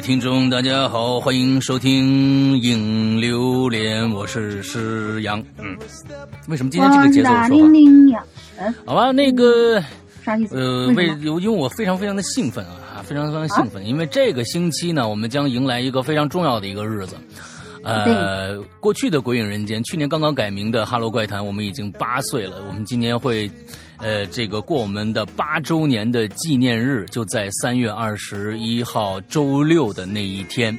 [0.00, 5.44] 听众，大家好，欢迎收听《影榴莲》，我是施阳。
[5.58, 5.76] 嗯，
[6.48, 7.58] 为什么今天这个节奏说
[8.16, 8.24] 话？
[8.86, 9.78] 好吧，那个
[10.24, 10.56] 啥意思？
[10.56, 17.16] 呃，为因为我非常非常的兴奋啊，非常非常兴奋，因为这个星期呢，我们将迎来一个非常重要的一个日子。
[17.82, 22.64] 呃，过去的《鬼影人间》，去年刚刚改名的《哈喽怪谈》，我们已经八岁了。
[22.66, 23.50] 我们今年会，
[24.00, 30.76] 呃，这个过我们的八周年的纪念日，就在三月二十一号周六的那一天。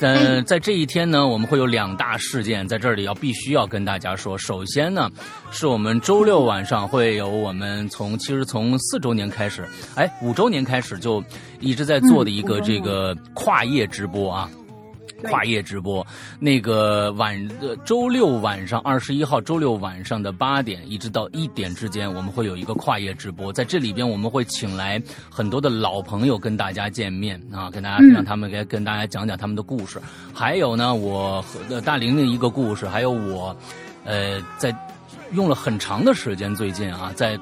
[0.00, 4.38] 但在这一天呢，我们会有两大事件在这里要必须要跟大家说。
[4.38, 5.10] 首先呢，
[5.50, 11.24] 是我们周六晚上会有我们从其实从四周年开始，哎，五周年开始就
[11.58, 14.48] 一直在做的一个这个跨夜直播啊。
[15.22, 16.06] 跨夜直播，
[16.38, 30.00] 那个晚呃周六晚上二十一号周六晚上的八点一直到一点之间，我们会有一个跨夜直播，在这里边我们会请来很多的老朋友跟大家见面啊，跟大家让他们给跟大家讲讲他们的故事，
[30.32, 33.56] 还有呢我和大玲玲一个故事，还有我，
[34.04, 34.74] 呃在
[35.32, 37.38] 用了很长的时间最近啊在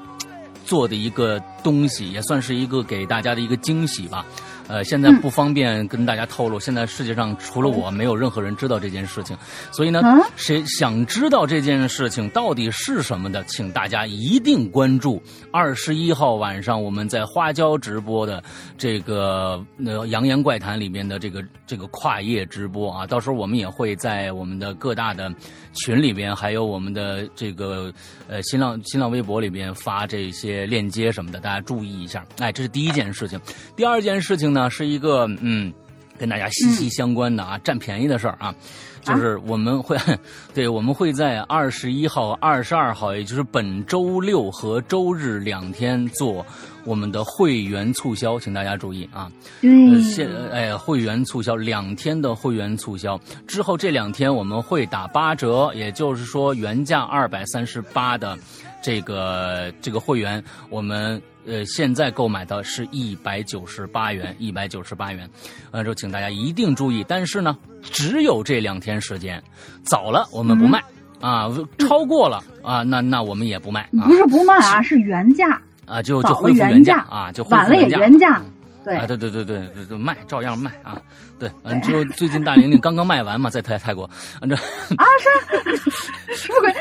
[0.65, 4.25] 做的一个东西，也算是一个给大家的一个惊喜吧。
[4.67, 6.59] 呃，现在不方便跟大家透露。
[6.59, 9.37] 现在世界上除了我，没有任何人知道这件事情。
[9.71, 10.01] 所以呢，
[10.35, 18.43] 谁想知道这件事情到底是什么的，请大家一定关注二十一号晚上我们在花椒直播的
[18.77, 23.07] 这个呃《扬言怪谈》里面的这个这个跨夜直播啊。
[23.07, 25.33] 到时候我们也会在我们的各大的
[25.73, 27.89] 群里边，还有我们的这个
[28.27, 32.25] 呃新浪新浪微博里边发这些链接什么的，大家注意一下。
[32.39, 33.39] 哎，这是第一件事情。
[33.75, 34.56] 第二件事情呢？
[34.57, 35.71] 呢，是一个嗯，
[36.17, 38.55] 跟大家息息相关的啊，占便宜的事儿啊，
[39.03, 39.95] 就是我们会，
[40.55, 46.43] 对，我们会在二十一号、二十二号，也就是本周六和周日两天做
[46.85, 49.31] 我们的会员促销，请大家注意啊。
[49.61, 58.35] 嗯，现哎，会员促销两天的会员促销之后，这两天我们会打八折，也就是说原价二百三十八的
[58.81, 61.21] 这个这个会员，我们。
[61.47, 65.27] 呃，现在购买的是一百九十八元，一百九十八元，
[65.71, 67.05] 完了之后，请大家一定注意。
[67.07, 69.41] 但是呢，只有这两天时间，
[69.81, 70.83] 早了我们不卖
[71.21, 71.49] 啊，
[71.79, 73.89] 超过了啊，那那我们也不卖。
[74.05, 78.41] 不是不卖啊，是原价啊，就就恢复原价啊，就晚了也原价。
[78.95, 81.01] 啊，对对对对对，卖照样卖啊，
[81.37, 84.09] 对，完之后最近大玲玲刚刚卖完嘛，在泰泰国，
[84.39, 85.05] 完这啊
[85.75, 86.71] 是，什么鬼？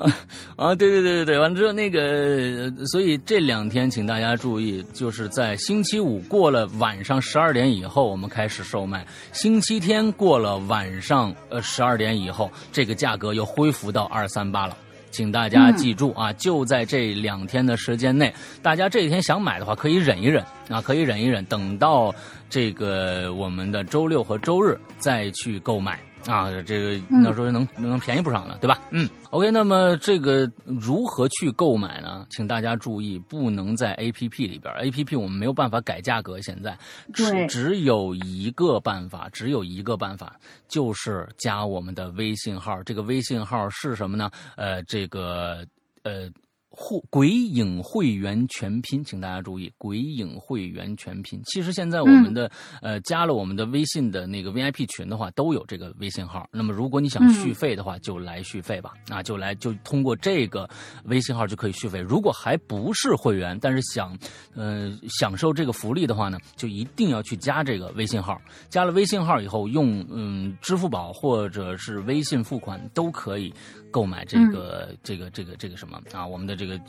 [0.00, 0.16] 啊
[0.56, 9.00] 啊，对对对对对，完之后那个，所以这两天请大家注意，就是在星期五过了晚上十二点以后，我们开始售卖；
[9.32, 14.76] 星期天过了晚上呃十二点以后，这个价格又恢复到二三八了。
[15.10, 18.32] 请大家记住啊，就在这两天的时间内，
[18.62, 22.14] 大家这一天想买的话，可以忍一忍啊，可以忍一忍，等到
[22.48, 25.98] 这个我们的周六和周日再去购买。
[26.26, 28.78] 啊，这个那时候能能便宜不少呢，对吧？
[28.90, 32.26] 嗯，OK，那么这个如何去购买呢？
[32.30, 36.76] 请大家注意，不能在 APP 里边，APP 我们没有办法改价格，现在
[37.14, 40.36] 只只有一个办法，只有一个办法，
[40.68, 42.82] 就是加我们的微信号。
[42.82, 44.30] 这个微信号是什么呢？
[44.56, 45.64] 呃，这个
[46.02, 46.30] 呃。
[46.70, 51.40] 会鬼影会员全拼，请大家注意，鬼影会员全拼。
[51.44, 52.50] 其实现在我们的
[52.80, 56.48] 呃加了我们的微信的那个 VIP 群的话，都有这个微信号。
[56.52, 60.68] 那么如果你想续费的话，就来续费吧，啊就来就通过这个
[61.04, 61.98] 微信号就可以续费。
[61.98, 64.16] 如果还不是会员，但是想
[64.54, 68.40] 呃享受这个福利的话呢，就一定要去加这个微信号。
[68.68, 73.52] 加了微信号以后，用嗯支付宝或者是微信付款都可以。
[73.90, 76.26] 购买这个这个这个这个什么啊？
[76.26, 76.80] 我们的这个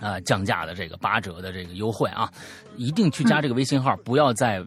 [0.00, 2.30] 啊降价的这个八折的这个优惠啊，
[2.76, 4.64] 一定去加这个微信号，不要在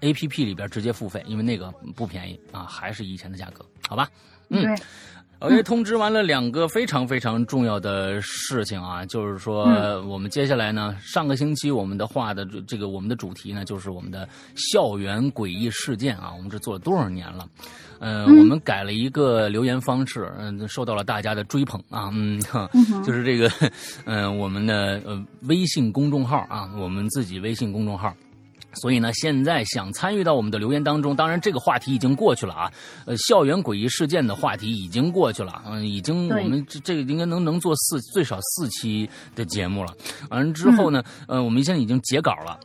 [0.00, 4.08] A P P 里边直接付费，因为那个不便宜啊，还是以前的价格，好吧？
[4.48, 4.76] 嗯。
[5.40, 9.64] OK，通知完了两个非常非常重要的事情啊，就是说
[10.02, 17.48] 我们接下来呢，上个星期我们的话的这个我们的主题呢，就是我们的校园诡异事件啊，我们这做了多少年了？
[18.00, 22.40] 嗯，我们改了一个留言方式，嗯，受到了大家的追捧啊，嗯，
[23.04, 23.50] 就是这个，
[24.06, 28.12] 嗯，我们的呃微信公众号啊，我们自己微信公众号。
[28.74, 32.72] 所以呢，现在想参与到我们的留言当中，当然这个话题已经过去了啊。
[33.04, 39.92] 呃，校园诡异事件的话题已经过去了，嗯，已经我们这这个应该能能做四最少四期的节目了。
[40.30, 42.60] 完了之后呢，呃，我们现在已经截稿了，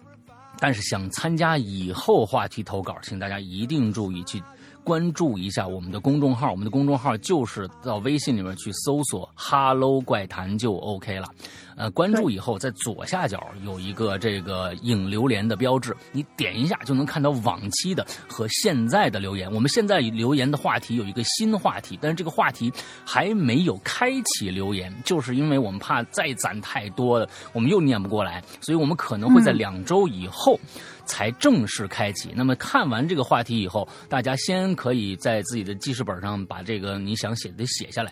[0.59, 4.39] 但是想参加以后话题投稿，请大家一定注意去。
[4.85, 11.27] 关注一下我们的公众号，我们的公众号就是到微信里面去搜索 “Hello 怪谈”就 OK 了。
[11.75, 19.51] 呃，关注以后在左下角有一个这个影留言的标志，你点一下就能看到往期的和现在的留言。
[19.51, 22.71] 我们现在留言的话题有一个新话题，但是这个话题
[23.03, 30.57] 还没有开启留言，就是因为我们怕再攒太多的，我们又念不过来，所以我们可能会在两周以后。
[31.06, 32.34] 才正式开启。
[32.36, 38.12] 那么看完这个话题以后，大家先可以在自己的记事本上把这个你想写的写下来，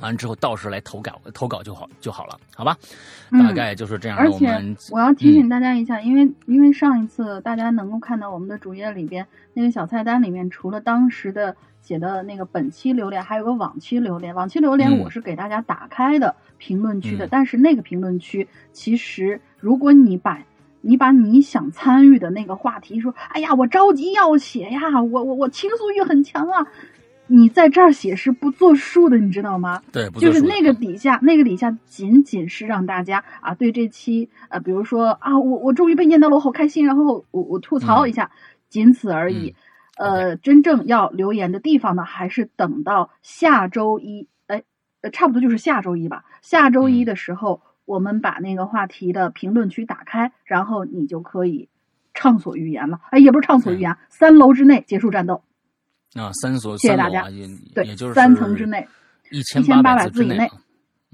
[0.00, 2.76] 完之后到时来投稿，投稿就好就好了，好吧？
[3.30, 4.18] 大概就是这样。
[4.18, 4.46] 而且
[4.90, 14.34] 我要提醒大家一下，因为因为上一次大家能够看到我们的主页里边那个小菜单里面，除了当时的写的那个本期榴莲，还有个往期榴莲。
[14.34, 20.42] 往期榴莲我是给大家打开的评论区的，但是那个评论区其实如果你把
[20.86, 26.66] 你把你想参与的那个话题说，哎呀，我着急要写呀，我我我倾诉欲很强啊，
[27.26, 29.80] 你在这儿写是不作数的，你知道吗？
[29.90, 38.30] 对，就是那个底下，那个底下仅仅是让大家啊，对这期呃，比如说啊，我我终于被念到了，我好开心，然后我我吐槽一下，
[38.68, 39.54] 仅此而已。
[39.96, 44.64] 呃，真正要留言的地方呢，还是等到下周一，哎，
[45.00, 47.62] 呃，差不多就是下周一吧，下周一的时候。
[47.84, 51.68] 我们把那个话题的评论区打开，然后你就可以
[52.14, 53.00] 畅所欲言了。
[53.10, 55.42] 哎，也不是畅所欲言，三楼之内结束战斗。
[56.14, 57.26] 啊，三所谢谢大家。
[57.74, 58.86] 对，也就是三层之内，
[59.30, 60.50] 一千八百字以内。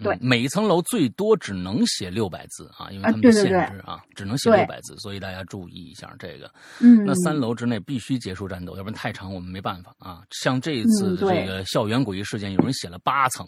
[0.02, 6.50] 对，每一层楼最多只能写六百字啊，因为他们的限制啊，只能写六百字，所以大家注意一下这个。
[6.80, 10.22] 嗯，那三楼之内必须结束战斗，要不然太长我们没办法啊。
[10.30, 13.46] 像这一次这个校园诡异事件，有人写了八层。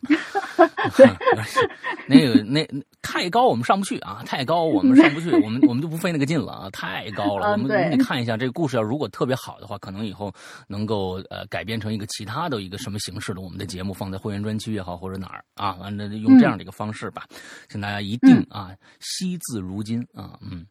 [2.06, 2.66] 那个那
[3.02, 4.22] 太高，我们上不去啊！
[4.24, 6.70] 太高，我们上不去，我们我们就不费那个劲了啊！
[6.70, 10.32] 太高了，我们得看一下这个故事要如果特别好的话，可能以后
[10.66, 17.24] 能够呃改编成一个其他的一个什么形式的我们的节目，放在会员专区也好或者哪儿啊，完了用这样的一个方式吧，
[17.68, 18.70] 请大家一定啊
[19.00, 20.64] 惜字如金啊，嗯，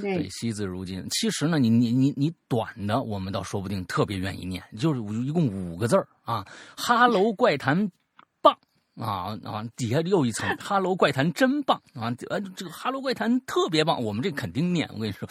[0.00, 1.06] 对，惜字如金。
[1.10, 7.90] 其实呢，你你你你短的，我们倒说不定特别愿意念，就是一共五个字儿啊，哈喽怪谈。
[9.00, 9.64] 啊啊！
[9.76, 12.14] 底下又一层，哈喽怪谈真棒啊！
[12.28, 14.86] 呃，这个哈喽怪谈特别棒，我们这肯定念。
[14.92, 15.26] 我跟你说，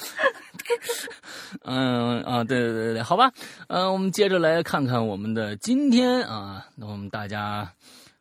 [1.64, 3.32] 嗯啊，对对对对，好吧，
[3.68, 7.72] 嗯，我们接着来看看我们的今天啊，那我们大家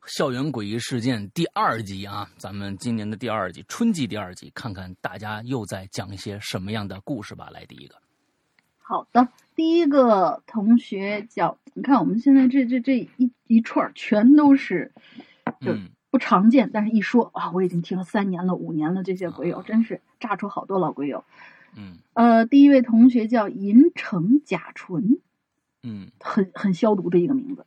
[0.06, 7.48] 校园诡异事件第二集啊，咱们今年的第二集，春季第二集，看看大家又在讲一些什么样的故事吧。
[7.50, 7.94] 来，第一个，
[8.82, 14.92] 好的，第一个同学叫，你看我们现在这这这一一串全都是。
[15.60, 15.76] 就
[16.10, 21.24] 不常见，但是一说啊，我已经听了三年了、五年了，这些鬼友真是炸出好多老鬼友。
[21.76, 25.20] 嗯，呃，第一位同学叫银城甲醇，
[25.82, 27.66] 嗯，很很消毒的一个名字。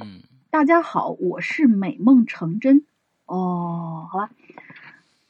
[0.00, 2.84] 嗯，大家好，我是美梦成真。
[3.26, 4.30] 哦，好吧，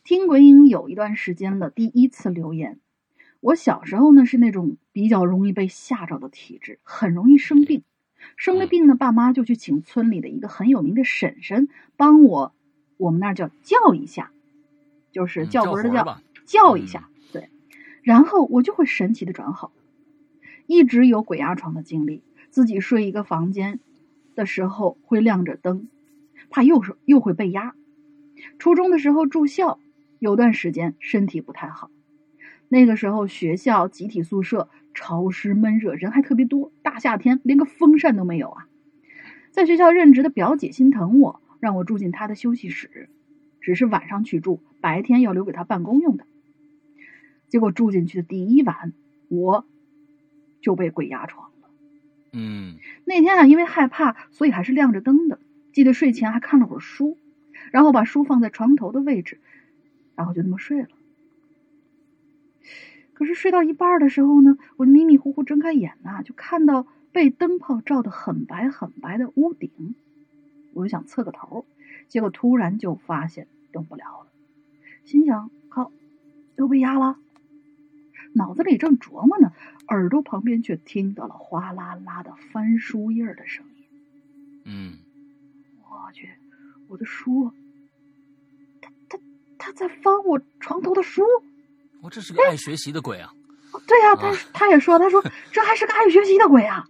[0.05, 2.81] 听鬼影有一段时间了，第一次留言。
[3.41, 7.83] 我小时候呢是那种比较容易被吓着的体质，很容易生病。
[8.37, 12.52] 生了病呢，爸妈就去请村里的一个很有名的婶婶帮我，
[12.97, 14.31] 我们那儿叫叫一下，
[15.12, 17.49] 就是叫魂的叫，叫一下，对，
[18.02, 19.73] 然后我就会神奇的转好，
[20.66, 23.81] 一直有鬼压床的经历，自己睡一个房间
[24.35, 25.88] 的时候会亮着灯，
[26.50, 27.75] 怕又是又会被压。
[28.59, 29.78] 初中的时候住校，
[30.19, 31.90] 有段时间身体不太好，
[32.69, 34.69] 那个时候学校集体宿舍。
[34.99, 36.73] 潮湿闷热，人还特别多。
[36.83, 38.67] 大夏天连个风扇都没有啊！
[39.52, 43.09] 在学校任职的表姐心疼我，让我住进她的休息室，
[43.61, 46.26] 只是晚上去住，白天要留给她办公用的。
[47.47, 48.93] 结果住进去的第一晚，
[49.28, 49.64] 我
[50.61, 51.69] 就被鬼压床了。
[52.33, 52.75] 嗯，
[53.05, 55.38] 那天啊，因为害怕，所以还是亮着灯的。
[55.73, 57.17] 记得睡前还看了会儿书，
[57.71, 59.38] 然后把书放在床头的位置，
[60.17, 60.88] 然后就那么睡了。
[63.19, 69.97] 可是睡到一半的时候呢，我就迷迷糊糊睁开眼呐，就看到被灯泡照得很白很白的屋顶，
[70.73, 71.67] 我就想侧个头，
[72.07, 74.29] 结果突然就发现动不了了，
[75.05, 75.91] 心想靠，
[76.55, 77.19] 又被压了。
[78.35, 79.53] 脑子里正琢磨呢，
[79.89, 83.85] 耳朵旁边却听到了哗啦啦的翻书页的声音。
[84.65, 84.99] 嗯，
[85.83, 86.29] 我去，
[86.87, 87.51] 我的书，
[88.81, 89.19] 他他
[89.59, 91.25] 他在翻我床头的书。
[92.00, 93.33] 我这是个爱学习的鬼啊！
[93.87, 96.88] 对呀，他他也说，他说 这还是个爱学习的鬼啊！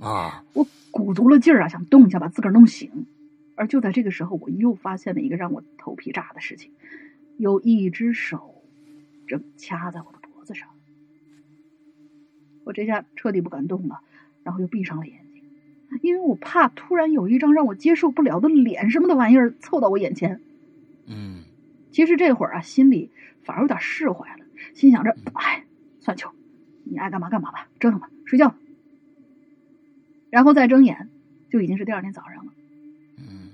[0.00, 0.44] 啊！
[0.52, 3.06] 我鼓足了劲儿啊，想动一下把自个儿弄醒。
[3.54, 6.72] 而就在这个时候，我又发现了一个让我头皮炸的事情：
[7.36, 8.62] 有一只手
[9.26, 10.68] 正掐在我的脖子上。
[12.64, 14.00] 我这下彻底不敢动了，
[14.42, 15.42] 然后又闭上了眼睛，
[16.02, 20.40] 因为我怕突然有一张让我接受不了的脸什么的玩意儿凑到我眼前。
[21.92, 21.94] 嗯。
[21.94, 23.10] 其实这会儿啊，心里
[23.44, 24.44] 反而有点释怀了，
[24.74, 25.64] 心想着，哎，
[26.00, 26.30] 算球，
[26.84, 28.54] 你爱干嘛干嘛吧，折腾吧，睡觉。
[30.30, 31.10] 然后再睁眼，
[31.50, 32.52] 就已经是第二天早上了。
[33.18, 33.50] 嗯，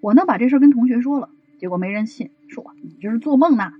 [0.00, 3.72] 我呢把这事儿跟同学说了，结果没人信，说我你这是做梦呢。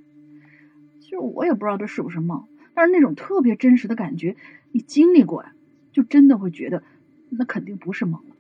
[1.01, 4.37] 其实我也不知道这是不是梦，但是那种特别真实的感觉，
[4.73, 5.53] 你经历过呀，
[5.93, 6.83] 就真的会觉得
[7.29, 8.35] 那肯定不是梦了。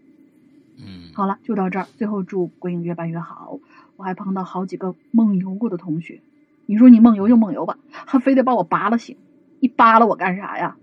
[0.78, 1.87] 嗯，好了，就到这儿。
[1.96, 3.58] 最后祝鬼影越办越好。
[3.98, 6.20] 我还碰到好几个梦游过的同学，
[6.66, 9.16] 你说你梦游就梦游吧，还非得把我扒拉醒，
[9.58, 10.76] 你扒拉我干啥呀？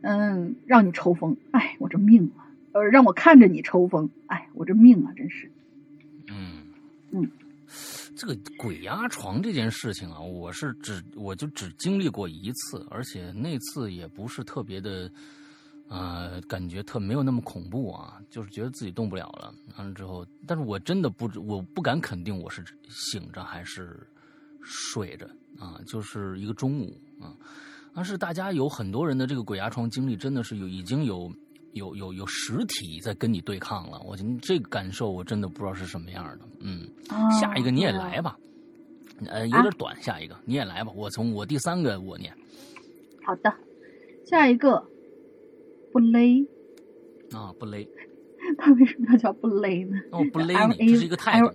[0.00, 2.50] 嗯，让你抽风，哎，我这命啊！
[2.72, 5.48] 呃，让我看着你抽风，哎，我这命啊，真是。
[6.28, 6.64] 嗯
[7.12, 7.30] 嗯，
[8.16, 15.08] 这个鬼压床这件事情啊，我是只我就只经历过一次，而且那次也不是特别的，
[15.88, 19.54] 呃，感觉特没有那么恐怖啊，就是觉得自己动不了了。
[19.76, 24.06] 完了之后，但是我真的不我不敢肯定我是醒着还是
[24.62, 25.26] 睡着
[25.58, 27.36] 啊，就是一个中午啊。
[27.94, 31.30] 但是大家有很多人的这个鬼压床经历，真的是有已经有
[31.74, 34.00] 有有有实体在跟你对抗了。
[34.00, 36.48] 我觉得这个感受我真的不知道是什么样的。
[36.60, 36.88] 嗯，
[37.38, 38.38] 下一个你也来吧，
[39.26, 40.90] 呃，有点短，下一个你也来吧。
[40.96, 42.34] 我从我第三个我念。
[43.26, 43.54] 好的，
[44.26, 44.82] 下一个
[45.92, 46.46] 不勒
[47.32, 47.86] 啊，不勒。
[48.58, 50.00] 他为什么要叫不勒呢？
[50.10, 51.46] 哦，不勒你，这是一个态度。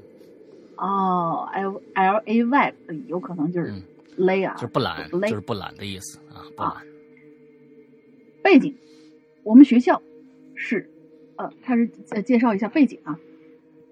[0.77, 2.73] 哦，L L A Y，
[3.07, 3.73] 有可能就是。
[4.19, 6.77] 勒啊，就是不懒，就是不懒的意思啊，不懒。
[8.41, 8.75] 背景，
[9.43, 10.01] 我们学校
[10.55, 10.89] 是，
[11.35, 13.19] 呃，他是呃介绍一下背景啊。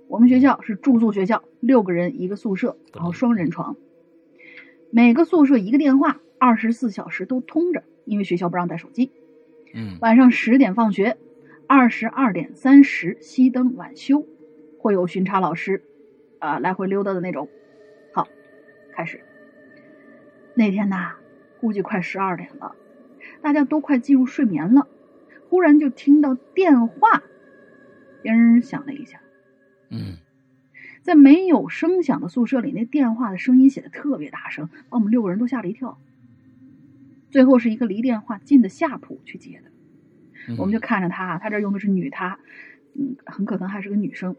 [0.07, 3.75] 我们学校是住宿学校，六个人一个宿舍，然后双人床，
[4.89, 9.11] 每个宿舍一个电话，二十四小时都通着，因为学校不让带手机。
[9.75, 9.97] 嗯。
[10.01, 11.17] 晚上十点放学，
[11.67, 14.25] 二十二点三十熄灯晚休，
[14.79, 15.83] 会有巡查老师，
[16.39, 17.49] 啊，来回溜达的那种。
[18.13, 18.27] 好，
[18.93, 19.21] 开始。
[20.55, 21.15] 那天呐，
[21.59, 22.75] 估计快十二点了，
[23.41, 24.87] 大家都快进入睡眠了，
[25.49, 27.23] 忽然就听到电话
[28.23, 29.19] 铃响了一下。
[29.89, 30.17] 嗯，
[31.01, 35.99] 在没有声响的宿舍里，那电话的声音显得特别大声，把我们六个人都吓了一跳。
[37.35, 42.39] 最后是一个离电话近的下铺去接的，我们就看着他，他这用的是女他，
[42.93, 44.37] 嗯，很可能还是个女生。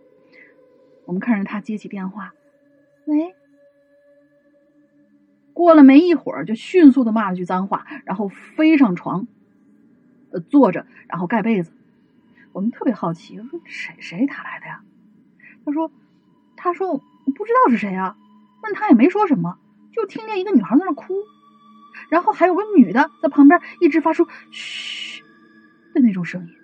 [1.04, 2.32] 我们看着他接起电话，
[3.04, 3.34] 喂。
[5.52, 9.26] 过了没一会儿，就迅速的骂了句脏话，然后飞上床，
[10.30, 11.72] 呃，坐着，然后盖被子。
[12.52, 14.82] 我们特别好奇，说谁谁打来的呀？
[15.66, 15.92] 他说，
[16.56, 18.16] 他说不知道是谁啊。
[18.62, 19.58] 问他也没说什么，
[19.92, 21.12] 就听见一个女孩在那哭，
[22.10, 25.22] 然后还有个女的在旁边一直发出嘘
[25.94, 26.54] 的那种声音。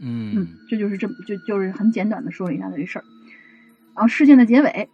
[0.00, 3.04] 嗯嗯，这就是这就就是很简短的说了一下这事儿。
[3.94, 4.88] 然后事件的结尾。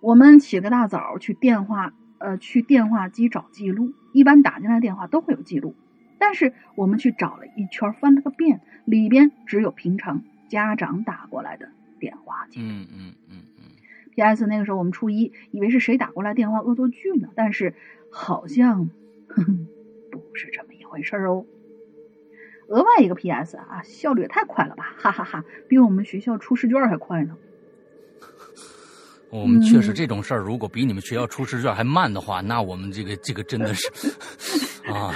[0.00, 3.92] 我们起个大早去电话，呃，去电话机找记录。
[4.12, 5.74] 一般打进来电话都会有记录，
[6.18, 12.68] 但是我们去找了一圈，翻了个遍，里边只有平常家长打过来的电话记录。
[12.68, 13.55] 嗯嗯嗯嗯。
[14.16, 14.46] P.S.
[14.46, 17.74] 那个时候我们初一，以为是谁打过来电话恶作剧呢，但是
[18.10, 18.90] 好像
[20.10, 21.44] 不是这么一回事哦。
[22.68, 23.58] 额外一个 P.S.
[23.58, 27.36] 啊，效率也太快了吧，哈哈哈，比我们学校出试卷还快呢。
[29.28, 33.86] 我们确实这种事儿，如果比你们学校出试卷还慢的话，那我们这个这个真的是
[34.90, 35.12] 啊，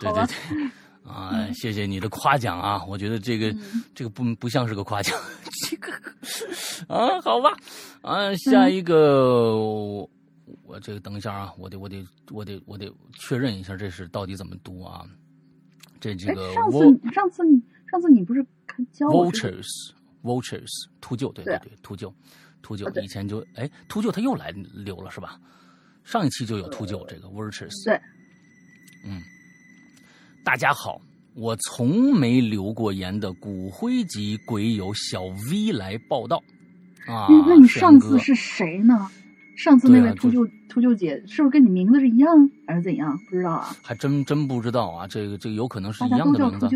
[0.00, 0.70] 对对对，
[1.06, 3.54] 啊，谢谢你的夸奖啊，我觉得这个
[3.94, 5.18] 这个不不像是个夸奖，
[5.68, 5.92] 这个
[6.88, 7.50] 啊，好吧，
[8.02, 10.08] 啊，下一个我
[10.82, 15.04] 这个等一下啊，我得我得我得我得确认一下这是到底怎么读啊，
[16.00, 16.78] 这这个上次
[17.12, 17.42] 上次
[17.90, 18.44] 上次你不是
[18.92, 19.68] 教 vultures
[20.22, 20.70] vultures
[21.00, 21.72] 秃鹫对对对。
[21.82, 22.12] 秃鹫。
[22.62, 25.38] 秃鹫以前就哎，秃鹫它又来留了是吧？
[26.02, 27.84] 上一期就有秃鹫这个 vultures。
[27.84, 28.00] 对，
[29.04, 29.20] 嗯，
[30.44, 31.00] 大家好，
[31.34, 36.36] 我从没留过言的骨灰级鬼友小 V 来报道
[37.06, 37.26] 啊。
[37.48, 39.08] 那你上次是谁呢？
[39.56, 42.28] 上次那位秃鹫秃鹫姐是不是跟你名字是一样，
[42.66, 43.18] 还是怎样？
[43.30, 43.74] 不知道啊。
[43.82, 46.66] 还真真不知道啊，这个这个有可能是一样的名字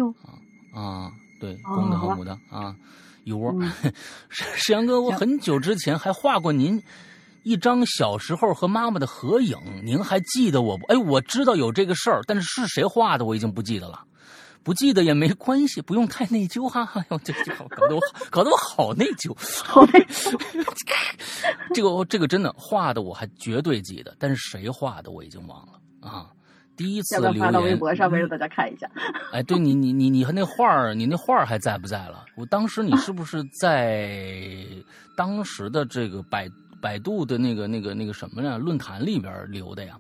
[0.73, 2.75] 啊啊，对，公的和母的啊。
[3.25, 3.55] 一窝，
[4.31, 6.83] 石阳哥，我很久之前还画过您
[7.49, 10.85] 一张小时候和妈妈的合影，您还记得我不？
[10.87, 14.05] 哎，我知道有这个事儿，但是是谁画的我已经不记得了，
[14.63, 16.87] 不记得也没关系，不用太内疚哈。
[16.93, 20.39] 哎呦，这这搞得我搞得我好内疚，好内疚。
[21.73, 25.73] 这个这个真的画的我还绝对记得，但是谁画的我已经忘了
[26.07, 26.27] 啊。
[26.77, 28.89] 第一次留言，发到微博上面让大家看一下。
[29.33, 32.27] 哎，对你，你，你，你和那画儿，你那画儿还在不在了？
[32.37, 34.65] 我当时你是不是在
[35.17, 36.49] 当时的这个百
[36.81, 39.99] 百度的那个那个那个什么呀，论坛里边留的呀。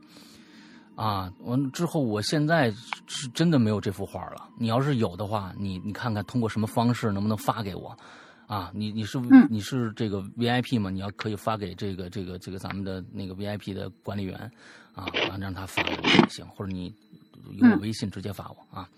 [0.95, 2.73] 啊，完之后，我现在
[3.07, 4.49] 是真的没有这幅画了。
[4.59, 7.97] 你要是有的话，你你看看通过什么方式能不能发给我？
[8.49, 9.17] 啊，你你是
[9.49, 10.91] 你是这个 VIP 吗？
[10.91, 14.37] 你要可以发给这个这个这个咱们的那个 VIP 的管理员，
[14.93, 16.93] 啊，完让他发给我也行，或者你
[17.53, 18.89] 用我微信直接发我啊。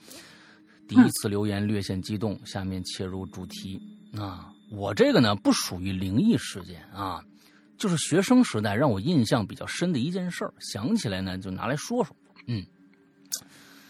[0.88, 3.78] 第一次留言略显激动，下面切入主题
[4.16, 7.22] 啊，我这个呢不属于灵异事件啊。
[7.80, 12.14] 就是学生时代让我印象比较深的一件事儿，想起来呢就拿来说说。
[12.46, 12.62] 嗯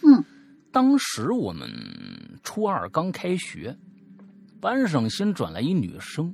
[0.03, 0.25] 嗯，
[0.71, 1.69] 当时我们
[2.45, 3.77] 初二刚开学，
[4.61, 6.33] 班上新转来一女生。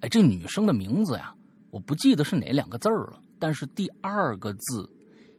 [0.00, 1.32] 哎，这女生的名字呀，
[1.70, 4.90] 我不记得是哪两个字儿了，但是第二个字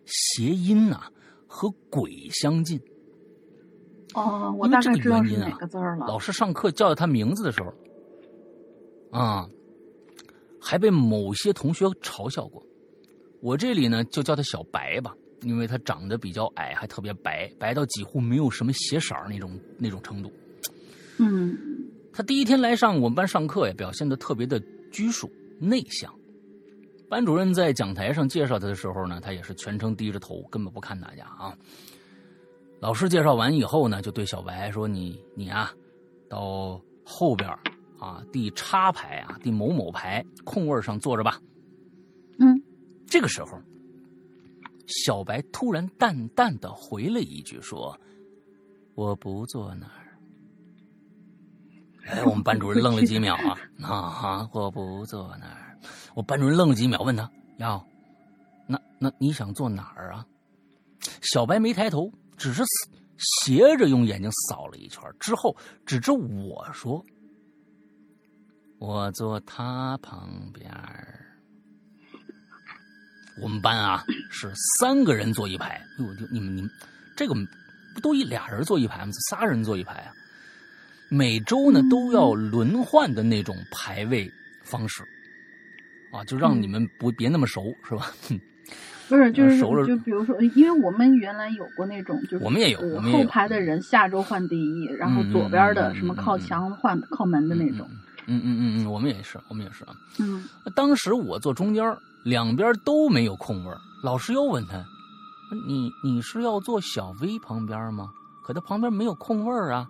[0.06, 1.04] 谐音呐
[1.48, 2.82] 和“鬼”相近。
[4.14, 6.08] 哦，我大概知道是哪个字儿了。
[6.08, 7.74] 老师上课叫她名字的时候，
[9.12, 9.46] 啊。
[10.62, 12.62] 还被某些同学嘲笑过，
[13.42, 20.32] 我这里呢就叫他小白吧，因为他长得比较矮，还特别白，白到几乎没有什么血色那种那种程度。
[21.18, 21.58] 嗯，
[22.12, 24.60] 他第一天来上我们班上课呀，表现的特别的
[24.92, 26.14] 拘束内向。
[27.10, 31.58] 班主任在讲台上介绍他的时候呢，他也是全程低着头，根本不看大家啊。
[32.80, 35.74] 老师介绍完以后呢，就对小白说：“你你啊，
[36.30, 37.50] 到后边。”
[38.00, 41.40] 啊，第叉排啊，第某某排空位上坐着吧。
[42.40, 42.62] 嗯，
[43.06, 43.62] 这个时候，
[44.88, 48.00] 小白突然淡淡的回了一句说
[48.96, 50.18] ：“我不坐那儿。”
[52.08, 55.78] 哎，我们班主任愣了几秒啊，啊哈，我不坐那儿。
[56.16, 57.86] 我班主任愣了几秒，问他：“要，
[58.66, 60.26] 那那你想坐哪儿啊？”
[61.22, 62.64] 小白没抬头，只是
[63.18, 67.06] 斜着用眼睛扫了一圈，之后指着我说。
[68.80, 70.72] 我坐他旁边
[73.42, 75.82] 我们班啊是三个人坐一排。
[75.98, 76.70] 哟，你们你们
[77.16, 77.34] 这个
[77.94, 79.12] 不都一俩人坐一排吗？
[79.30, 80.14] 仨人坐一排啊？
[81.10, 84.32] 每周呢都要轮换的那种排位
[84.64, 85.04] 方式
[86.12, 88.12] 啊，就让你们不别那么熟，是吧？
[89.10, 97.86] 不是，就是 就比如说，因为我们原来有过那种，就是我们也有后排的人下周换第一，然后左边的什么靠墙换靠门的那种。
[97.90, 99.96] 嗯嗯嗯嗯嗯嗯，我们也是，我们也是啊。
[100.20, 101.84] 嗯，当时我坐中间，
[102.24, 103.76] 两边都没有空位。
[104.04, 104.86] 老师又问他
[105.68, 108.12] ：“你你是要坐小 V 旁边吗？
[108.44, 109.90] 可他旁边没有空位啊。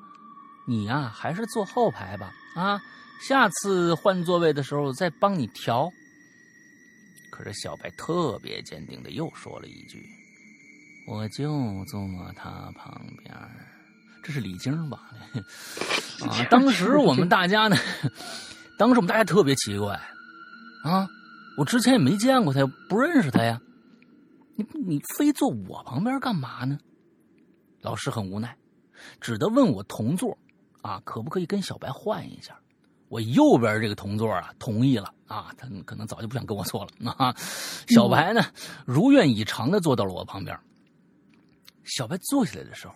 [0.66, 2.32] 你呀，还是坐后排吧。
[2.56, 2.80] 啊，
[3.28, 5.90] 下次换座位的时候再帮你调。”
[7.32, 10.04] 可是小白特别坚定的又说了一句
[11.08, 12.00] ：“我就坐
[12.36, 13.34] 他旁边。”
[14.30, 15.10] 这是李菁吧？
[16.22, 16.46] 啊！
[16.52, 17.76] 当时我们大家呢，
[18.78, 20.00] 当时我们大家特别奇怪，
[20.84, 21.10] 啊！
[21.58, 23.60] 我之前也没见过他，不认识他呀。
[24.56, 26.78] 你你非坐我旁边干嘛呢？
[27.82, 28.56] 老师很无奈，
[29.20, 30.38] 只得问我同座，
[30.84, 32.56] 啊，可不可以跟小白换一下？
[33.08, 37.36] 我右边这个同座啊，同意了啊，他可能早就不想跟我坐了啊。
[37.88, 38.44] 小白呢，
[38.86, 40.56] 如愿以偿的坐到了我旁边。
[41.84, 42.94] 小白坐下来的时候。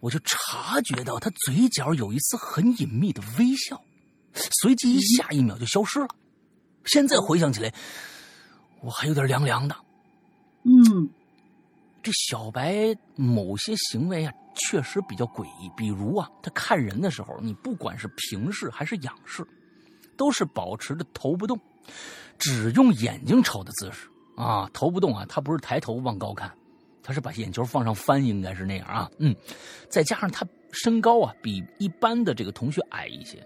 [0.00, 3.80] 我就察觉到他嘴角有一丝很隐秘的微笑，
[4.60, 6.08] 随即一下一秒就消失了。
[6.84, 7.72] 现在回想起来，
[8.80, 9.76] 我还有点凉凉的。
[10.62, 11.08] 嗯，
[12.02, 15.70] 这小白某些行为啊，确实比较诡异。
[15.76, 19.46] 比如啊，他看人的时候，你不管是平视还是仰视，
[20.16, 21.58] 都是保持着头不动，
[22.38, 26.52] 只用眼睛瞅的姿势啊，头不动啊，他不是抬头往高看。
[27.06, 29.32] 他是把眼球放上翻，应该是那样啊，嗯，
[29.88, 33.38] 再加上他身高啊比一般的这个同学矮一些，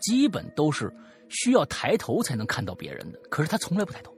[0.00, 0.88] 基本都是
[1.28, 3.18] 需要抬头才能看到别人的。
[3.28, 4.14] 可是他从来不抬头，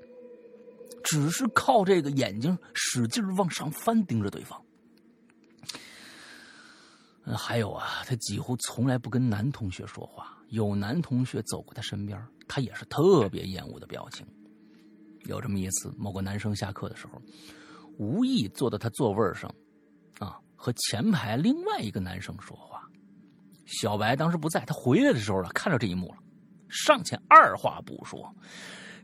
[1.02, 4.62] 只是靠这个眼睛使劲往上翻，盯着对方。
[7.34, 14.26] 还有啊，他几乎从来不跟男同学说话，有男同学走过他身边，他也是特别厌恶的表情。
[15.24, 17.18] 有这么一次，某个男生下课的时候。
[17.98, 19.52] 无意坐到他座位上，
[20.18, 22.80] 啊，和前排另外一个男生说话。
[23.66, 26.16] 小白当时不在，他回来的时候呢，看到这一幕了，
[26.68, 28.30] 上前二话不说，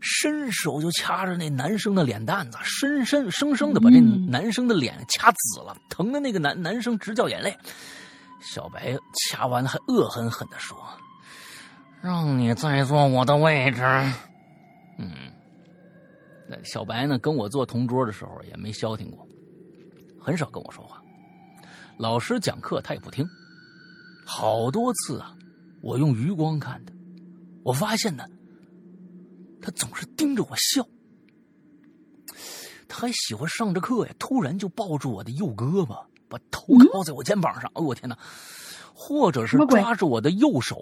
[0.00, 7.56] 伸手就掐着那男生的脸蛋子，深深生生的把这男生的脸掐紫了，疼的那个男男生直掉眼泪。
[8.40, 8.96] 小白
[9.28, 10.78] 掐完还恶狠狠的说
[12.00, 13.82] ：“让你再坐我的位置。”
[14.98, 15.29] 嗯。
[16.64, 19.26] 小白呢，跟我坐同桌的时候也没消停过，
[20.20, 21.02] 很少跟我说话。
[21.98, 23.26] 老师讲课他也不听，
[24.24, 25.34] 好多次啊，
[25.82, 26.92] 我用余光看他，
[27.62, 28.24] 我发现呢，
[29.60, 30.86] 他总是盯着我笑。
[32.88, 37.70] 他还喜欢上着课呀，突然就抱住我的右胳膊，把头靠在我肩膀上。
[37.74, 38.18] 哦，我天哪！
[38.92, 40.76] 或者是抓着我的右手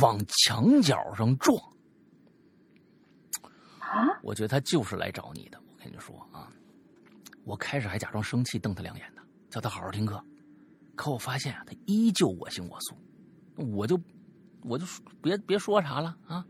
[0.00, 1.56] 往墙角上撞。
[4.22, 5.58] 我觉得他就是来找你的。
[5.60, 6.48] 我跟你说啊，
[7.44, 10.22] 我开始还假装生气，瞪他两眼呢，叫他好好听课。
[10.94, 12.94] 可我发现啊，他依旧我行我素。
[13.56, 14.00] 我就
[14.62, 14.84] 我就
[15.22, 16.44] 别别说啥了啊。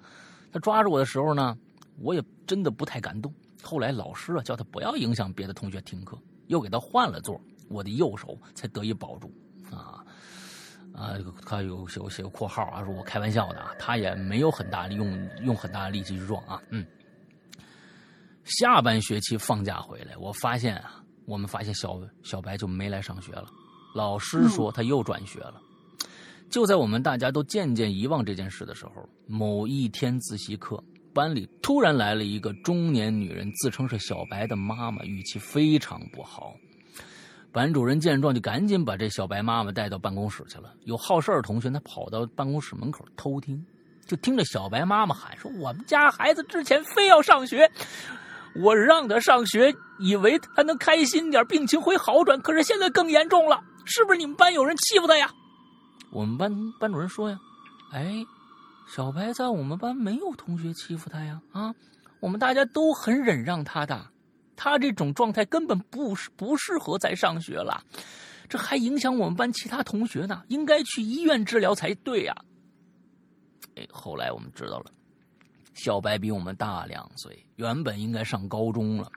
[0.53, 1.57] 他抓着我的时候呢，
[1.98, 3.33] 我也真的不太敢动。
[3.62, 9.33] 后来老师啊叫他不要影响别的同学听课，又给他换了座，我的右手才得以保住。
[9.70, 10.05] 啊
[10.92, 11.14] 啊，
[11.46, 16.61] 他有写写个括号啊，说我开玩笑的啊，他也没有很大力用用很大的力气去撞啊。
[16.70, 16.85] 嗯，
[18.50, 23.46] 下半学期放假回来，我发现啊，我们发现小小白就没来上学了，
[23.94, 25.54] 老师说他又转学了。
[26.50, 30.82] 就在我们大家都渐渐遗忘这件事的时候，某一天自习课。
[31.12, 36.54] 班里突然来了一个中年女人，自称是小白的妈妈，语气非常不好。
[37.50, 40.72] 班主任见状，就赶紧把这小白妈妈带到办公室去了。
[40.84, 43.60] 有好事的同学，他跑到办公室门口偷听，
[44.06, 47.68] 就听着小白妈妈喊说：“我们家孩子之前非要上学，
[48.54, 52.40] 我让他上学，以为他能开心点，病情会好转。
[52.40, 55.30] 可是现在更严重了，是不是你们班有人欺负他呀？”
[56.12, 57.38] 我们班班主任说：“呀，
[57.92, 58.24] 哎。”
[58.92, 61.72] 小白在我们班没有同学欺负他呀，啊，
[62.18, 64.04] 我们大家都很忍让他的，
[64.56, 67.84] 他这种状态根本不是不适合再上学了，
[68.48, 72.34] 这还影响我们班其他同学呢，应该去医院治疗才对呀。
[73.76, 74.86] 哎，后来我们知道了，
[75.74, 79.11] 小白比我们大两岁，原本应该上高中了，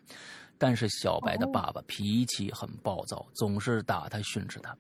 [0.58, 4.76] 但是小白的爸爸脾气很暴躁，总是打他训斥他，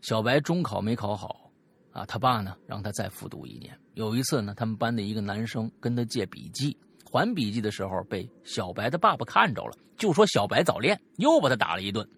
[0.00, 1.44] 小白中考没考好。
[1.90, 3.76] 啊，他爸呢让他再复读一年。
[3.94, 12.08] 有一次呢，他们班的一个男生跟他借笔记，还笔记的时候被小白的爸爸看着了，就说小白早恋，又把他打了一顿，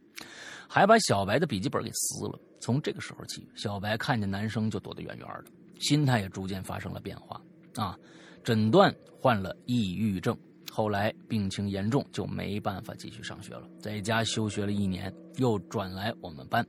[0.68, 2.38] 还把小白的笔记本给撕了。
[2.60, 7.40] 从这个时候起，小白看见男生就躲得远远的，心态也逐渐发生了变化。
[7.76, 7.96] 啊，
[8.42, 10.36] 诊断患了抑郁症。
[10.72, 16.64] 后来病情严重，就没办法继续上学了，在家休学了一年，又转来我们班，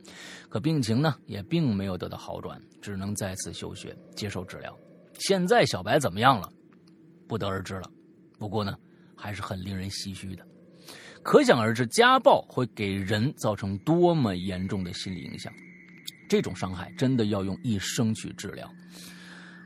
[0.50, 4.76] 可病情呢也并没有得到好转，只能再次休学接受治疗。
[5.20, 6.52] 现在小白怎么样了？
[7.28, 7.90] 不得而知了。
[8.40, 8.76] 不过呢，
[9.16, 10.44] 还是很令人唏嘘的。
[11.22, 15.54] 可想而知，家暴会给人造成多么严重的心理影响。
[16.28, 18.68] 这种伤害真的要用一生去治疗。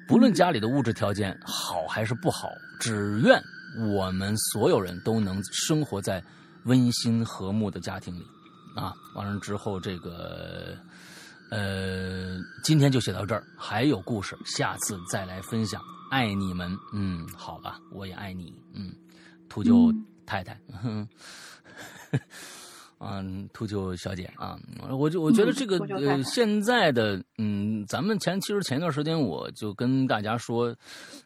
[0.07, 3.41] 不论家里的物质条件好还是不好，只愿。
[3.77, 6.23] 我们所有人都能生活在
[6.63, 8.25] 温馨和睦的家庭里，
[8.73, 10.77] 啊，完了之后，这个，
[11.51, 15.81] 呃，今天就写到这儿，还有故事，下次再来分享。
[16.09, 18.93] 爱你们，嗯，好吧，我也爱你，嗯，
[19.49, 19.93] 秃鹫
[20.25, 21.05] 太太，嗯，
[23.53, 24.57] 秃鹫小姐啊，
[24.89, 30.75] 我就我觉得这个呃，现在的，嗯，咱们前其实前段时间我就跟大家说，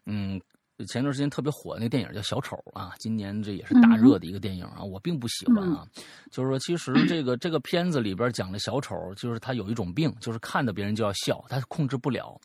[0.06, 0.40] 嗯。
[0.88, 5.86] 前段时间特别火那个电影叫《小丑》啊，今年这也是大热的一个电影啊，我并不喜欢啊。
[6.32, 12.40] 就是说，其实这个这个片子里边讲的小丑，就是他有一种病，就是看到别人就要笑，他控制不了。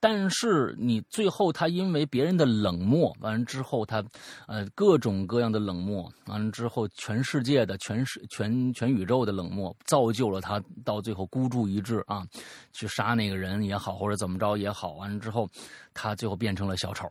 [0.00, 4.04] 但是你最后他因为别人的冷漠，完了之后他，
[4.46, 12.24] 呃，各种各样的冷漠，完了之后全世界的全世全全宇宙的冷漠，造就了他到最后孤注一掷啊，
[12.72, 15.50] 去杀那个人也好，或者怎么着也好，完了之后
[15.92, 17.10] 他最后变成了小丑。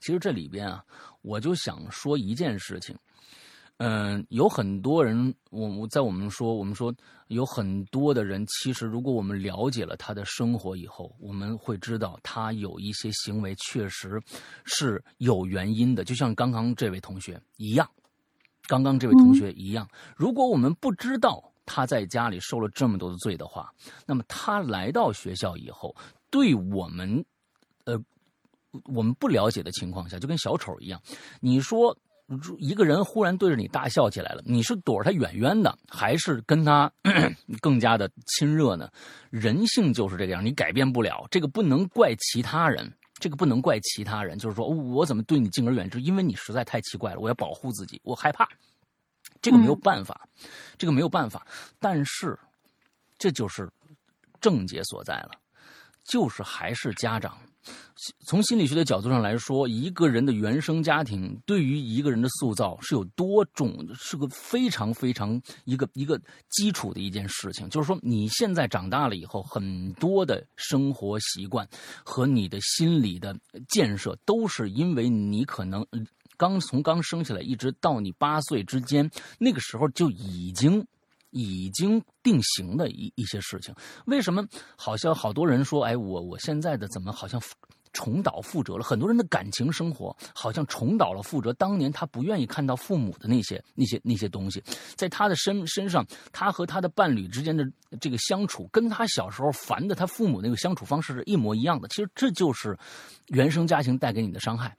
[0.00, 0.84] 其实这里边啊，
[1.22, 2.94] 我就想说一件事情，
[3.78, 6.94] 嗯，有很多人，我我在我们说，我们说
[7.28, 14.18] 有很多的人，其实如果我们了解了他的生活以后，我们会知道他有一些行为确实
[14.64, 17.86] 是有原因的，就像刚刚这位同学一样，
[18.66, 19.86] 刚刚这位同学一样，
[20.16, 23.70] 如果我们不知道他在家里受了这么多的罪的话，
[24.06, 25.94] 那么他来到学校以后，
[26.30, 27.22] 对我们，
[27.84, 28.02] 呃。
[28.92, 31.00] 我们不了解的情况下，就跟小丑一样。
[31.40, 31.96] 你说
[32.58, 36.90] 一个人忽然对着你大笑起来了，你是躲着他远远的，还是跟他
[37.62, 38.90] 更加的亲热呢？
[39.30, 41.24] 人性就是这个样，你改变不了。
[41.30, 44.36] 这个不能怪其他人，这个不能怪其他人。
[44.36, 46.00] 就是说我怎么对你敬而远之？
[46.00, 48.48] 因为你实在太奇怪了，我要保护自己，我害怕。
[49.40, 50.28] 这个没有办法，
[50.76, 51.46] 这个没有办法。
[51.78, 52.36] 但是
[53.18, 53.70] 这就是
[54.40, 55.30] 症结所在了，
[56.02, 57.38] 就是还是家长。
[58.26, 67.68] 从心理学的角度上来说，一个人的原生家庭对于一个人的塑造是有多种，是个非常非常一个一个基础的一件事情。
[67.70, 71.66] 就是说，你现在长大了以后，很多的生活习惯
[72.04, 73.34] 和你的心理的
[73.68, 75.84] 建设，都是因为你可能
[76.36, 80.86] 刚从刚生下来一直到你八岁之间，那个时候就已经
[81.38, 83.74] 已经定型的一一些事情。
[84.06, 84.44] 为什么
[84.76, 87.40] 好像好多人说，哎，我我现在的怎么好像？
[87.92, 91.50] 重蹈覆辙了，很多人的感情生活好像重蹈了覆辙。
[91.54, 94.62] 当年他不愿意看到父母的那些、那些、那些东西，
[94.96, 97.64] 在他的身身上，他和他的伴侣之间的
[97.98, 101.88] 这个相处，跟他小时候烦的他父母那个相处方式是一模一样的。
[101.88, 102.78] 其实这就是
[103.28, 104.76] 原生家庭带给你的伤害。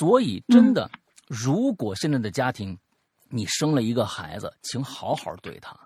[0.00, 0.90] 所以，真的，
[1.28, 2.76] 如果现在的家庭
[3.30, 5.78] 你生了一个孩子，请好好对他，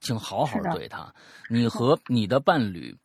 [0.00, 1.12] 请好好对他。
[1.48, 2.96] 你和你的伴侣。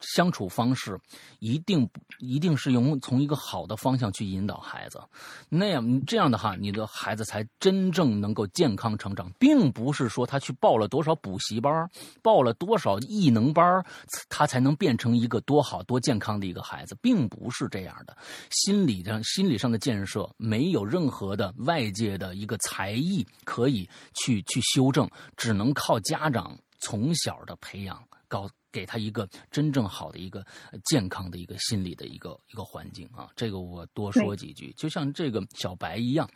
[0.00, 0.98] 相处方式
[1.40, 5.00] 一定一定是用从一个好的方向去引导孩子，
[5.48, 11.88] 那样这样的话，你的孩子才真正能够健康成长，并不是说他去报了多少补习班，
[12.22, 13.84] 报了多少艺能班，
[14.28, 18.16] 他才能变成一个多好多健康的一个孩子，并不是这样的。
[18.50, 28.02] 心理上心理上的建设，没有任何的外界的一个才艺可以去去修正，只能靠家长从小的培养。
[28.30, 28.46] 搞
[28.78, 30.46] 给他一个真正好的一个
[30.84, 36.30] 健康的一个心理的一个一个环境啊，这个我多说几句，就像这个小白一样，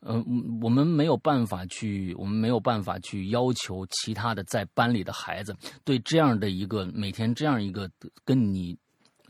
[0.00, 0.24] 嗯，
[0.60, 7.88] 我们没有办法去，我们没有办法去要求其他的在班里的孩子对这样的一个每天这样一个
[8.24, 8.76] 跟你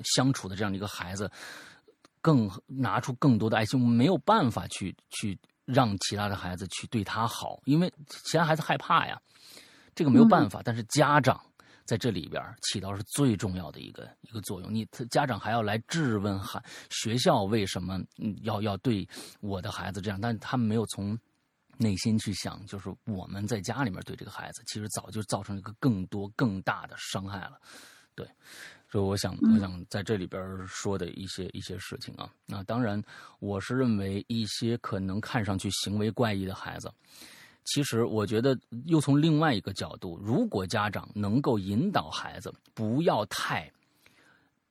[0.03, 1.31] 相处的这样的一个孩子，
[2.22, 9.20] 更拿出更多的爱心，我们没有办法去去让其他的孩子去对他好，因为其他孩子害怕呀，
[9.94, 11.38] 这个没有办法，但是家长。
[11.90, 14.72] 在这里边起到是最重要的一个一个作用。
[14.72, 18.00] 你家长还要来质问孩学校为什么
[18.42, 19.05] 要要对
[19.40, 21.18] 我的孩子这样，但他们没有从
[21.79, 27.59] 内心去想，就是我们在家里面对这个孩子，其实早就造成一个更多更大的伤害了。
[28.14, 28.24] 对，
[28.88, 32.33] 所以我想我想在这里边说的一些一些事情啊。
[32.46, 33.03] 那当然，
[33.40, 36.88] 我是认为一些可能看上去行为怪异的孩子。
[37.72, 43.70] 其实，我觉得又从另外一个角度，如果家长能够引导孩子不要太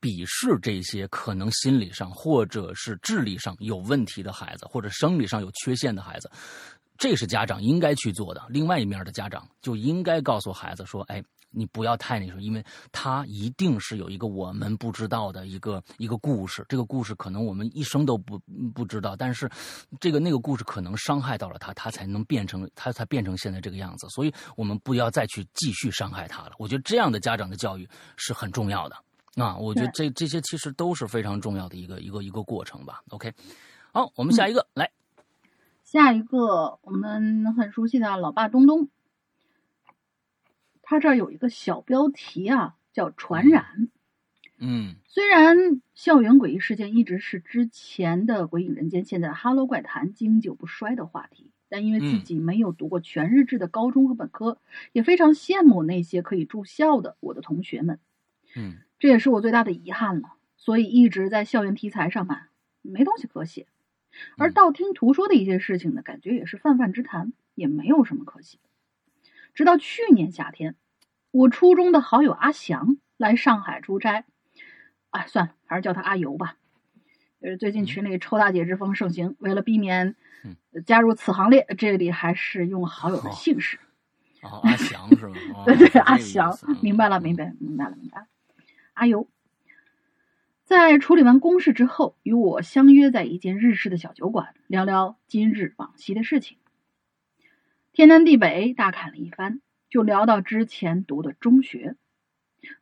[0.01, 6.29] 鄙视这些可能心理上或者是智力上有问题的孩子，或者生理上有缺陷的孩子，
[6.97, 8.45] 这是家长应该去做的。
[8.49, 16.65] 另外一面的家长就应该告诉孩子说：“哎。”你不要太那什么，因为他一定是有一个我们不知道的一个一个故事。
[16.69, 18.39] 这个故事可能我们一生都不
[18.73, 19.49] 不知道，但是
[19.99, 24.07] 这个那个故事可能伤害到了他，他才能变成他才变成现在这个样子。
[24.09, 26.51] 所以我们不要再去继续伤害他了。
[26.57, 28.95] 我觉得这样的家长的教育是很重要的
[29.35, 29.57] 啊。
[29.57, 33.01] 我觉得这这些其实都是非常重要的一个一个一个过程吧。
[33.09, 33.33] OK，
[33.91, 34.91] 好，我们下一个来，
[35.83, 38.87] 下一个我们很熟悉的老爸东东。
[40.89, 43.89] 他这儿有一个小标题啊，叫“传染”。
[44.57, 54.57] 嗯，虽然校园诡异事件一直是之前的《鬼影人间》、现在《哈喽怪谈》经久不衰的话题，但因为自己没有读过全日制的高中和本科，
[54.91, 57.99] 也非常羡慕那些可以住校的我的同学们。
[58.55, 62.47] 嗯，这也是我最大的遗憾了，所以一直在校园题材上嘛，
[62.81, 63.67] 没东西可写。
[64.39, 68.57] 而道听途说的一些事情呢，感觉也是泛泛之谈，也没有什么可写。
[69.59, 70.77] 直到去年夏天，
[71.31, 74.23] 我初中的好友阿翔来上海出差，
[75.09, 76.55] 哎，算了，还是叫他阿尤吧。
[77.41, 80.15] 呃，最近群里抽大姐之风盛行，为了避免
[80.85, 83.77] 加入此行列，这里还是用好友的姓氏。
[84.43, 85.65] 哦，阿翔是吗？
[85.65, 88.27] 对 对，阿翔，明白了，明白，明白了，明白了。
[88.93, 89.27] 阿尤
[90.63, 96.55] 在处理完公事之后，与我相约在一间日式的小酒馆，聊聊今日往昔的事情。
[97.91, 101.95] 天南地北大侃了一番，就聊到之前读的中学。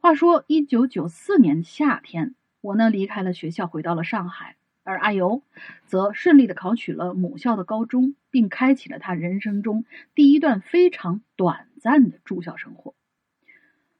[0.02, 5.44] 话说，一九九四年夏天，我呢离开了学校，回到了上海，而阿尤
[5.86, 12.94] 则顺利的考取了母校的高中，并开启了他人生中第一段非常短暂的住校生活。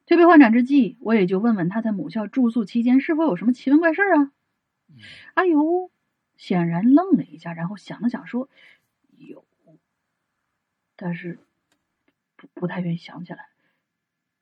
[0.04, 4.30] 推杯换盏之际，我也就问问他在母校住宿期间是否有什么奇闻怪事啊？
[5.34, 5.90] 阿尤
[6.36, 8.48] 显然愣了一下，然后想了想说：“有。”
[11.00, 11.38] 但是
[12.34, 13.46] 不不太愿意想起来，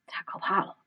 [0.07, 0.79] 太可怕了。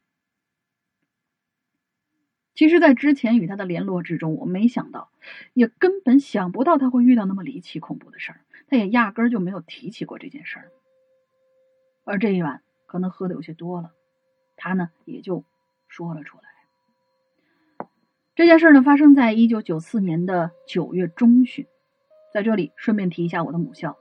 [2.55, 5.11] 其实，在之前与他的联络之中，我没想到，
[5.53, 8.41] 也根本想不到他会遇到那么离奇恐怖的事儿。
[8.67, 10.71] 他也压根儿就没有提起过这件事儿。
[12.03, 13.93] 而这一晚，可能喝的有些多了，
[14.57, 15.45] 他呢也就
[15.87, 17.87] 说了出来。
[18.35, 21.67] 这件事呢，发生在一九九四年的九月中旬。
[22.33, 23.97] 在这里，顺便提一下我的母校。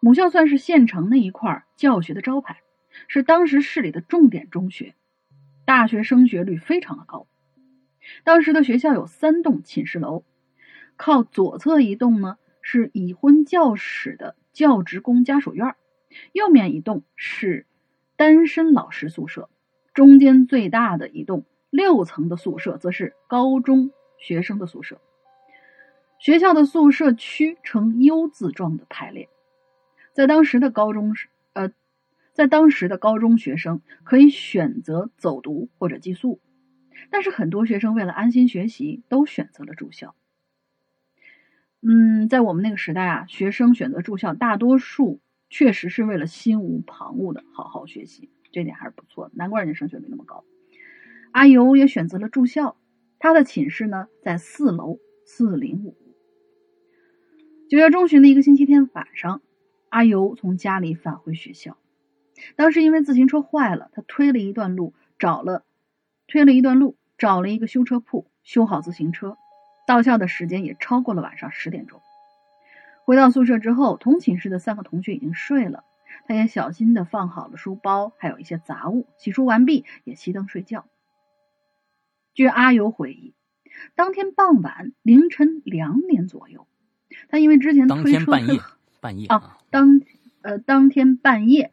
[0.00, 2.62] 母校算是县城那一块教学的招牌，
[3.08, 4.94] 是当时市里的重点中学，
[5.64, 7.26] 大学升学率非常的高。
[8.24, 10.24] 当时的学校有三栋寝室楼，
[10.96, 15.74] 靠左侧一栋呢是已婚教室的教职工家属院，
[16.32, 17.66] 右面一栋是
[18.16, 19.50] 单身老师宿舍，
[19.94, 25.00] 中间最大的一栋六层的宿舍则是高中学生的宿舍。
[26.18, 29.28] 学校的宿舍区呈 U 字状的排列，
[30.18, 31.14] 在当时的高中
[31.52, 31.70] 呃，
[32.32, 36.40] 在当时的高中学生可以选择走读或者寄宿，
[37.08, 40.16] 但是很多学生为了安心学习，都选择了住校。
[41.82, 50.44] 嗯，在我们那个时代啊，学生选择住校，大多数确实是为了心无旁骛的好好学习，这点还是不错的，难怪人家升学率那么高。
[51.30, 52.76] 阿尤也选择了住校，
[53.20, 55.96] 他的寝室呢在四楼四零五。
[57.68, 59.42] 九月中旬的一个星期天晚上，
[59.90, 61.76] 阿尤从家里返回学校。
[62.56, 65.64] 当时因为自行车坏了，他推了一段路，找了
[66.26, 69.36] 推了一段路，找了一个修车铺修好自行车。
[69.86, 72.00] 到校的时间也超过了晚上十点钟。
[73.04, 75.84] 回到宿舍之后，同寝室的三个同学已经睡了，
[76.26, 79.06] 他也小心的放好了书包，还有一些杂物。
[79.16, 80.86] 洗漱完毕，也熄灯睡觉。
[82.34, 83.34] 据阿尤回忆，
[83.96, 86.66] 当天傍晚凌晨两点左右。
[87.30, 88.60] 他因为之前推车半夜
[89.00, 90.00] 半夜啊，当
[90.42, 91.72] 呃当天半夜，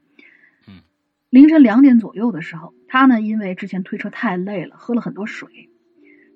[0.68, 0.82] 嗯，
[1.30, 5.70] 凌晨两点左右的时候，他呢因为之前推车太累了，喝了很多水，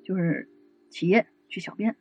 [0.04, 0.50] 就是
[0.89, 1.95] 起夜去小便。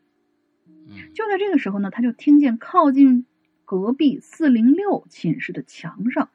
[0.66, 3.26] 嗯，就在这个时候呢，他就听见靠近
[3.64, 6.30] 隔壁四零六寝室的墙上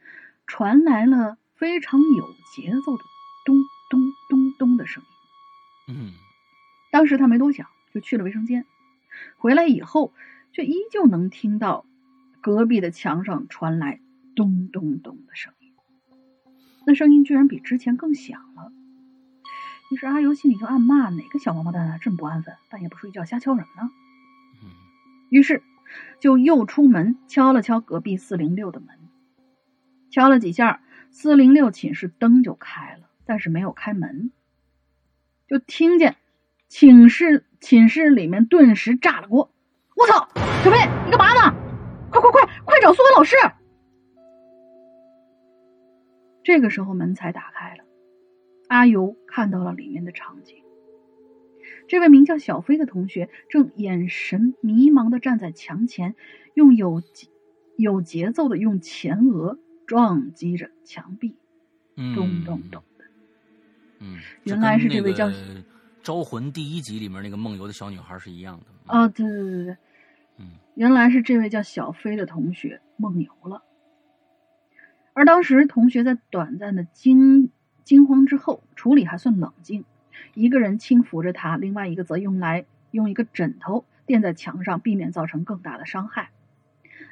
[0.48, 3.04] 传来了非常有节奏的
[3.46, 3.56] 咚
[3.90, 5.04] 咚咚咚的声
[5.88, 5.96] 音。
[5.96, 6.14] 嗯，
[6.92, 8.66] 当时他没多想，就去了卫生间，
[9.38, 10.14] 回来以后。
[10.56, 11.84] 却依旧能听到
[12.44, 14.02] 隔壁的墙上传来
[14.36, 15.74] 咚咚咚的声音，
[16.86, 18.74] 那声音居然比之前更响了。
[19.90, 23.90] 于是阿尤心里就暗骂：哪个小王八蛋啊，这么不安分，半夜不睡觉瞎敲什么呢？
[25.30, 25.64] 于是
[26.20, 28.90] 就又出门敲了敲隔壁四零六的门，
[30.10, 34.32] 敲了几下，四零六寝室灯就开了，但是没有开门，
[35.48, 36.18] 就听见
[36.68, 39.50] 寝室寝室里面顿时炸了锅。
[39.96, 40.28] 我操，
[40.62, 41.63] 小飞，你干嘛呢？
[42.14, 43.36] 快快快快找苏文老师！
[46.44, 47.84] 这个时候门才打开了，
[48.68, 50.58] 阿尤看到了里面的场景。
[51.88, 56.16] 这位名叫小飞的同学正眼神迷茫的站在墙前，
[56.54, 57.02] 用有
[57.78, 61.36] 有节奏的用前额撞击着墙壁，
[61.96, 63.06] 咚咚咚的。
[64.00, 65.30] 嗯，原来是这位叫。
[66.06, 69.08] 《招魂》第一集里面那个梦游的小女孩是一样的啊！
[69.08, 69.78] 对对对对，
[70.76, 73.64] 原来是这位叫小飞的同学梦游了。
[75.14, 77.52] 而当时同学在短暂的惊
[77.84, 79.86] 惊慌之后，处理还算冷静，
[80.34, 86.32] 一个人轻扶着他，另外一个则用来用一个枕头垫在墙上，避免造成更大的伤害。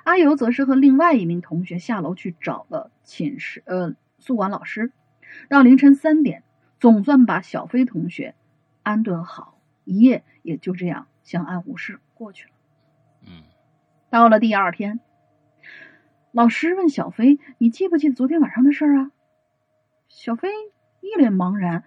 [0.04, 4.92] 阿尤则是和另外一名同学下楼去找了寝室呃宿管老师，
[5.48, 6.44] 到凌晨三点，
[6.80, 8.34] 总算把小飞同学。
[8.82, 12.52] 安顿好，一夜也就这样相安无事过去了。
[14.12, 15.00] 嗯，到了第二天，
[16.32, 19.12] 老师问小飞：“你记不记得昨天晚上的事儿啊？”
[20.10, 20.50] 小飞
[21.00, 21.84] 一脸茫然，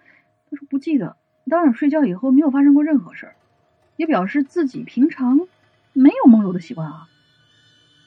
[0.49, 1.15] 他说：“不记得。
[1.47, 3.35] 当晚睡觉以后没有发生过任何事儿，
[3.95, 5.47] 也表示自己平常
[5.93, 7.07] 没有梦游的习惯啊。”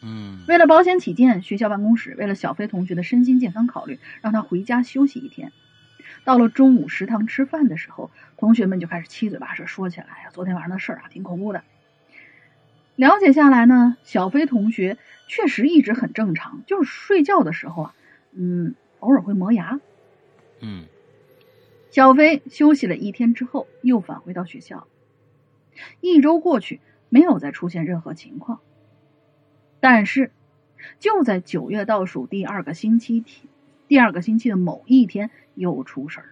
[0.03, 5.53] 嗯，为了保险起见，学校办公室为了小飞同学的身心健康考虑，让他回家休息一天。
[6.25, 8.11] 到了中午食堂吃饭的时候。
[8.37, 11.65] 同学们就开始七嘴八舌说起来呀，昨天晚上的事儿啊，挺恐怖的。
[12.99, 17.95] 了解下来呢，小飞同学确实一直很正常，就是睡觉的时候啊，
[18.33, 19.81] 嗯，偶尔会磨牙。
[20.61, 20.87] 嗯，
[21.93, 24.89] 小飞休息了一天之后，又返回到学校。
[26.01, 28.59] 一周过去，没有再出现任何情况。
[29.79, 30.33] 但是，
[30.99, 33.47] 就在九月倒数第二个星期天，
[33.87, 36.31] 第二个星期的某一天，又出事儿。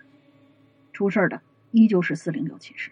[0.92, 1.42] 出事儿的。
[1.70, 2.90] 依旧是四零六寝室，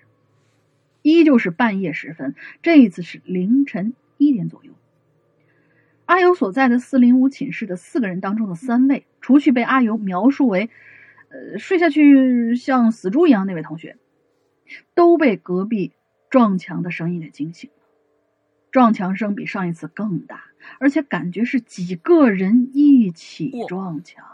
[1.04, 4.72] 依旧是半夜时分，这一次是凌晨一点左右。
[6.06, 10.70] 阿尤所在的四零五寝室的四个人当中的三位，除去被阿尤描述为
[11.28, 13.98] “呃睡下去像死猪一样”那位同学，
[14.94, 15.92] 都被隔壁
[16.30, 17.86] 撞墙的声音给惊醒了。
[18.70, 20.44] 撞墙声比上一次更大，
[20.80, 24.24] 而且感觉是几个人一起撞墙。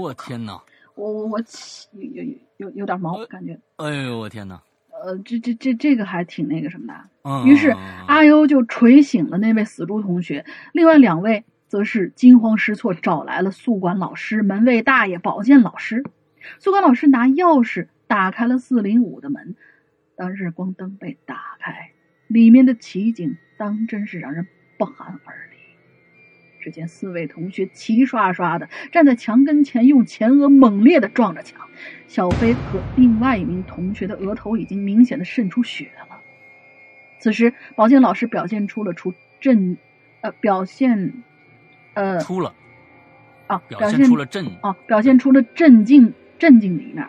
[0.00, 0.60] 我天哪！
[0.96, 4.60] 我我我起有有有有点毛感觉，哎呦我天哪！
[5.02, 6.94] 呃，这这这这个还挺那个什么的。
[7.46, 7.74] 于是
[8.06, 16.04] 阿优就锤醒了那位死猪同学，另外两位则是惊慌失措，找来了宿管老师、门卫大爷、保健老师。
[16.58, 19.54] 宿管老师拿钥匙打开了四零五的门，
[20.16, 21.90] 当日光灯被打开，
[22.26, 24.46] 里面的奇景当真是让人
[24.78, 25.49] 不寒而栗。
[26.60, 31.60] 只见四位同学齐刷刷的站在墙跟前，用前额猛烈的撞着墙。
[32.06, 36.20] 小飞和另外一名同学的额头已经明显的渗出血了。
[37.18, 39.76] 此时，保健老师表现出了出震，
[40.20, 41.12] 呃，表现，
[41.94, 42.54] 呃，出了，
[43.46, 47.06] 啊，表现出了震，啊，表现出了镇静镇静的一面。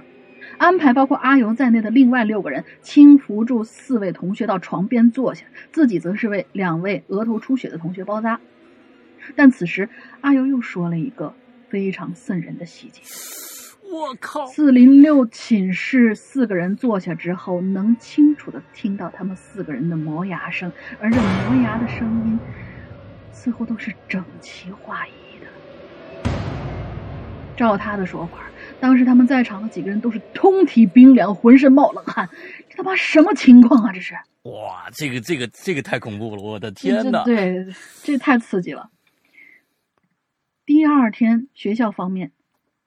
[0.58, 8.40] 安排包括阿尤在内的另外六个人轻扶住四位同学到床边坐下，自己则是为两位额头出血的同学包扎。
[9.36, 9.90] 但此时，
[10.22, 11.34] 阿尤又说了一个
[11.70, 13.02] 非常瘆人的细节。
[13.92, 14.46] 我靠！
[14.48, 22.40] 四零六寝室四个人坐下之后，能清楚的听到他们四个人的磨牙声，而这磨牙的声音
[23.34, 25.12] 似乎都是整齐划一
[25.44, 26.32] 的。
[27.58, 28.38] 照他的说法，
[28.80, 32.30] 当时他们在场的几个人都是通体冰凉，浑身冒冷汗。
[32.70, 33.92] 这他妈什么情况啊？
[33.92, 34.16] 这是！
[34.44, 36.42] 哇，这个这个这个太恐怖了！
[36.42, 37.24] 我的天哪！
[37.26, 37.68] 对，
[38.02, 38.90] 这太刺激了。
[40.72, 42.32] 第二天，学校方面。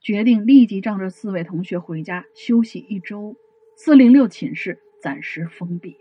[0.00, 3.36] 决定立即让这四位同学回家休息一周，
[3.76, 5.98] 四零六寝室暂时封闭。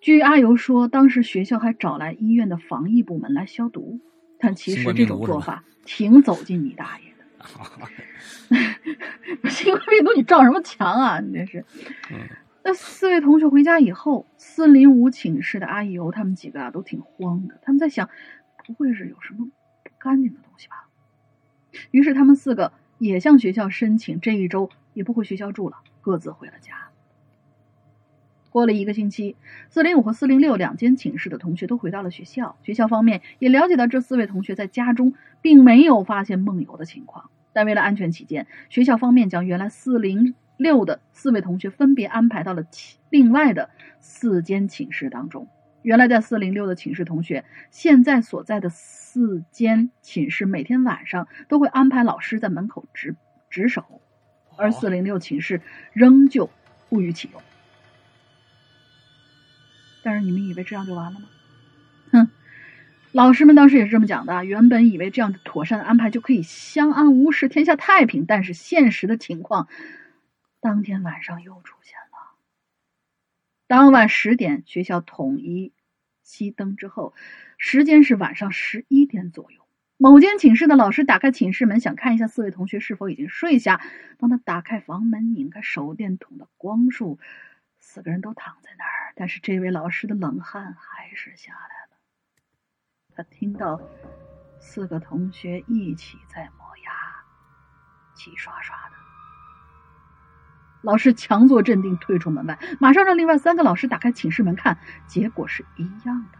[0.00, 3.98] 据阿尤说，当时学校还找来医院的防疫部门来消毒，
[4.38, 7.24] 但其实这种做法挺走进你大爷的。
[9.50, 11.18] 新冠病毒，你撞什么墙啊？
[11.18, 11.64] 你这是。
[12.62, 18.08] 那四位同学回家以后，四零五寝室的阿尤他们几个啊都挺慌的，他们在想，
[18.64, 19.50] 不会是有什么不
[20.04, 20.86] 干净的东西吧？
[21.90, 26.74] 于是他们四个也向学校申请，这一周也不回学校住了，各自回了家。
[28.50, 29.34] 过了一个星期，
[29.70, 32.54] 四零五和四零六两间寝室的同学都回到了学校。
[32.62, 42.62] 学校方面也了解到这四位同学在家中并没有发现梦游的情况，但为了安全起见，学校方面将原来四零六的四位同学分别安排到了
[43.08, 45.48] 另外的四间寝室当中。
[45.84, 53.14] 原来在四零六的寝室同学，现在所在的四间寝室每天晚上都会安排老师在门口值
[53.50, 54.00] 值守，
[54.56, 55.60] 而四零六寝室
[55.92, 56.48] 仍旧
[56.88, 57.42] 不予启用。
[60.02, 61.26] 但是你们以为这样就完了吗？
[62.12, 62.30] 哼，
[63.12, 64.42] 老师们当时也是这么讲的。
[64.46, 69.68] 原本以为这样的妥善的安排就可以相安无事、天下太平，但是现实的情况，
[70.62, 72.03] 当天晚上又出现了。
[73.66, 75.72] 当晚十点，学校统一。
[76.24, 77.14] 熄灯之后，
[77.58, 79.60] 时间是晚上十一点左右。
[79.98, 83.82] 某间寝室的老师打开寝室门，想看一下四位同学是否已经睡下。
[84.18, 87.18] 当他打开房门，拧开手电筒的光束，
[87.78, 89.12] 四个人都躺在那儿。
[89.16, 91.98] 但是这位老师的冷汗还是下来了。
[93.14, 93.80] 他听到
[94.58, 96.92] 四个同学一起在磨牙，
[98.14, 98.93] 齐刷刷的。
[100.84, 104.76] 老师强作镇定，退出门外，马上让另外三个老师打开寝室门看，
[105.06, 106.38] 结果是一样的。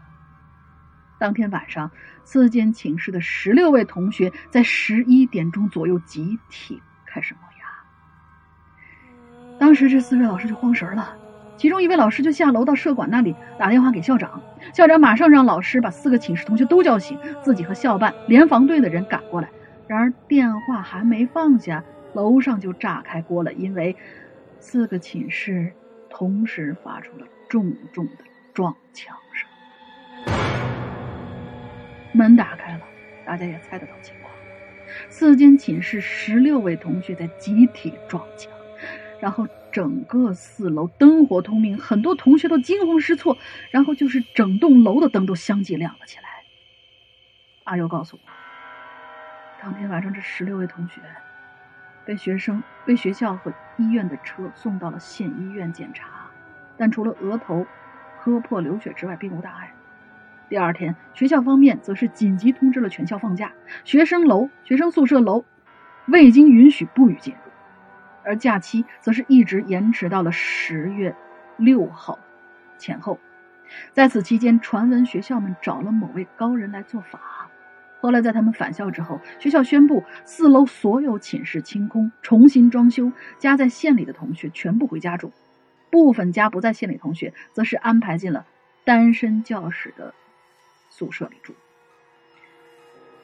[1.17, 1.89] 当天晚上，
[2.23, 7.65] 四间寝室的十六位同学在十一点钟左右集体开始磨牙。
[9.57, 11.17] 当时这四位老师就慌神了，
[11.57, 14.39] 其中一位老师就下楼到舍管那里打电话给校长，
[14.73, 19.49] 校长马上让老师把四个寝室同学都叫醒，自己和校办、联防队的人赶过来。
[19.87, 21.83] 然而电话还没放下，
[22.13, 23.97] 楼上就炸开锅了，因为。
[24.67, 25.71] 四个寝室
[26.09, 29.47] 同时发出了重重的撞墙声，
[32.11, 32.81] 门打开了，
[33.27, 34.33] 大家也猜得到情况。
[35.07, 38.51] 四间寝室十六位同学在集体撞墙，
[39.19, 43.37] 然后整个四楼灯火通明，很多同学都惊慌失措，
[43.69, 46.23] 然后就是整栋楼的灯都相继亮了起来。
[47.65, 48.21] 阿尤告诉我，
[49.61, 50.99] 当天晚上这十六位同学。
[52.05, 56.27] 被学生、被学校和医院的车送到了县医院检查，
[56.77, 57.65] 但除了额头
[58.21, 59.73] 磕破流血之外，并无大碍。
[60.47, 63.51] 第二天，学校方面则是紧急通知了全校放假，
[63.83, 65.43] 学生楼、学生宿舍楼
[66.05, 67.51] 未经允许不予进入，
[68.23, 71.15] 而假期则是一直延迟到了十月
[71.57, 72.19] 六号
[72.77, 73.19] 前后。
[73.93, 77.44] 在此期间，传闻学校们找了某位高人来做法。
[78.05, 83.11] 后来，在他们返校之后，学校宣布四楼所有寝室清空，重新装修。
[83.39, 85.31] 家在县里的同学全部回家住，
[85.89, 88.45] 部分家不在县里同学，则是安排进了
[88.83, 90.13] 单身教室的
[90.91, 91.55] 宿舍里住。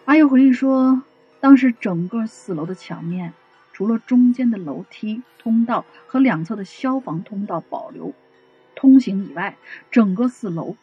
[0.06, 1.04] 阿尤回忆说，
[1.40, 3.34] 当时整个四楼的墙面，
[3.74, 8.16] 除了中间的楼梯通道和两侧的消防通道保留
[8.74, 9.56] 通行以外，
[9.92, 10.76] 整个四楼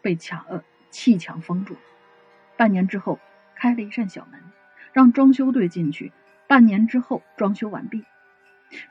[0.00, 1.76] 被墙呃砌墙封住。
[2.56, 3.18] 半年之后。
[3.64, 4.38] 开了一扇小门，
[4.92, 6.12] 让装修队进去。
[6.46, 8.04] 半年之后，装修完毕。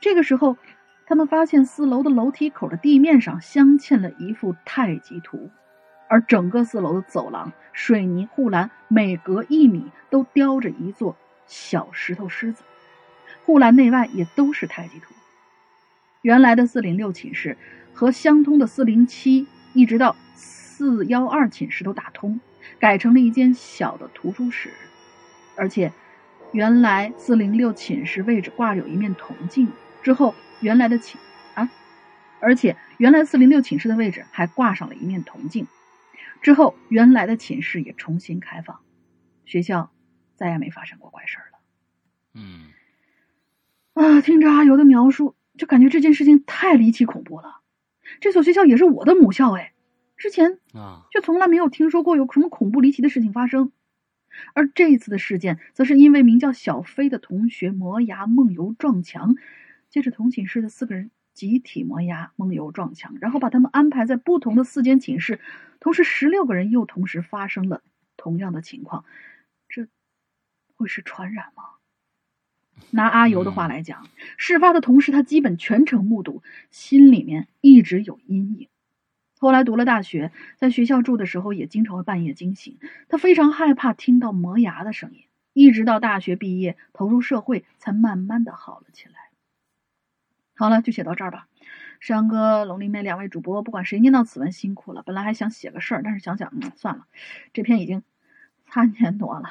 [0.02, 0.58] 这个时候，
[1.06, 5.52] 他们发现四楼的楼梯口的地面上镶嵌了一幅太极图，
[6.08, 11.16] 而整个四楼的走廊、水泥护栏每隔一米都雕着一座
[11.46, 12.64] 小石头狮子，
[13.46, 15.14] 护栏内外也都是太极图。
[16.24, 17.60] 原来的四零六寝室
[17.94, 22.40] 和相通的四零七，一直到四幺二寝室都打通，
[22.84, 24.70] 改成了一间小的图书室，
[25.56, 25.94] 而且
[26.52, 29.70] 原来四零六寝室位置挂有一面铜镜，
[30.02, 31.18] 之后原来的寝
[31.54, 31.72] 啊，
[32.42, 35.66] 而且原来四零六寝室的位置还挂上了一面铜镜，
[36.42, 38.82] 之后原来的寝室也重新开放，
[39.46, 39.90] 学校
[40.36, 41.60] 再也没发生过怪事儿了。
[42.34, 42.66] 嗯
[43.94, 45.36] 啊，听着阿尤的描述。
[45.58, 47.62] 就感觉这件事情太离奇恐怖了，
[48.20, 49.73] 这所学校也是我的母校哎，
[50.16, 53.72] 之前啊却从来没有听说过有什么恐怖离奇的事情发生，
[54.54, 59.36] 而这一次的事件，则是因为名叫小飞的同学磨牙梦游撞墙，
[59.90, 65.40] 接着同寝室的四个人集体磨牙梦游撞墙，然后把他们安排在不同的四间寝室，
[65.80, 67.82] 同时十六个人又同时发生了
[68.16, 69.06] 同样的情况，
[69.68, 69.88] 这
[70.76, 71.64] 会是传染吗？
[72.92, 74.08] 拿阿尤的话来讲，
[74.38, 76.42] 事发的同时，他基本全程目睹，
[76.72, 78.68] 心里面一直有阴影。
[79.44, 82.78] 后来读了大学，在学校住的时候，也经常会半夜惊醒。
[83.10, 89.16] 他非常害怕听到磨牙的声音，一直到大学毕业，投入社会，才慢慢的好了起来。
[90.56, 91.50] 好了，就写到这儿吧。
[92.00, 95.04] 山哥、龙鳞妹两位主播，不管谁念到此文，辛苦了。
[95.06, 97.06] 本来还想写个事儿，但是想想，嗯，算了，
[97.52, 98.02] 这篇已经
[98.70, 99.50] 三年多了。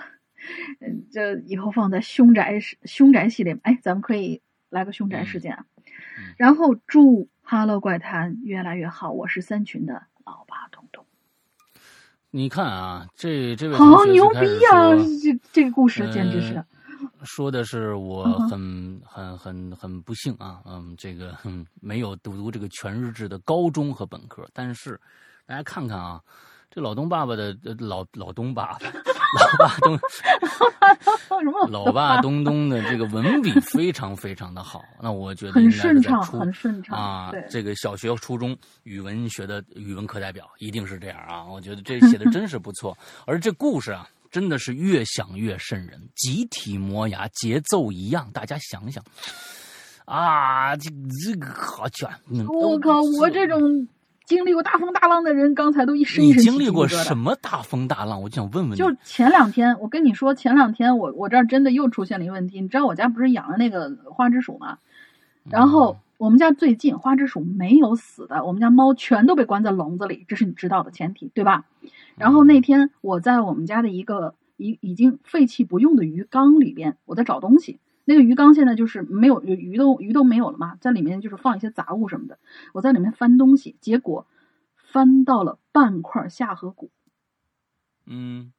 [0.80, 4.40] 嗯，这以后放在凶宅凶宅系列，哎，咱们可以
[4.70, 5.66] 来个凶宅事件啊。
[6.38, 9.10] 然后祝《哈喽怪谈》越来越好。
[9.10, 11.04] 我是三群的老爸东东。
[12.30, 14.96] 你看啊，这这位好牛逼呀！
[15.22, 16.64] 这这个故事简直是。
[17.24, 21.36] 说的是我很很很很不幸啊，嗯，这个
[21.80, 24.98] 没有读读这个全日制的高中和本科，但是
[25.44, 26.22] 大家看看啊。
[26.74, 28.78] 这老东爸爸的老老东爸爸，
[29.38, 29.98] 老爸东，
[31.70, 37.32] 老爸东东的这个文笔非常非常的好，那我觉得很顺畅，很顺畅啊。
[37.48, 41.44] 这个小学、初中语文学的语文课代表一定是这样啊。
[41.44, 49.02] 我觉得这写的真是不错，而这故事啊，真的是越想越瘆人，集体磨牙，节奏一样，大家想想
[50.04, 50.90] 啊，这
[51.24, 52.08] 这个好卷。
[52.48, 53.88] 我靠，我这种。
[54.32, 58.22] 经历过大风大浪的人，刚才都一身一身你经历过什么大风大浪？
[58.22, 58.76] 我就想问问你。
[58.76, 62.60] 就前两天，我跟你说，前两天我我这儿真的又出现了一个问题。
[62.60, 64.78] 你知道我家不是养了那个花枝鼠吗？
[65.44, 71.64] 然后我们家最近花枝鼠没有死的，我们家猫全都被关在笼子里，这是你知道的前提，对吧？
[72.16, 77.80] 然后那天我在我们家的一个已已经废弃不用的鱼缸里边，我在找东西。
[78.04, 82.38] 那个鱼缸现在就是没有鱼都鱼都没有了嘛，在里面就是放一些杂物什么的。
[82.72, 84.26] 我在里面翻东西，结果
[84.74, 86.90] 翻到了半块下颌骨。
[88.04, 88.52] 嗯，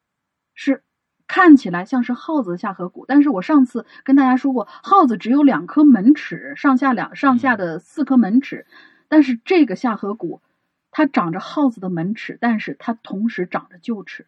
[0.53, 0.83] 是
[1.27, 8.65] 看起来像是耗子的下颌骨，但是我上次跟大家说过，耗子只有两颗门齿，上下两上下的四颗门齿，
[9.09, 10.41] 但是这个下颌骨
[10.89, 14.25] 它长着耗子的门齿，但是它同时长着臼齿。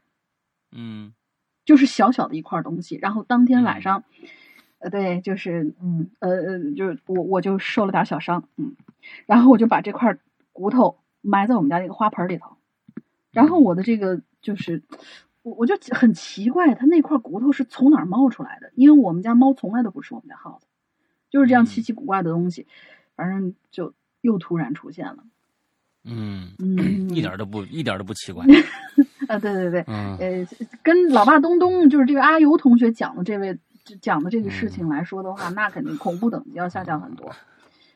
[0.73, 1.13] 嗯，
[1.63, 2.97] 就是小小的一块东西。
[2.97, 4.03] 然后当天晚上。
[4.85, 8.75] 呃，对，就是，嗯，呃呃，就是我我就受了点小伤，嗯，
[9.25, 10.15] 然后我就把这块
[10.53, 12.55] 骨头埋在我们家那个花盆里头，
[13.31, 14.83] 然后我的这个就是，
[15.41, 18.71] 我我就很奇怪，它那块骨头是从哪儿冒出来的？
[18.75, 20.67] 因为我们家猫从来都不吃我们家耗子，
[21.31, 22.67] 就是这样奇奇古怪的东西，
[23.15, 25.17] 反正就又突然出现了，
[26.03, 26.51] 嗯。
[26.59, 28.45] 嗯，一点都不一点都不奇怪，
[29.27, 30.47] 啊，对对对，呃，
[30.83, 33.57] 跟老爸东东就是这个阿尤同学讲的这位。
[34.01, 37.31] 讲的这个事情来说的话，那肯定恐怖等级要下降很多。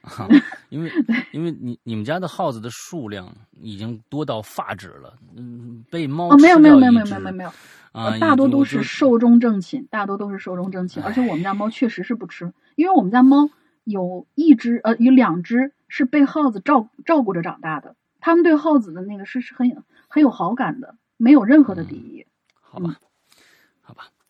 [0.69, 0.89] 因为
[1.33, 3.29] 因为你你们家的耗子的数量
[3.59, 7.51] 已经多到发指了，嗯，被猫没有没有没有没有没有没有
[7.91, 11.03] 啊，大多都是寿终正寝，大多都是寿终正寝。
[11.03, 13.49] 而且我们家猫确实是不吃，因为我们家猫
[13.83, 22.25] 有一只呃有两只是被耗子照照顾着长大的，他们对耗子的那个是是很很有好感的，没有任何的敌意。
[22.61, 22.95] 好吧。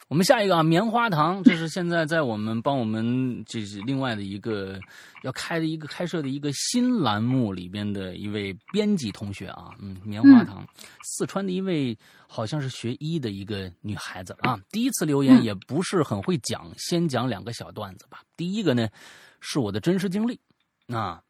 [0.10, 4.80] 我们下一个啊，棉花糖， 这是现在在我们帮我们这是另外的一个
[5.22, 10.68] 要开的一个开设的一个新栏目里边的一位编辑同学啊，嗯，棉花糖，
[11.04, 11.96] 四川的一位
[12.28, 18.24] 好像是学医的一个女孩子啊，第一次留言也不是很会讲，先讲两个小段子吧。
[18.36, 18.90] 第一个呢
[19.42, 20.40] 是我的真实经历
[20.88, 21.22] 啊，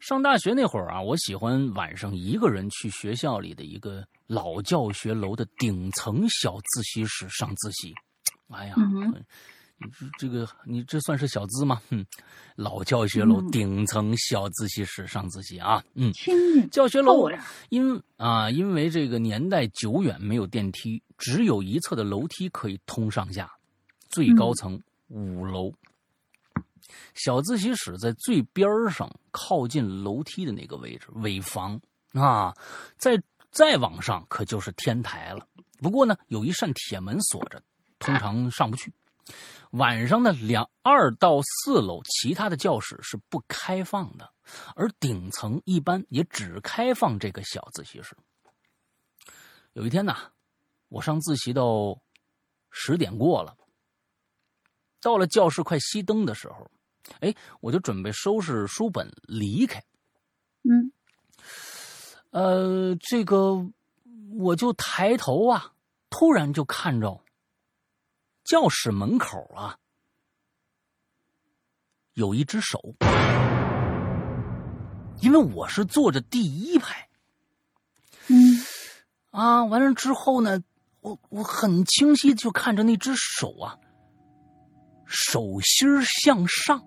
[0.00, 7.94] 上大学那会儿啊，我喜欢晚上一个人去学校里的一个老教学楼的顶层小自习室上自习。
[8.48, 8.74] 哎呀，
[10.18, 11.80] 这个你这算是小资吗？
[11.90, 12.04] 哼，
[12.54, 16.12] 老教学楼顶层小自习室上自习啊，嗯，
[16.70, 17.28] 教学楼
[17.68, 23.52] 因啊因为这个年代久远，没有电梯，只有一侧的楼梯可以通上下，
[24.08, 25.72] 最高层五楼。
[27.14, 31.78] 小自习室在最边上，靠近楼梯的那个位置，尾房
[32.12, 32.54] 啊。
[32.96, 33.20] 再
[33.50, 35.46] 再往上，可就是天台了。
[35.78, 37.60] 不过呢，有一扇铁门锁着，
[38.06, 38.92] 通常上不去。
[39.72, 44.32] 晚上的两二到四楼，其他的教室是不开放的，
[44.76, 48.16] 而顶层一般也只开放这个小自习室。
[49.72, 50.14] 有一天呢，
[50.88, 52.00] 我上自习到
[52.70, 53.56] 十点过了，
[55.00, 56.70] 到了教室快熄灯的时候。
[57.20, 59.84] 哎，我就准备收拾书本离开。
[60.62, 60.90] 嗯，
[62.30, 63.64] 呃，这个
[64.38, 65.72] 我就抬头啊，
[66.10, 67.20] 突然就看着
[68.46, 69.76] 教室门口啊，
[72.14, 72.80] 有一只手。
[75.20, 77.08] 因为我是坐着第一排。
[78.28, 78.36] 嗯，
[79.32, 80.62] 啊，完了之后呢，
[81.00, 83.76] 我我很清晰就看着那只手啊，
[85.06, 86.80] 手心向上。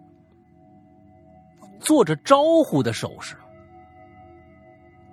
[1.82, 3.36] 做着招呼的手势，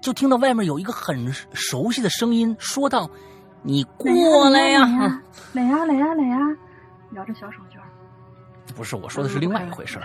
[0.01, 3.11] 就听到外面有一个很熟悉的声音说道
[3.67, 4.87] ：“你过来呀，
[5.53, 6.39] 来呀，来呀，来呀，
[7.15, 7.81] 摇着小手绢。”
[8.77, 9.99] 不是，我说的是另外一回事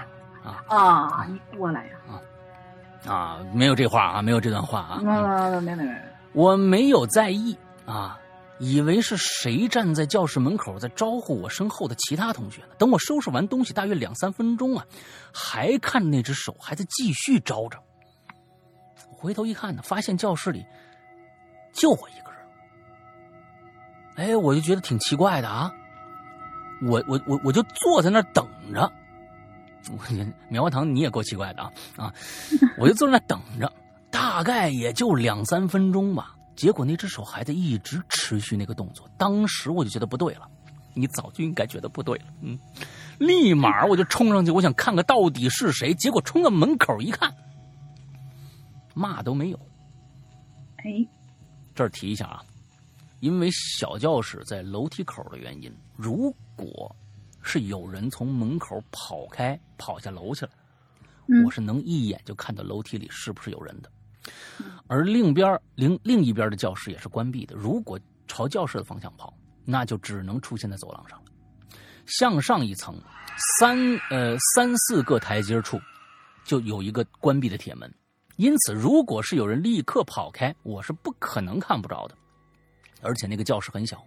[0.44, 1.28] 啊啊！
[1.30, 3.40] 你过来呀啊啊！
[3.54, 5.00] 没有这话啊，没有这段话啊。
[5.04, 6.02] 没没没没，
[6.34, 7.56] 我没有在意
[7.86, 8.18] 啊。
[8.58, 12.70] 以为是谁站在教室门口在招呼我身后的其他同学呢？
[12.78, 14.86] 等我收拾完东西，大约两三分钟啊，
[15.34, 17.78] 还看那只手还在继续招着。
[19.12, 20.66] 回头一看呢，发现教室里
[21.74, 22.31] 就我一个人。
[24.16, 25.72] 哎，我就觉得挺奇怪的啊。
[26.82, 28.92] 我我我我就坐在那儿等着。
[29.90, 29.98] 我
[30.48, 32.14] 棉花糖你也够奇怪的啊啊！
[32.78, 33.72] 我就坐在那等着，
[34.12, 36.36] 大概也就两三分钟吧。
[36.56, 40.48] 结果那只手还在一直持续那个动作，当时我就觉得不对了，
[40.94, 42.60] 你早就应该觉得不对了，嗯，
[43.18, 45.96] 立马我就冲上去，我想看看到底是谁。
[45.96, 47.34] 结果冲到门口一看，
[48.94, 49.60] 嘛都没有。
[50.78, 51.08] 哎，
[51.74, 52.44] 这儿提一下啊，
[53.22, 56.94] 因为小教室在楼梯口的原因，如果
[57.42, 60.52] 是有人从门口跑开跑下楼去了，
[61.46, 63.90] 我是能一眼就看到楼梯里是不是有人的。
[64.88, 67.56] 而另边另另一边的教室也是关闭的。
[67.56, 69.32] 如果朝教室的方向跑，
[69.66, 71.26] 那就只能出现在走廊上了。
[72.08, 73.00] 向上一层，
[73.60, 73.78] 三
[74.10, 75.80] 呃三四个台阶处，
[76.44, 77.92] 就有一个关闭的铁门。
[78.38, 82.18] 因此，如果是有人立刻跑开，我是不可能看不着的。
[83.02, 84.06] 而且那个教室很小，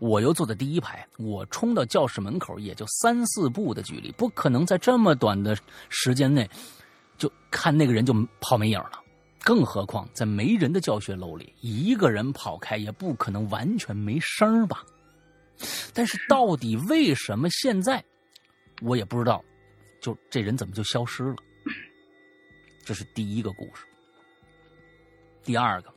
[0.00, 5.56] 我又坐在第一排，我冲到教室门口也就三四步的距离，不可能在这么短的
[5.88, 6.48] 时间内
[7.16, 9.00] 就看那个人就跑没影了。
[9.44, 14.84] 更何况，在没人的教学楼里，一个人跑开也不可能完全没声吧？
[15.92, 18.02] 但是，到底为什么现在
[18.80, 19.44] 我也不知道？
[20.00, 21.36] 就这人怎么就消失了？
[22.84, 23.84] 这是第一个故事。
[25.44, 25.91] 第二个。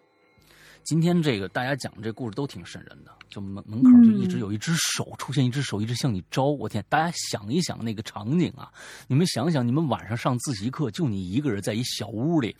[0.85, 6.45] 今天这个大家讲的这故事都挺瘆人的，就门门口就一直有一只手出现，一只手一直向你招。
[6.45, 8.69] 我天，大家想一想那个场景啊！
[9.07, 12.55] 你们想想，你们晚上上自习课，就你一个人在一小屋里，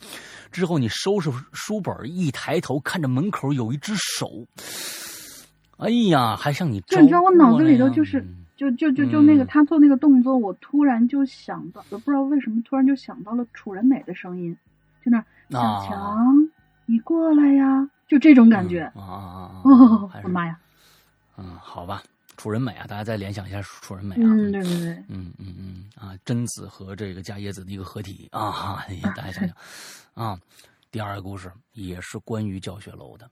[0.50, 4.44] 之后你收拾书本，一抬头看着门口有一只手，
[5.76, 6.96] 哎呀，还向你招。
[6.96, 14.52] 就你知道，我脑子里头就是就就就就那个他做那个动作，我突然就想到，我不知道为什么突然就想到了楚人美的声音，
[15.04, 16.34] 就那小强，
[16.86, 17.88] 你过来呀。
[18.08, 19.62] 就这种感觉啊啊啊！
[19.64, 20.58] 哦，我的妈呀！
[21.36, 22.02] 嗯，好吧，
[22.36, 24.22] 楚人美啊，大家再联想一下楚人美啊。
[24.22, 24.92] 嗯，对对对。
[25.08, 28.86] 嗯嗯嗯啊，贞子和这个伽椰子的一个合体啊，
[29.16, 29.56] 大家想想
[30.14, 30.38] 啊。
[30.92, 33.28] 第二个故事也是关于教学楼的，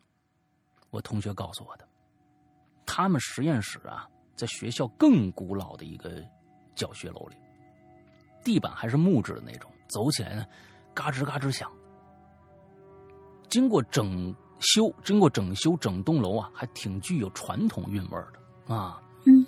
[0.90, 1.88] 我同学告诉我的。
[2.84, 6.22] 他们实验室啊，在学校更古老的一个
[6.74, 7.36] 教学楼里，
[8.42, 10.44] 地板还是木质的那种，走起来呢，
[10.92, 11.70] 嘎吱嘎吱响。
[13.48, 14.34] 经过整。
[14.64, 18.18] 修经过整修，整栋楼啊，还挺具有传统韵味
[18.66, 19.00] 的啊。
[19.24, 19.46] 嗯，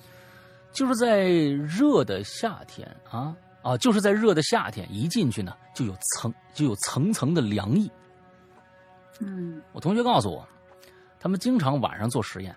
[0.72, 7.90] 就是在热的夏天啊啊，就是在热的夏天，一进去呢，就有层就有层层的凉意。
[9.20, 10.46] 嗯，我同学告诉我，
[11.18, 12.54] 他们经常晚上做实验，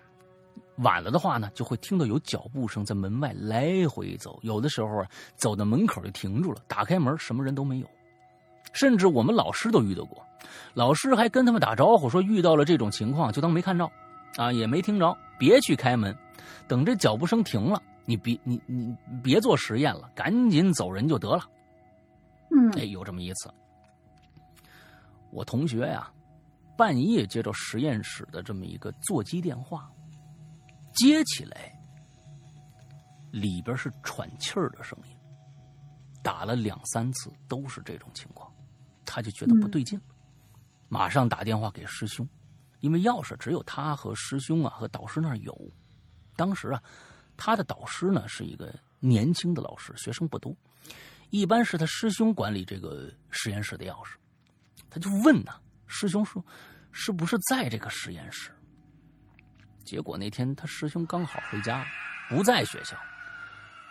[0.76, 7.86] 晚了的话呢，就会听到有脚步声在门外来回走，有的时候啊，走到门口就停住了，打开门，什么人都没有。
[8.72, 10.24] 甚至我们老师都遇到过，
[10.74, 13.90] 老师还跟他们打招呼说遇到了这种情况就当没看着，
[14.36, 16.16] 啊也没听着，别去开门，
[16.68, 21.42] 等这脚步声停了，你别你你别做实验了，赶紧走人就得了。
[22.50, 23.50] 嗯，哎，有这么一次，
[25.30, 26.10] 我同学呀，
[26.76, 29.90] 半夜接到实验室的这么一个座机电话，
[30.94, 31.72] 接起来，
[33.30, 35.16] 里边是喘气儿的声音，
[36.22, 38.52] 打了两三次都是这种情况，
[39.04, 40.04] 他就觉得不对劲了，
[40.88, 42.28] 马上打电话给师兄，
[42.80, 45.56] 因为钥匙只有他和师兄啊和导师那儿有，
[46.36, 46.82] 当时啊，
[47.36, 50.54] 他的导师呢是一个年轻的老师，学生不多。
[51.30, 54.14] 一般是他师兄管理这个实验室的钥匙，
[54.90, 56.44] 他就问呐，师兄说
[56.90, 58.50] 是不是在这个实验室？
[59.84, 61.86] 结果那天他师兄刚好回家，
[62.28, 62.96] 不在学校，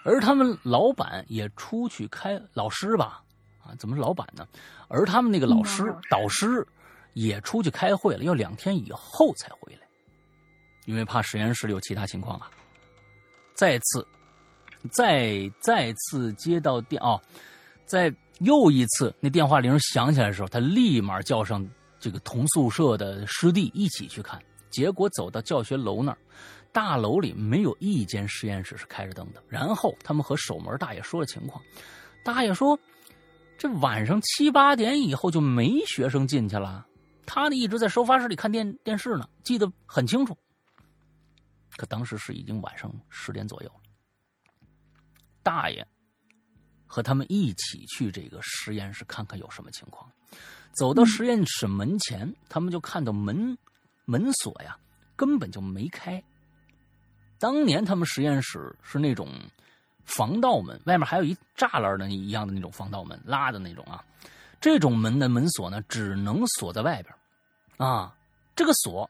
[0.04, 3.22] 而他们老板也出去开老师吧，
[3.64, 4.48] 啊，怎么是老板呢？
[4.88, 6.66] 而他们那个老师导师
[7.14, 9.88] 也出去开会了，要两天以后才回来，
[10.86, 12.50] 因为怕实验室里有其他情况啊。
[13.54, 14.08] 再次。
[14.94, 17.22] 再再次接到电哦，
[17.86, 21.70] 在又一次那电话铃响起来的时候，他立马叫上
[22.00, 24.42] 这个同宿舍的师弟一起去看。
[24.70, 26.18] 结果走到教学楼那儿，
[26.72, 29.44] 大楼里没有一间实验室是开着灯的。
[29.48, 31.64] 然后他们和守门大爷说了情况，
[32.24, 32.80] 大爷说，
[33.58, 36.86] 这晚上七八点以后就没学生进去了，
[37.26, 40.38] 他呢一直在收发室里看电电视呢，记得很清楚。
[41.78, 43.82] 可当时是已经晚上十点左右了。
[45.42, 45.86] 大爷
[46.86, 50.10] 和他们一起去这个实验室看看有什么情况。
[50.74, 53.58] 走到实验室门前，他们就看到门
[54.06, 54.78] 门锁呀
[55.16, 56.22] 根本就没开。
[57.40, 59.30] 当年他们实验室是那种
[60.06, 64.04] 防盗门，外面还有一栅栏的一样的那种防盗门，拉的那种啊。
[64.60, 67.16] 这种门的门锁呢，只能锁在外边
[67.78, 68.14] 啊。
[68.56, 69.10] 这个锁，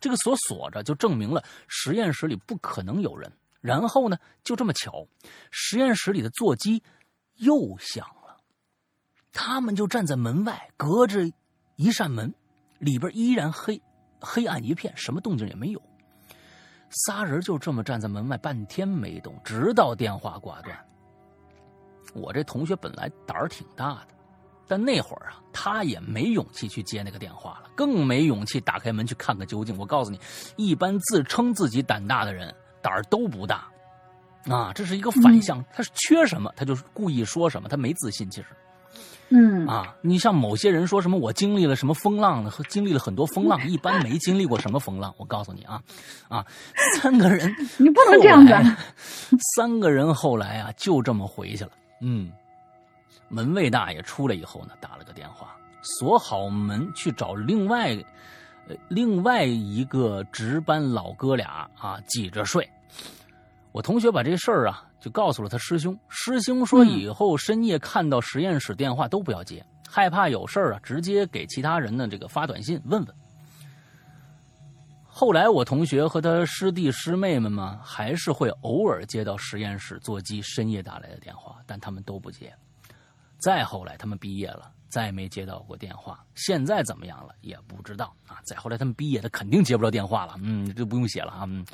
[0.00, 3.30] 这个锁锁着，就证明了实验室里不可能有人。
[3.60, 5.06] 然后呢，就这么巧，
[5.50, 6.82] 实验室里的座机
[7.36, 8.38] 又响了。
[9.34, 11.30] 他们就站在门外，隔着
[11.76, 12.34] 一扇门，
[12.78, 13.82] 里边依然黑
[14.18, 15.82] 黑暗一片，什么动静也没有。
[16.92, 20.76] 仨人就这么站在门外半天没动，直到电话挂断。
[22.14, 24.08] 我这同学本来胆儿挺大的，
[24.68, 29.76] 但那会儿啊，他也没勇气去接那个电话了，更没勇气打开门去看个究竟。
[29.78, 30.20] 我告诉你，
[30.56, 32.54] 一般自称自己胆大的人。
[32.82, 33.68] 胆儿都不大，
[34.48, 38.48] 啊，这是一个反向，他是缺什么，他就故意说什么，他没自信，其实，
[39.32, 45.14] 嗯，啊，你像某些人说什么我经历了什么风浪和经历了很多风浪，一般没经历过什么风浪。
[45.16, 45.80] 我告诉你啊，
[46.28, 46.44] 啊，
[47.00, 48.52] 三个人， 你不能这样子，
[49.56, 51.70] 三个人后来啊，就这么回去了。
[52.00, 52.30] 嗯，
[53.28, 57.96] 门卫大爷出来以后呢，打了个电话，锁好门去找另外。
[58.68, 62.64] 呃，另外一个值班老哥俩啊，挤着睡。
[63.72, 65.98] 我同学把这事儿啊，就告诉了他师兄。
[66.08, 73.14] 师兄说，以后深夜看到实验室电话都不要接，害怕有事儿啊，直接给其他人呢这个发短信问问。
[75.04, 82.54] 后来我同学和他师弟师妹们嘛，还是会偶尔接到实验室座机深夜打来的电话，但他们都不接。
[83.38, 84.70] 再后来，他们毕业了。
[84.88, 88.36] 再没接到过电话，现在怎么样了也不知道啊。
[88.44, 90.34] 再后来他们毕业，他肯定接不着电话了。
[90.42, 91.44] 嗯，就不用写了啊。
[91.48, 91.64] 嗯，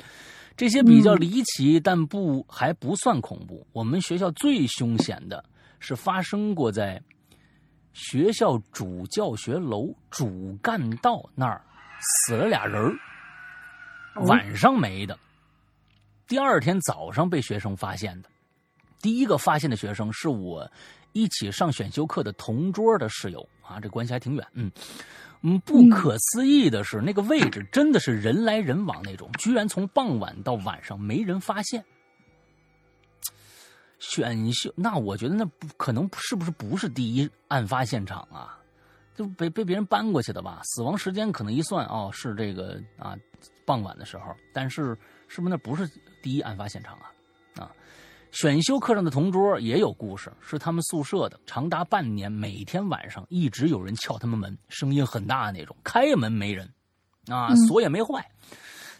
[0.59, 3.65] 这些比较离奇，但不还不算恐怖。
[3.71, 5.41] 我们学校最凶险的
[5.79, 7.01] 是发生过在
[7.93, 11.61] 学校主教学楼主干道那儿
[12.01, 12.93] 死了俩人
[14.25, 15.17] 晚上没的，
[16.27, 18.27] 第二天早上被学生发现的。
[19.01, 20.69] 第一个发现的学生是我。
[21.13, 24.47] 一起上选修课的同桌的室友啊，这关系还挺远。
[24.53, 24.71] 嗯
[25.41, 31.83] 嗯，不可思议的是，那个位置真的是人来人往那种，居然从傍晚到晚上没人发现。
[33.99, 38.57] 选秀那我觉得那不可能，是不是不是第一案发现场啊？
[39.15, 40.61] 就被被别人搬过去的吧？
[40.63, 43.17] 死亡时间可能一算哦，是这个啊
[43.65, 45.85] 傍晚的时候，但是是不是那不是
[46.21, 47.03] 第一案发现场啊？
[47.03, 47.18] 啊？
[48.31, 55.75] 选修课上的同桌也有故事，是他们宿舍的，长达半年，每天晚上一直有人敲他们门，声音很大的那种。
[55.83, 56.71] 开门没人，
[57.27, 58.23] 啊，锁也没坏，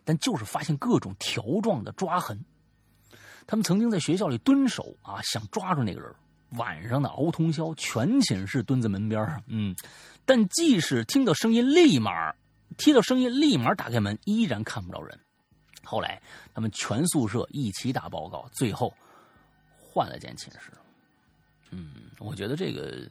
[0.03, 2.43] 但就是发现各种条状的抓痕。
[3.45, 6.11] 他们曾经在学校里蹲守啊，想抓住那个人。
[6.57, 9.75] 晚上的熬通宵，全寝室蹲在门边上，嗯，
[10.25, 12.33] 但即使听到声音，立马
[12.77, 15.19] 听到声音，立马打开门，依然看不着人。
[15.83, 16.19] 后来
[16.51, 18.91] 他们全宿舍一起打报告，最后。
[19.99, 20.71] 换了间寝室，
[21.71, 21.89] 嗯，
[22.19, 23.05] 我觉得这个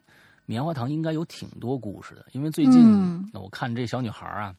[0.46, 4.54] 棉花糖应该有挺多故事的，因为最近我看这小女孩啊，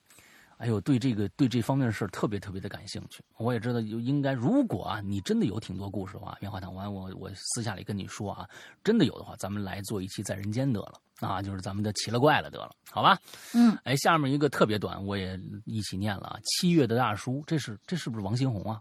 [0.58, 3.24] 哎呦，对这个对这方面的事儿特别特别的感兴趣。
[3.38, 8.48] 我也知道应该，如果啊你真的有挺多故事的话，棉花糖，完我我私下里跟你说啊，
[8.84, 13.18] 真的有的话，咱们来做一期在人间得了啊，就是咱们的奇了怪了得了，好吧？
[13.56, 16.40] 嗯，哎，下面一个特别短，我也一起念了啊。
[16.44, 18.80] 七月的大叔，这是这是不是王新红啊？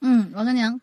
[0.00, 0.80] 嗯，王三娘。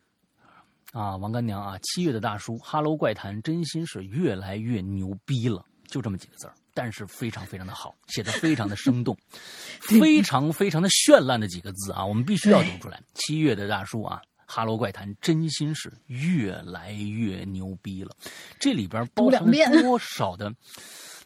[0.95, 6.53] 啊，王干娘啊，七月的大叔，哈喽怪谈真心是越来越牛逼了，就这么几个字儿。
[6.73, 9.13] 但是非常非常的好，写的非常的生动，
[9.81, 13.01] 非常非常的绚烂的几个字啊，我们必须要读出来。
[13.13, 18.15] 七月的大叔啊，哈喽怪谈真心是越来越牛逼了，
[18.57, 20.49] 这里边包含了多少的？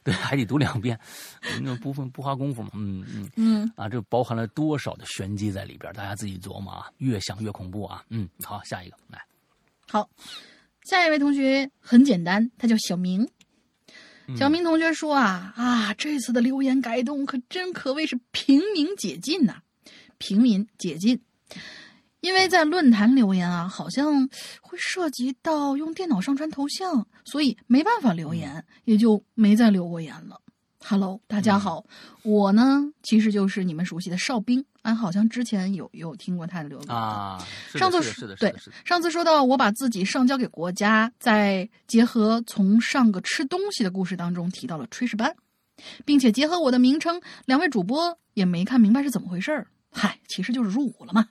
[0.03, 0.99] 对，还得读两遍，
[1.61, 2.71] 那不分不花功夫嘛。
[2.73, 5.93] 嗯嗯嗯啊，这包含了多少的玄机在里边？
[5.93, 8.03] 大家自己琢磨啊，越想越恐怖啊。
[8.09, 9.23] 嗯，好，下一个来。
[9.91, 10.07] 好，
[10.83, 13.27] 下一位同学很简单，他叫小明。
[14.37, 19.63] 小明同学说啊啊，这次的留言改动可真可谓是平民解禁呐，
[20.19, 21.19] 平民解禁。
[22.21, 24.29] 因为在论坛留言啊，好像
[24.61, 30.39] 会涉及到用电脑上传头像，所以没办法留言，也就没再留过言了。
[30.85, 31.83] Hello，大家好，
[32.21, 37.37] 我呢其实就是你们熟悉的哨兵，俺好像之前有有听过他的留言啊。
[37.75, 45.35] 上次是的，对，上次说到我把自己上交给国家，在结合从上个吃东西的故事当中提到了炊事班，
[46.05, 49.67] 并且结合我的名称，两位主播也没看明白是怎么回事儿。
[49.91, 51.29] 嗨，其实就是入伍了嘛。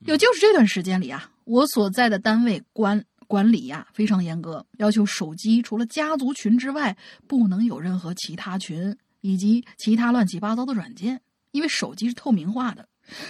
[0.00, 3.04] 有就是这段时间里啊，我所在的单位关。
[3.26, 11.20] 管理呀非常严格，要求手机除了家族群之外，不能有任何其他群以及其他乱七八糟的软件，
[11.50, 12.88] 因为手机是透明化的。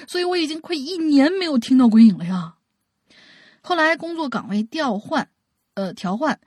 [0.08, 2.56] 所以我已经快一年没有听到鬼影了呀。
[3.60, 5.28] 后来工作岗位调换，
[5.74, 6.40] 呃调换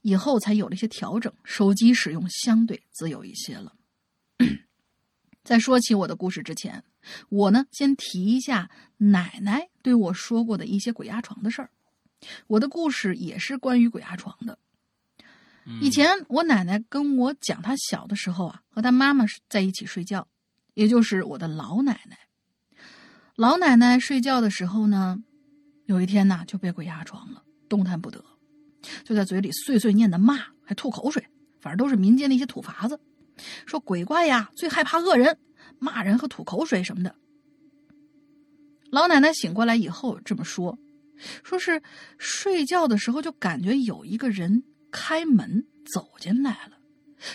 [0.00, 3.74] 以后才有了一些调整，手机使用相对自由一些了。
[5.44, 6.84] 在说起我的故事之前，
[7.30, 11.70] 我呢先提一下奶奶对我说过的一些鬼压床的事儿。
[12.46, 14.58] 我的故事也是关于鬼压床的。
[15.80, 20.26] 以前我奶奶跟我讲，她小的时候啊，和她妈妈在一起睡觉，
[20.78, 22.16] 也就是我的老奶奶。
[23.34, 25.18] 老奶奶睡觉的时候呢，
[25.86, 28.24] 有一天呢就被鬼压床了，动弹不得，
[29.02, 31.26] 就在嘴里碎碎念的骂，还吐口水，
[31.60, 33.00] 反正都是民间的一些土法子，
[33.66, 35.36] 说鬼怪呀最害怕恶人，
[35.80, 37.12] 骂人和吐口水什么的。
[38.92, 40.78] 老奶奶醒过来以后这么说。
[41.42, 41.82] 说是
[42.18, 44.62] 睡觉的时候就感觉有一个人
[44.92, 46.78] 开门走进来了，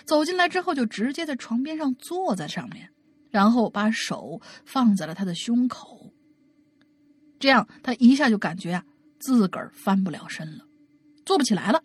[0.05, 2.89] 走进来之后就直接在床边上坐在上面，
[3.33, 6.13] 然后把手放在了他的胸口。
[7.39, 8.85] 这样他一下就感觉啊
[9.19, 10.63] 自个儿翻不了身了，
[11.25, 11.83] 坐不起来了，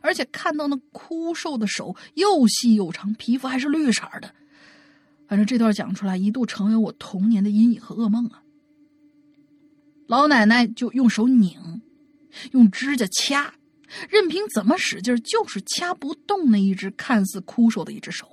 [0.00, 4.34] 而且看到那枯瘦的手又细又长，皮肤还是绿色的。
[5.28, 8.42] 反正这段讲出来一度成为我童年的阴影和噩梦啊。
[10.08, 11.80] 老奶奶就用手拧，
[12.50, 13.54] 用指甲掐，
[14.10, 18.31] 任凭怎么使劲，就是掐不动那一只看似枯瘦的一只手。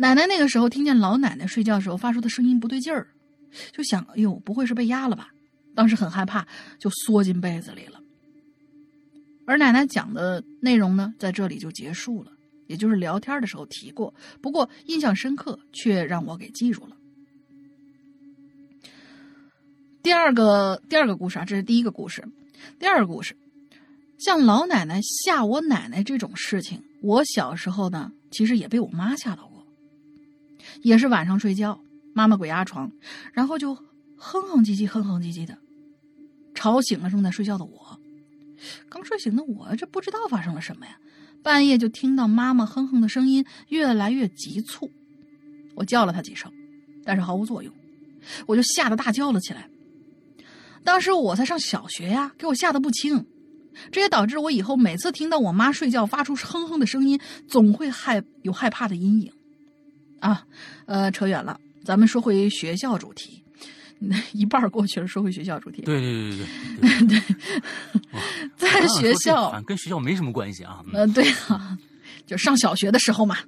[0.00, 3.06] 奶奶那个时候听见老奶奶睡觉时候发出的声音不对劲儿，
[3.70, 5.28] 就想：“哎呦，不会是被压了吧？”
[5.76, 6.48] 当时很害怕，
[6.78, 8.00] 就缩进被子里了。
[9.44, 12.32] 而奶奶讲的内容呢，在这里就结束了，
[12.66, 16.96] 也就是聊天的时候提过，不过印象深刻，却让我给记住了。
[20.02, 22.26] 第二个第二个故事啊，这是第一个故事。
[22.78, 23.36] 第二个故事，
[24.18, 29.49] 像老奶奶吓我奶奶这种事情，我小时候呢，其实也被我妈吓到过。
[30.82, 31.80] 也是晚上睡觉，
[32.14, 32.90] 妈妈鬼压床，
[33.32, 33.74] 然后就
[34.16, 35.56] 哼哼唧唧、哼哼唧唧的，
[36.54, 37.98] 吵醒了正在睡觉的我。
[38.88, 40.98] 刚睡醒的我，这不知道发生了什么呀？
[41.42, 44.90] 半夜就听到妈妈哼哼的声音越来越急促，
[45.74, 46.52] 我叫了她几声，
[47.02, 47.72] 但是毫无作用，
[48.46, 49.70] 我就吓得大叫了起来。
[50.84, 53.24] 当时我才上小学呀，给我吓得不轻，
[53.90, 57.18] 这也导致我以后每次听到我妈睡觉发出哼哼的声音，
[57.48, 59.32] 总会害有害怕的阴影。
[60.20, 60.44] 啊，
[60.86, 63.42] 呃，扯远了，咱们说回学校主题，
[64.32, 65.82] 一半过去了，说回学校主题。
[65.82, 66.46] 对对对
[66.80, 67.20] 对对对，
[68.56, 70.84] 在学校跟学校没什么关系啊。
[70.92, 71.76] 呃，对啊，
[72.26, 73.38] 就上小学的时候嘛，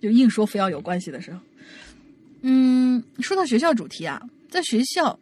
[0.00, 1.38] 就硬说非要有关系的时候。
[2.42, 5.18] 嗯，说到学校主题啊，在学校。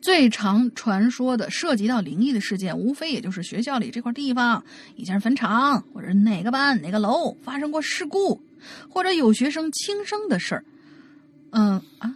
[0.00, 4.62] 最常传说的涉及到灵异的事件，无非也就是学校里这块地方
[4.96, 8.40] 以前是坟场，或者哪个班哪个楼发生过事故，
[8.88, 10.64] 或者有学生轻生的事儿。
[11.50, 12.14] 嗯啊，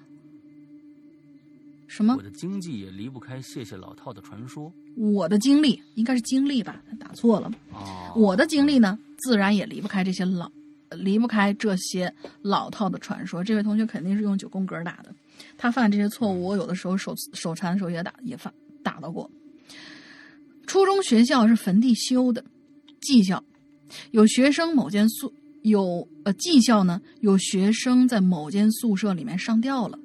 [1.86, 2.14] 什么？
[2.16, 4.72] 我的经济也离不开谢谢老套的传说。
[4.94, 6.82] 我的经历应该是经历吧？
[6.88, 7.50] 他打错了。
[7.72, 8.12] 哦。
[8.14, 10.50] 我的经历呢，自然也离不开这些老
[10.90, 12.12] 离不开这些
[12.42, 13.42] 老套的传说。
[13.42, 15.14] 这位同学肯定是用九宫格打的，
[15.56, 19.30] 他犯这些错误，我有的时候手手残的时候也打也犯打到过。
[20.66, 22.44] 初中学校是坟地修的，
[23.00, 23.42] 技校
[24.12, 25.32] 有学生某间宿
[25.62, 29.98] 有呃技校呢，有学生在某间宿舍里面上吊了，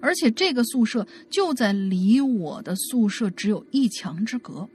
[0.00, 4.68] 而且这个宿舍就在离我的宿舍只有一墙之隔。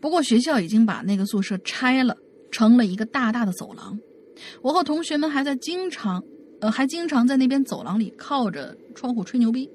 [0.00, 2.16] 不过学校已经把那个宿舍拆了，
[2.50, 3.98] 成了一个大大的走廊。
[4.62, 6.24] 我和同学们还在经常，
[6.60, 9.68] 呃，还经常在那边走廊里靠着窗户吹牛逼，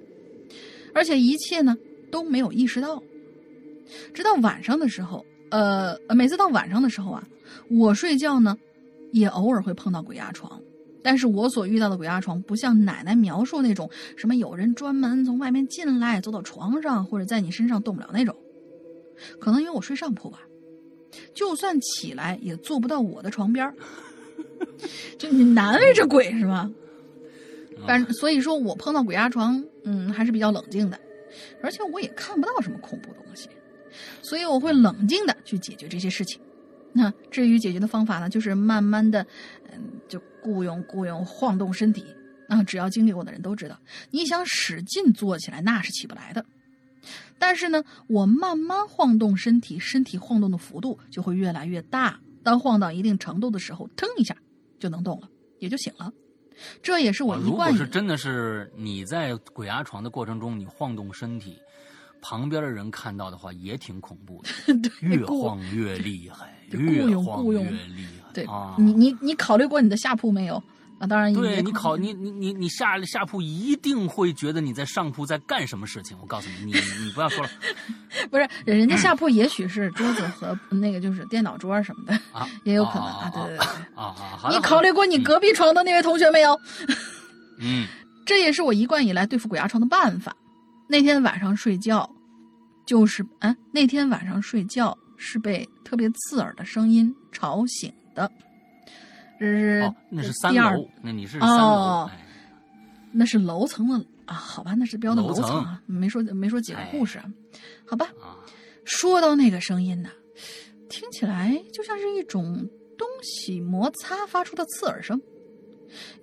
[0.93, 1.75] 而且一切呢
[2.11, 3.01] 都没有意识到。
[4.13, 7.27] 直到晚上的时候，呃，每次到晚上的时候啊，
[7.69, 8.57] 我睡觉呢，
[9.11, 10.59] 也偶尔会碰到鬼压床。
[11.03, 18.36] 但是我所遇到的鬼压床，不像奶奶描述那种什么有人专门从外面进来，走到床上或者在你身上动不了那种。
[19.39, 20.39] 可能因为我睡上铺吧，
[21.36, 23.71] 就算起来也坐不到我的床边
[25.18, 26.72] 就你难为这鬼是吗？
[27.86, 30.99] 反正所以说我碰到鬼压床，嗯，还是比较冷静的，
[31.62, 33.49] 而且我也看不到什么恐怖东西，
[34.22, 36.39] 所以我会冷静的去解决这些事情。
[36.93, 39.26] 那至于解决的方法呢，就是慢慢的，
[39.72, 42.06] 嗯，就雇佣雇佣晃动身体。
[42.47, 43.76] 啊，只要经历过的人都知道，
[44.12, 46.45] 你想使劲坐起来，那是起不来的。
[47.39, 52.20] 但是呢，我慢慢晃动身体，身体晃动的幅度就会越来越大。
[52.43, 54.38] 当晃到一定程度的时候，腾一下
[54.86, 55.27] 就能动了，
[55.57, 56.13] 也就醒了。
[56.83, 57.49] 这也是我一贯。
[57.49, 61.57] 如果是真的是你在鬼压床的过程中，你晃动身体，
[62.21, 64.91] 旁边的人看到的话也挺恐怖的。
[65.01, 68.31] 越晃越厉害，越晃 越厉害。
[68.31, 68.45] 对，
[68.77, 70.61] 你你你考虑过你的下铺没有？
[70.99, 76.17] 啊，当然，对你考你你你你下下铺一定会觉得你在上铺在干什么事情。
[76.21, 76.71] 我告诉你，你
[77.03, 77.49] 你不要说了，
[78.31, 83.65] 不是人家下铺也许是桌子和那个就是电脑桌什么的啊， 也有可能啊，对对对
[83.95, 84.49] 啊啊！
[84.49, 86.59] 你考虑过你隔壁床的那位同学没有？
[87.59, 87.85] 嗯，
[88.25, 90.35] 这也是我一贯以来对付鬼压床的办法。
[90.87, 92.09] 那天晚上睡觉，
[92.85, 98.31] 就是啊，那天晚上睡觉是被特别刺耳的声音吵醒的。
[99.39, 102.09] 这是那是三楼，那你是三楼，
[103.11, 104.33] 那是楼层的啊？
[104.33, 107.21] 好吧，那是标的楼层啊，没说没说几个故事，
[107.86, 108.09] 好吧。
[108.86, 110.09] 说到那个声音呢，
[110.89, 115.19] 听起来就像是一种东西摩擦发出的刺耳声，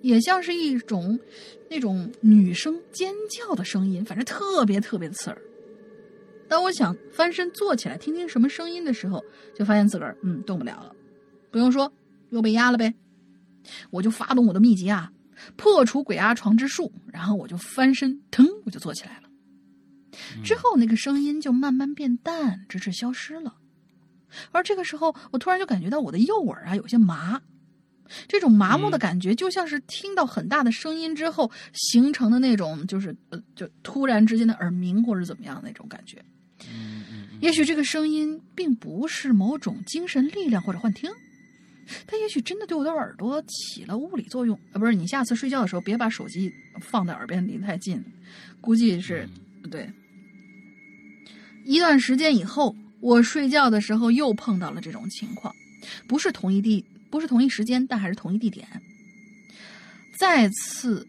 [0.01, 1.19] 也像是一种
[1.69, 5.41] 那种女生尖叫的声音，反正特别特别的刺耳。
[6.47, 10.95] 当我想翻身坐起来听听什么声音的时候，就发现自个儿嗯动不了了，
[11.51, 11.91] 不用说
[12.29, 12.93] 又被压了呗。
[13.89, 15.11] 我就发动我的秘籍啊，
[15.55, 19.29] 破除鬼压床之术，然后我就翻身，腾，我就坐起来了。
[20.43, 23.55] 之后那个声音就慢慢变淡，直至消失了。
[24.51, 27.41] 而这个时候，我突然就感觉到我的右耳啊有些麻，
[28.27, 36.23] 这种麻木的感觉就像是听到很大的声音之后形成的那种，就是呃，就突然之间的耳鸣或者怎么样那种感觉。
[37.41, 41.11] 也许这个声音并不是某种精神力量或者幻听。
[42.07, 44.79] 他也许真的对我的耳朵起了物理作用啊！
[44.79, 48.03] 不是，你下次睡觉的时候别把手机放在耳边离太近，
[48.61, 49.27] 估计是
[49.69, 49.89] 对。
[51.65, 55.53] 一段时间以后，我睡觉的时候又碰到了这种情况，
[56.07, 58.67] 不是同一地，不是同一时间，但还是同一地点。
[60.17, 61.07] 再次，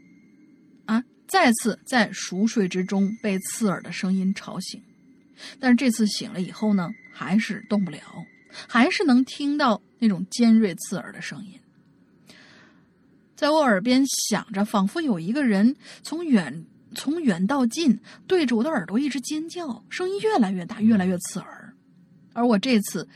[0.86, 4.80] 啊，再次在熟睡之中被刺耳的声音吵醒，
[5.58, 8.00] 但是这次醒了以后呢，还是动不了。
[8.68, 11.58] 还是能听到那种尖锐刺耳的声音，
[13.34, 21.74] 在我耳边响着，仿佛有一个人从远从远到近对着我的耳朵一直尖叫，声音越来越大，越来越刺耳。
[22.32, 23.08] 而我这次，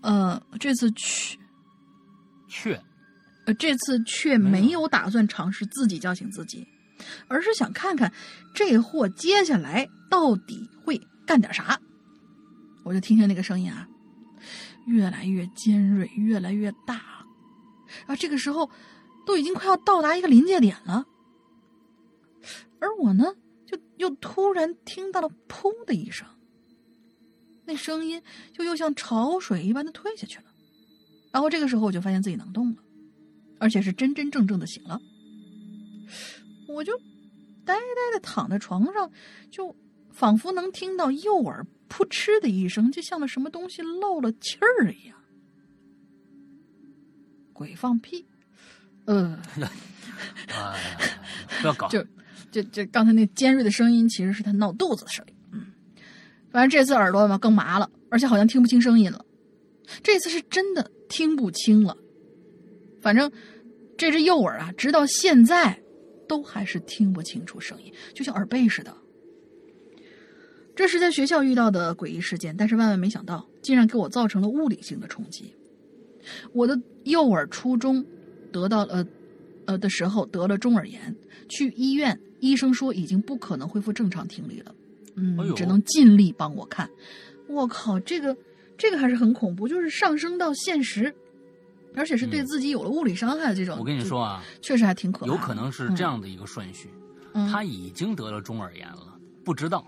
[0.00, 1.38] 呃，这次去
[2.48, 2.80] 却，
[3.46, 6.66] 呃，这次却没有打算尝试自己叫醒自己，
[7.28, 8.12] 而是想看看
[8.54, 11.80] 这货接下来到底会干点啥。
[12.84, 13.88] 我就听听那个声音啊。
[14.86, 17.26] 越来越尖锐，越来越大，
[18.06, 18.70] 啊，这个时候
[19.26, 21.06] 都已经快要到达一个临界点了，
[22.80, 23.34] 而我呢，
[23.66, 26.26] 就又突然听到了“砰”的一声，
[27.64, 28.22] 那声音
[28.52, 30.44] 就又像潮水一般的退下去了，
[31.32, 32.82] 然后这个时候我就发现自己能动了，
[33.58, 35.00] 而且是真真正正的醒了，
[36.68, 36.98] 我就
[37.64, 39.10] 呆呆的躺在床上，
[39.50, 39.76] 就
[40.10, 41.64] 仿佛能听到右耳。
[41.92, 45.18] 噗嗤的一声，就像那什么东西漏了气儿一样。
[47.52, 48.26] 鬼放屁，
[49.04, 49.38] 呃，
[51.60, 51.86] 不要搞。
[51.88, 52.02] 就
[52.50, 55.34] 就就刚才那尖锐的声音，其实是他闹肚子的声音。
[55.52, 55.66] 嗯，
[56.50, 59.22] 反正这次耳朵嘛更麻了，而且好像听不清声音了。
[60.02, 61.94] 这次是真的听不清了。
[63.02, 63.30] 反正
[63.98, 65.78] 这只右耳啊，直到现在
[66.26, 68.96] 都还是听不清楚声音，就像耳背似的。
[70.74, 75.54] 这是在学校遇到的诡异事件，但是万万没想到，竟然给我造成了物理性的冲击。
[76.52, 78.04] 我的右耳初中
[78.52, 79.04] 得到呃
[79.66, 81.14] 呃的时候得了中耳炎，
[81.48, 84.74] 去医院，医生说已经不可能恢复正常听力了，
[85.16, 86.88] 嗯，只能尽力帮我看。
[87.48, 88.34] 我靠，这个
[88.78, 91.14] 这个还是很恐怖，就是上升到现实，
[91.94, 93.76] 而且是对自己有了物理伤害的这种。
[93.78, 95.32] 我跟你说啊，确实还挺可怕。
[95.32, 96.88] 有可能是这样的一个顺序，
[97.50, 99.84] 他已经得了中耳炎了，不知道。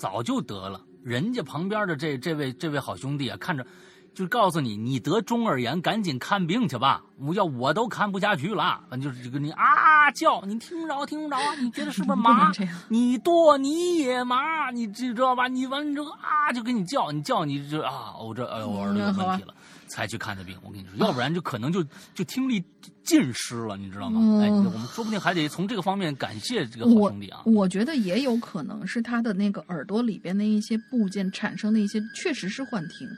[0.00, 3.66] 早就得了，人家旁边的这这位这位好兄弟啊，看着
[4.14, 7.02] 就告诉你，你得中耳炎，赶紧看病去吧。
[7.18, 11.54] 我要我都看不下去了，反正就是这个你啊叫，你听不着听不着啊？
[11.60, 12.50] 你觉得是不是麻？
[12.88, 15.48] 你剁你也麻，你知道吧？
[15.48, 19.54] 你完了之后啊就给你叫，你叫你就啊，我这哎我耳朵有问题了。
[19.90, 21.84] 才去看的病，我跟你说，要不然就可能就
[22.14, 22.62] 就听力
[23.02, 24.40] 尽失了，你知道吗？
[24.40, 27.42] 哎，我们说不定还得从这个方面感谢这个好兄弟啊。
[27.44, 33.08] 我觉得也有可能是他的那个耳朵里边的一些部件产生的一些，确实是幻听，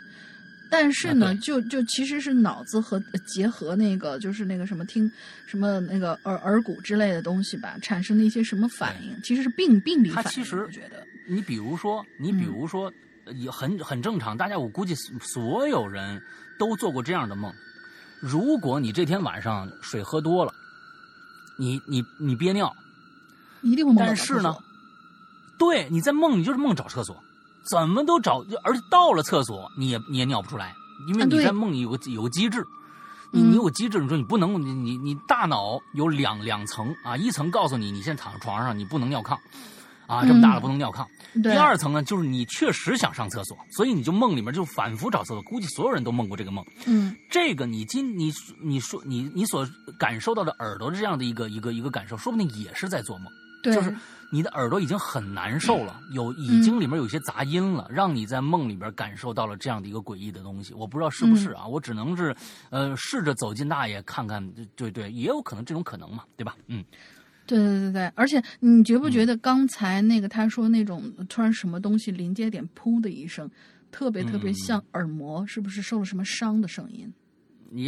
[0.71, 5.11] 但是呢，就就其实是脑子和结合那个就是那个什么听
[5.47, 10.31] 什么那个耳耳骨之类的东西吧，产生的一些什么反应，其实是病病理反应。
[10.31, 12.91] 其实我觉得，你比如说，你比如说，
[13.37, 16.21] 也很很正常，大家我估计所有人。
[16.63, 17.53] 都做过这样的梦，
[18.21, 20.55] 如果你这天晚上水喝多了，
[21.59, 22.73] 你你你憋尿，
[23.63, 24.55] 一定会梦但是呢，
[25.59, 27.21] 对，你在梦里就是梦找厕所，
[27.65, 30.73] 怎么都找，而且到了厕所你也你也尿不出来，
[31.09, 32.65] 因为你在梦里有个有个机制，
[33.33, 39.37] 你你有机制，你说你不能，你你你大脑有两两层啊，一层告诉你你现在躺在床上你不能尿炕。
[40.07, 41.07] 啊，这么大了不能尿炕。
[41.43, 45.43] 第二层呢，就是你确实想上厕所，所以你就梦里面就反复找厕所。
[45.43, 46.65] 估计所有人都梦过这个梦。
[46.87, 48.31] 嗯，这个你今你
[48.63, 49.67] 你说你你所
[49.99, 53.33] 感受到的耳朵这样的一个一个一个感受，说不定也是在做梦。
[53.63, 53.97] 对，就是
[54.31, 60.75] 你的耳朵已经很难受了，有已经里面有些杂音了，让你在梦里边感受到了这样的一个诡异的东西。
[60.75, 62.35] 我不知道是不是啊，我只能是
[62.71, 64.47] 呃试着走进大爷看看。
[64.77, 66.57] 对对，也有可能这种可能嘛，对吧？
[66.67, 66.85] 嗯。
[67.47, 73.51] 对对对对，而且你觉不觉得刚才那个他说那种突然什么东西临界点砰的一声，
[73.91, 77.13] 特别特别像耳膜是不是受了什么伤的声音？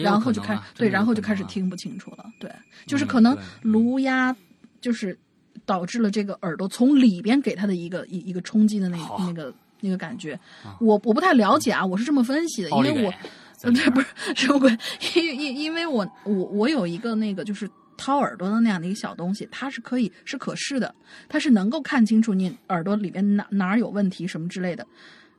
[0.02, 2.24] 然后就开始对，然后就开始听不清楚了。
[2.40, 2.50] 对，
[2.86, 4.34] 就是可能颅压
[4.80, 5.16] 就是
[5.64, 10.38] 导致了这个耳朵从里边给他的一个一一个冲击的那那个那个感觉。
[10.80, 13.12] 我我不太了解啊，我是这么分析的，因为我
[13.72, 14.76] 这不是什么鬼？
[15.14, 17.70] 因因因为我我我有一个那个就是。
[17.96, 20.94] 掏耳朵的那样的一个小东西，它是可以是可视的，
[21.28, 24.86] 它是能够看清楚你耳朵里边哪哪儿有问题什么之类的。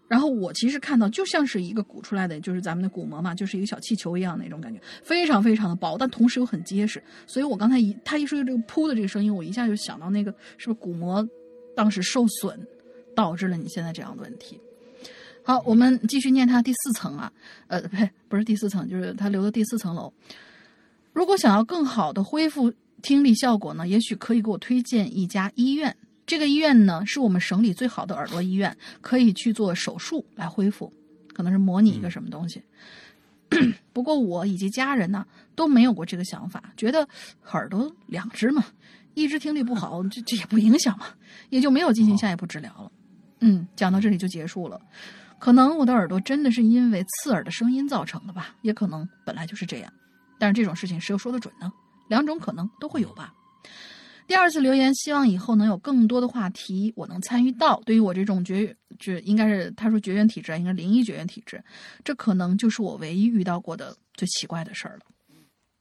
[0.08, 7.03] 然后我其实看到就像是一个鼓出来的，就是咱们的鼓膜嘛，就是一个小气球一样那种感觉，非常非常的薄，但同时又很结实。
[7.26, 11.28] 所以我刚才一他一说这个噗的这个声音，我一下就想到那个是不是鼓膜
[11.76, 12.60] 当时受损
[13.16, 14.62] 导致了你现在这样的问题。
[15.43, 17.34] 好，我们继续念他第四层啊，
[17.68, 20.14] 呃，呸，不是第四层，就是他留的第四层楼。
[21.16, 22.72] 如果想要更好的恢复
[23.02, 25.96] 听力效果呢，也许可以给我推荐一家医院。
[26.26, 30.92] 这个医院呢，是我们省里最好的耳朵医院，可以去做手术来恢复，
[31.34, 32.62] 可能是模拟一个什么东西。
[33.94, 35.26] 不过我以及家人呢
[35.56, 37.08] 都没有过这个想法，觉得
[37.54, 38.66] 耳朵两只嘛，
[39.14, 41.06] 一只听力不好，这这也不影响嘛，
[41.50, 42.92] 也就没有进行下一步治疗了。
[43.40, 44.82] 嗯，讲到这里就结束了。
[45.40, 49.94] 可能我的耳朵真的是因为刺耳的声音造成的吧，也可能本来就是这样。
[50.38, 51.72] 但是这种事情谁又说得准呢？
[52.07, 53.34] 两种可能都会有吧。
[54.28, 57.80] 第二次留言，希望以后能有更多的话题我能参与到。
[57.82, 61.64] 对于我这种绝绝应该是他说绝缘体质，应该灵异绝缘体质，
[62.03, 65.06] 这可能就是我唯一遇到过的最奇怪的事儿了。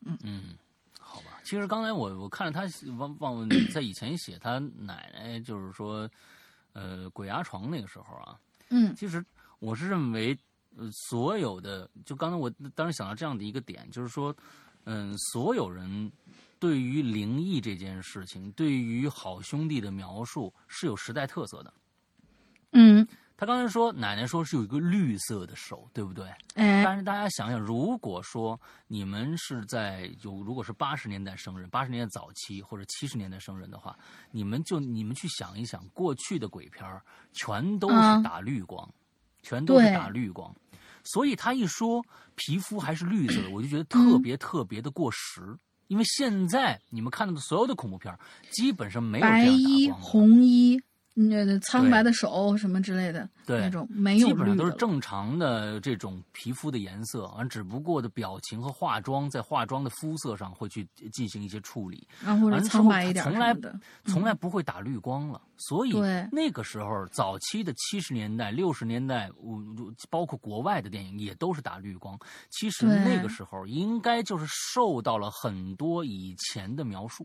[0.07, 0.43] 嗯嗯，
[0.99, 1.41] 好吧。
[1.43, 2.67] 其实刚才我我看着他
[2.97, 6.09] 忘忘在以前写他奶奶，就是说
[6.75, 8.39] 呃鬼压床那个时候啊。
[8.71, 9.25] 嗯，其实
[9.59, 10.35] 我是认为。
[10.77, 14.35] 呃，所有的就刚才我当时想到这样的一个点，就是说，
[14.85, 16.11] 嗯，所有人
[16.59, 21.73] 对于灵异这件事情，对于好兄弟的描述是有时代特色的。
[22.73, 23.07] 嗯，
[23.37, 26.27] 他刚才说奶奶说是有一个绿色的手，对不对？
[26.55, 33.97] 哎，但是大家想想，如果说你们是在有如果是八十年代生人，八十年代早期或者七十年代生人的话，
[34.33, 36.85] 你们就你们去想一想，过去的鬼片
[37.33, 38.93] 全都是打绿光，
[39.43, 40.53] 全都是打绿光。
[41.05, 42.05] 所以他一说
[42.35, 45.57] 皮肤还是绿色的，我就觉得特别特别的过时。
[45.89, 48.19] 因为现在你们看到的所有的恐怖片，
[48.51, 50.81] 基本上没有白衣、红衣，
[51.15, 63.57] 那苍白的手什么之类的，对那种没有基本上都是正常的这种皮肤的颜色，完只不过的表情和化妆在化妆的肤色上会去进行一些处理，然后苍白一点从来
[64.07, 65.41] 从来不会打绿光了。
[65.57, 65.93] 所以
[66.33, 69.63] 那个时候早期的七十年代、六十年代，我
[70.11, 72.19] 包括国外的电影也都是打绿光。
[72.51, 77.25] 其实那个时候应该就是受到了很多以前的描述。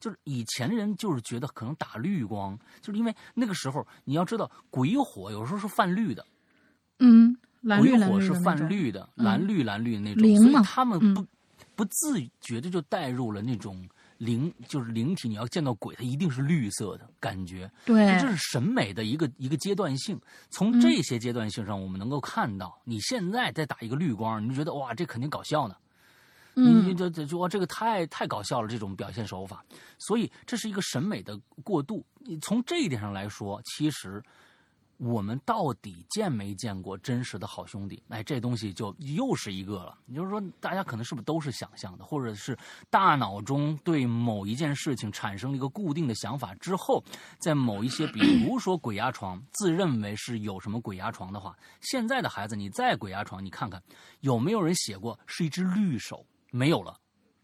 [0.00, 6.26] 就是以前的人就是觉得可能打绿光，就是因为那个时候你要知道鬼火有时候是泛绿的，
[6.98, 11.26] 嗯，蓝绿鬼火是泛绿的蓝绿蓝绿的那种，所以他们嗯不、
[11.76, 13.86] 不自觉的就带入了那种
[14.18, 15.28] 灵，就是灵体。
[15.28, 20.18] 你要见到鬼，它一定是绿色的感觉，对这是审美的一个一个阶段性。
[20.50, 25.74] 从这些阶段性上，我们能够看到，你现在再打一个绿光，你就觉得哇，这肯定搞笑呢。
[26.54, 29.64] 你你嗯，这这哇，这个太太搞笑了，这种表现手法，
[29.98, 32.04] 所以这是一个审美的过渡。
[32.18, 34.22] 你从这一点上来说，其实
[34.98, 38.02] 我们到底见没见过真实的好兄弟？
[38.10, 39.96] 哎，这东西就又是一个了。
[40.06, 42.54] 也就是说，大家可能是不是都是想象的，或者是
[42.90, 47.02] 大脑中对某一件事情产生了一个固定的想法之后，
[47.38, 53.82] 在某一些，比如说鬼压床，自认为是有什么鬼压床的话，现在的孩子，你再鬼压床，你看看
[54.20, 56.22] 有没有人写过是一只绿手？
[56.50, 56.96] 没有了。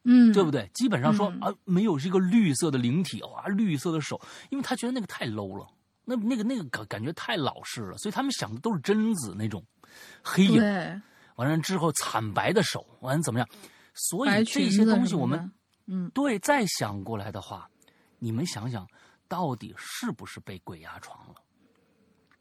[0.08, 0.70] 嗯，对不对？
[0.72, 4.20] 基本上说、嗯啊，没有这个绿色的灵体，哇，绿色的手，
[4.50, 5.66] 因为他觉得那个太 low 了，
[6.04, 9.64] 那那个那个感感觉太老式了，所以他们想的都是贞子那种
[10.22, 11.00] 黑影，对，
[11.34, 13.48] 完了之后惨白的手，完了怎么样？
[13.94, 15.50] 所以这些东西我们
[15.86, 17.68] 嗯，对再想过来的话，
[18.20, 18.86] 你们想想，
[19.26, 21.34] 到底是不是被鬼压床了？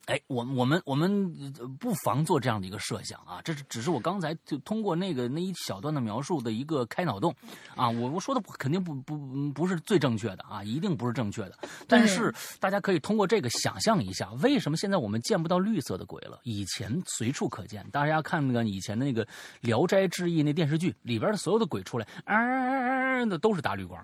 [0.05, 7.33] 哎，我我们我们呃不妨做这样的一个设想啊，这是只是我刚才就通过那个那一小段的描述的一个开脑洞
[7.75, 9.17] 啊，我我说的肯定不不
[9.51, 11.57] 不是最正确的啊，一定不是正确的，
[11.87, 16.39] 但是大家可以通过这个想象一下，为什么现在我们见不到绿色的鬼了？
[16.43, 19.25] 以前随处可见，大家看那个以前的那个
[19.61, 23.99] 《聊斋志异》那电视剧里边的所有的鬼出来，啊的都是大绿光，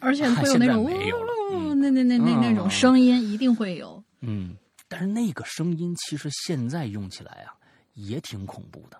[0.00, 4.02] 而且会有那种现在没有了呜那那那那那种嗯声音，一定会有。
[4.20, 4.56] 嗯，
[4.88, 7.54] 但是那个声音其实现在用起来啊，
[7.94, 8.98] 也挺恐怖的。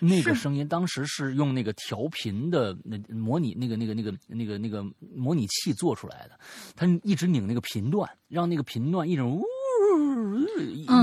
[0.00, 4.84] 那个声音当时是用那个调频的那模拟那个那个那个那个那个
[5.14, 6.38] 模拟器做出来的，
[6.76, 9.42] 它一直拧那个频段，让那个频段一直呜。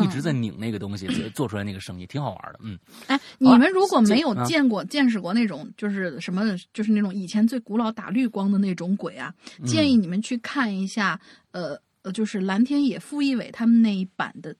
[0.03, 2.59] 一直在拧那个东西， 做出来那个声音挺好玩的。
[2.61, 6.43] 嗯，哎，你们如果没有见过、见识过那种，就是什么，
[6.73, 11.19] 就是那种以前最古老打绿光的那种鬼啊，嗯建议你们去看一下，
[11.51, 14.55] 呃呃，就是蓝天野、傅艺伟他们那一版的。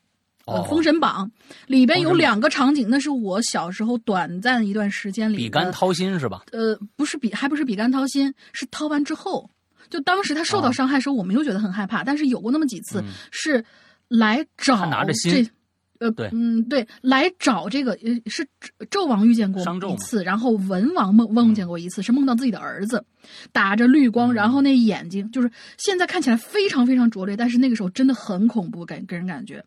[0.69, 1.27] 封神榜》
[1.65, 6.43] 里边有两个场景，那是我小时候短暂一段时间里的比干掏心是吧？
[6.51, 9.49] 呃，不是比，还不是比干掏心，是掏完之后，
[9.89, 13.65] 就当时他受到哦伤害的时候，我没有觉得很害怕，但是有过那么几次、嗯是
[14.07, 15.51] 来找他拿着心这。
[15.99, 16.30] 呃，对。
[16.34, 18.45] 嗯，对，来找这个，呃，是
[18.89, 23.03] 纣纣王遇见过一次，然后文王梦梦见过一次，是梦到自己的儿子
[23.51, 29.63] 打着绿光，嗯然后那眼睛就是现在看起来非常非常拙劣，但是那个时候真的很恐怖，给给人感觉。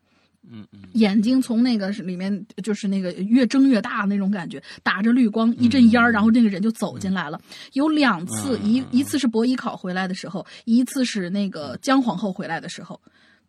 [0.51, 6.13] 嗯嗯，眼睛从那个里面就是那个越睁越大那种感觉，打着绿光，一阵烟儿，嗯。
[6.13, 7.39] 然后那个人就走进来了。
[7.73, 12.99] 有两次，嗯一一次是伯邑考回来的时候，一次是那个姜皇后回来的时候，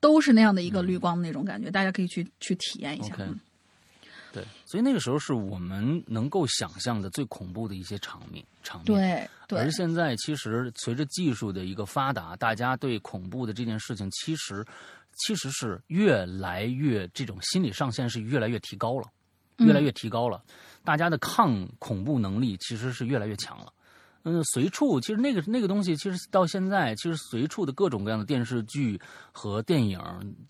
[0.01, 3.17] 都是那样的一个绿光的那种感觉，大家可以去去体验一下。
[4.33, 8.87] 对，所以那个时候是我们能够想象的最恐怖的一些场面场面。
[8.87, 14.65] 对对而现在其实随着技术的一个发达，大家对恐怖的这件事情，其实
[15.17, 19.09] 其实是越来越这种心理上限是越来越提高了，
[19.57, 20.41] 越来越提高了，
[20.85, 23.73] 大家的抗恐怖能力其实是越来越强了。
[24.25, 29.01] 嗯，随处其实那个那个东西，其实到现在，其实随处的各种各样的电视剧
[29.33, 29.99] 和电影，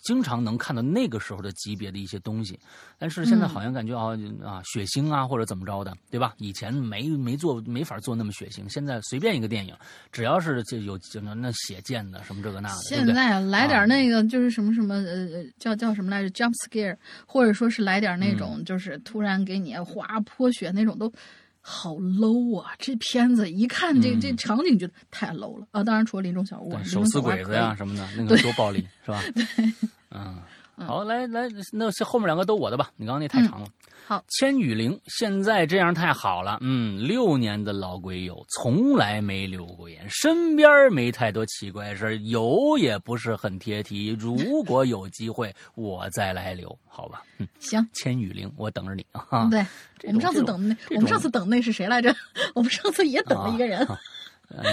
[0.02, 2.58] 经常能看到那个时候的级别的一些东西。
[2.98, 6.34] 但是现在好像感觉啊、啊血腥啊或者怎么着的，对吧？
[6.38, 9.72] 以前没没做没法做那么血腥，现在随便一个电影，
[10.10, 13.14] 只要是就有就那那血溅的什么这个那的，对现？
[13.14, 21.12] 在来点那个就是什么什么呃呃叫叫什么来着 jump scare，或者说是来点那嗯种就是突然给你哗泼血那种都。
[21.60, 22.72] 好 low 啊！
[22.78, 25.84] 这片子一看这、嗯这场景，觉得太 low 了啊！
[25.84, 29.22] 当然除了林中小屋，手撕鬼子呀什么的，那个多暴力是吧？
[30.10, 30.38] 嗯，
[30.86, 33.66] 好，来来，那后面两个都我的吧，你刚刚那太长了。
[34.06, 44.08] 好，千羽灵现在这样太好了，嗯，六年的老鬼友从来没留过言，身边没太多奇怪事儿，有也不是很贴题。
[44.18, 47.22] 如果有机会，我再来留，好吧？
[47.38, 49.48] 嗯，行，千羽灵，我等着你啊。
[49.48, 49.64] 对，
[50.04, 52.12] 我们上次等那，我们上次等那是谁来着？
[52.54, 53.86] 我们上次也等了一个人。
[53.86, 54.00] 啊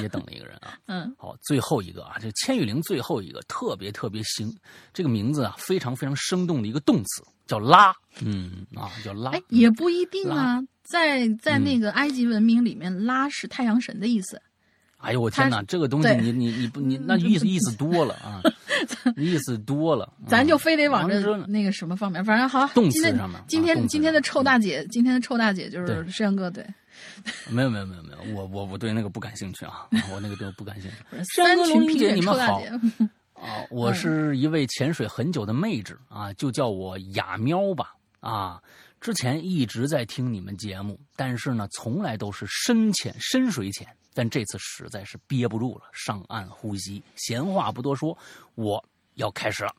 [0.01, 0.77] 也等了一个人啊。
[0.87, 4.53] 嗯，好，最后一个啊，这千羽灵最后一个特别特别新，
[4.93, 9.31] 这个名字啊非常非常生动的一个动词叫拉，嗯啊叫拉。
[9.31, 14.41] 哎，也不一定啊，在在那个埃及文明里面，拉是太阳神的意思。
[14.99, 18.41] 哎呦我天哪，这个东西你你你不你 那意思意思多了啊，
[19.15, 20.11] 意思多了。
[20.25, 22.65] 咱就非得往这那个什么方面，反正好。
[22.73, 23.39] 动词上面。
[23.47, 26.65] 今天今天的臭大姐，今天的臭大姐就是摄像哥对。
[27.49, 30.97] 没有没有没有没有，我我我对那个不感兴趣啊， 我那个都不感兴趣。
[31.35, 32.61] 三龙玲姐你们好
[33.33, 38.61] 啊， 我是一位潜水很久的妹纸啊，就叫我雅喵吧啊。
[38.99, 43.87] 之前一直在听你们节目，但是呢，从来都是深潜深水潜。
[44.11, 47.03] 但这次实在是憋不住了，上岸呼吸。
[47.15, 48.17] 闲话不多说，
[48.55, 48.83] 我
[49.13, 49.75] 要开始了。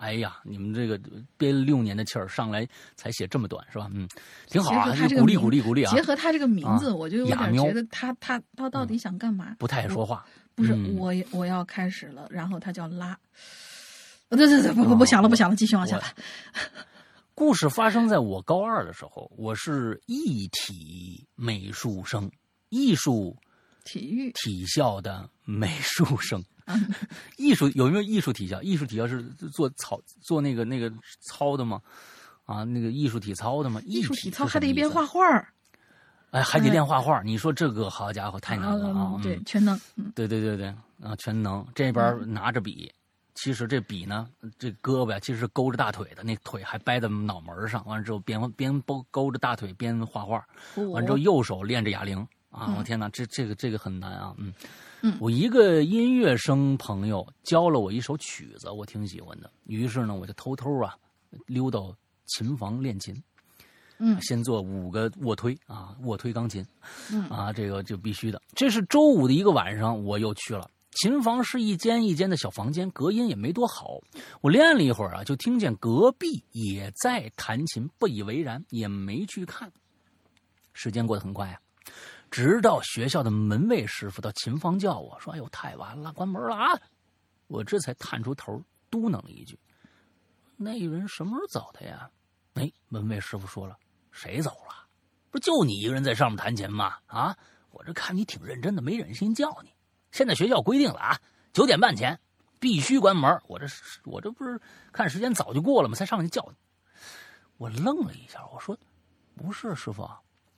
[0.00, 0.98] 哎呀，你们这个
[1.36, 2.66] 憋了六年的气儿上来
[2.96, 3.86] 才写这么短是吧？
[3.92, 4.08] 嗯，
[4.46, 5.92] 挺好啊，鼓励鼓励鼓励啊。
[5.94, 9.56] 结合他这个名字，我就有点觉得他他他到底想干嘛？
[9.58, 10.24] 不太爱说话。
[10.54, 13.18] 不是我我要开始了，然后他叫拉。
[14.30, 16.14] 对对对，不不不想了不想了，继续往下来。
[17.34, 22.30] 故事发生在我高二的时候，我是艺体美术生，
[22.70, 23.36] 艺术。
[23.82, 26.44] 体育体校的美术生，
[27.36, 28.60] 艺术有没有艺术体校？
[28.62, 29.22] 艺术体校是
[29.52, 31.80] 做操做那个那个操的吗？
[32.44, 33.80] 啊，那个艺术体操的吗？
[33.84, 35.22] 艺术体操还得一边画画
[36.30, 37.22] 哎，还得练画画。
[37.22, 39.20] 你说这个好家伙，太难了啊！
[39.22, 39.78] 对，全能。
[40.14, 40.68] 对对对对
[41.02, 41.66] 啊，全能。
[41.74, 42.92] 这边拿着笔，
[43.34, 44.28] 其实这笔呢，
[44.58, 47.84] 这胳膊呀，其实是勾着大腿的，那腿还掰在脑门上。
[47.86, 50.44] 完了之后，边边勾勾着大腿边画画。
[50.92, 52.26] 完之后，右手练着哑铃。
[52.50, 52.74] 啊！
[52.76, 54.34] 我天哪，这这个这个很难啊！
[54.38, 54.52] 嗯
[55.02, 59.50] 嗯，我一个音乐生朋友教了我一首曲子，我挺喜欢的。
[59.64, 60.94] 于是呢，我就偷偷啊
[61.46, 61.94] 溜到
[62.26, 63.14] 琴房练琴。
[64.02, 66.64] 嗯，先做五个卧推啊，卧推钢琴。
[67.12, 68.40] 嗯啊，这个就必须的。
[68.54, 74.00] 这是周五的一个晚上，我又去了琴房，是一间一间的小房间，隔音也没多好。
[74.40, 79.70] 我练了一会儿啊，就听见隔壁也在弹琴，不以为然，也没去看。
[80.72, 81.60] 时间过得很快啊。
[82.30, 86.80] 直到学校的门卫师傅到琴房叫我说：“哎呦，太晚了，关门了啊！”
[87.48, 89.58] 我这才探出头，嘟囔了一句
[90.56, 92.08] ：“那人什么时候走的呀？”
[92.54, 93.76] 哎，门卫师傅说了
[94.12, 94.86] ：“谁走了？
[95.30, 96.98] 不就你一个人在上面弹琴吗？
[97.06, 97.36] 啊，
[97.70, 99.74] 我这看你挺认真的，没忍心叫你。
[100.12, 101.20] 现在学校规定了啊，
[101.52, 102.18] 九点半前
[102.60, 103.40] 必须关门。
[103.48, 103.66] 我这
[104.04, 104.60] 我这不是
[104.92, 105.96] 看时间早就过了吗？
[105.96, 106.56] 才上去叫你。”
[107.58, 108.78] 我愣了一下，我说
[109.34, 110.08] ：“不是，师傅。”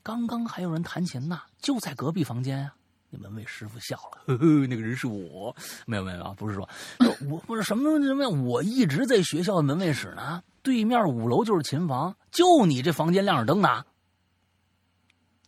[0.02, 2.74] 刚刚还有人弹琴呢，就在隔壁房间啊。
[3.14, 5.54] 那门卫师傅笑了，呵呵，那个人是我。
[5.86, 6.66] 没有没有啊，不是说，
[7.28, 13.84] 我不是什么什么，我一直在学校的门卫室呢，对面五楼就是琴房，就你这房间亮着灯呢。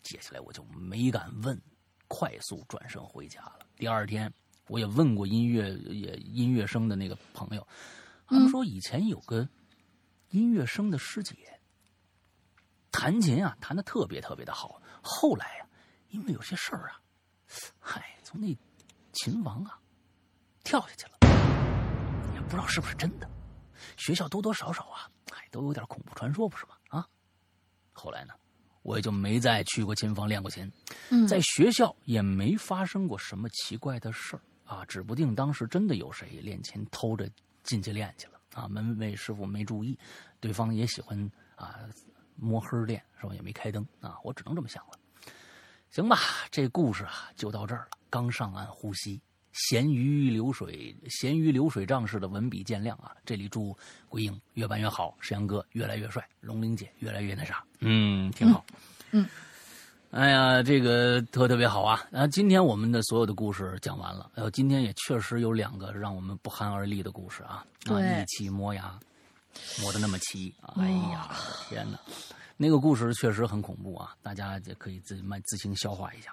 [0.03, 1.59] 接下来我就没敢问，
[2.07, 3.61] 快速转身回家了。
[3.77, 4.31] 第二天，
[4.69, 7.67] 我也问过音乐也音乐生的那个朋友，
[8.27, 9.49] 他们说以前有个
[10.29, 11.54] 音乐生的师姐。
[12.97, 14.81] 弹琴啊，弹的特别特别的好。
[15.03, 15.67] 后来呀，
[16.11, 17.01] 因为有些事儿啊，
[17.81, 18.57] 嗨，从那
[19.13, 19.77] 琴房啊
[20.63, 21.19] 跳下去了，
[22.35, 23.29] 也不知道是不是真的。
[23.97, 26.77] 学校多多少少啊，哎，都有点恐怖传说，不是吗？
[26.89, 27.05] 啊，
[27.93, 28.33] 后来呢，
[28.83, 30.71] 我也就没再去过琴房练过琴。
[31.11, 37.29] 嗯在学校也没发生过什么奇怪的事儿啊，指不定当时真的有谁练琴偷着
[37.65, 38.69] 进去练去了啊。
[38.69, 39.99] 门卫师傅没注意，
[40.39, 41.19] 对方也喜欢
[41.57, 41.81] 啊。
[42.37, 43.35] 摸黑练是吧？
[43.35, 44.99] 也没开灯啊，我只能这么想了。
[45.91, 46.19] 行吧，
[46.51, 47.99] 这故事啊就到这儿了。
[48.11, 49.21] 刚上岸呼吸，
[49.53, 53.15] 咸鱼流水，咸鱼流水账似的文笔见谅啊。
[53.25, 53.77] 这里祝
[54.09, 58.65] 鬼影越办越好，石阳哥越来越帅，龙玲姐越来越那啥，嗯，挺好。
[59.13, 59.29] 嗯，
[60.11, 62.05] 哎呀，这个特特别好啊。
[62.11, 64.31] 啊，今天我们的所有的故事讲完了。
[64.35, 67.65] 呃，今天也确实有两个让我们不寒而栗的故事啊。
[67.85, 68.99] 对，一起磨牙。
[69.81, 71.31] 磨的那么齐，哎呀，
[71.69, 71.99] 天哪！
[72.57, 76.33] 那个故事确实很恐怖啊，大家也可以自慢自行消化一下。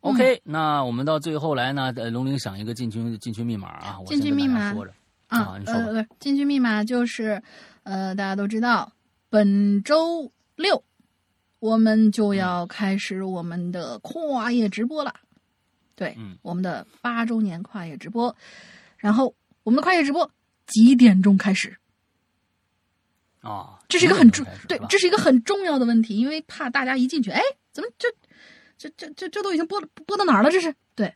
[0.00, 4.94] OK，那我们到最后来呢，龙玲想一个进群进群密码啊，进群密码说着。
[5.26, 7.42] 啊，你说呃，进群密码就是
[7.82, 8.90] 呃，大家都知道，
[9.28, 10.82] 本周六
[11.58, 15.12] 我们就要开始我们的跨业直播了，
[15.96, 18.34] 对，我们的八周年跨业直播，
[18.96, 20.30] 然后我们的跨业直播
[20.66, 21.76] 几点钟开始？
[23.40, 27.40] 啊，这是一个很重对，这是一个很重要的问题，因为怕大家一进去，哎，
[27.72, 28.08] 怎么这
[28.76, 30.50] 这这这这都已经播播到哪儿了？
[30.50, 31.14] 这是对，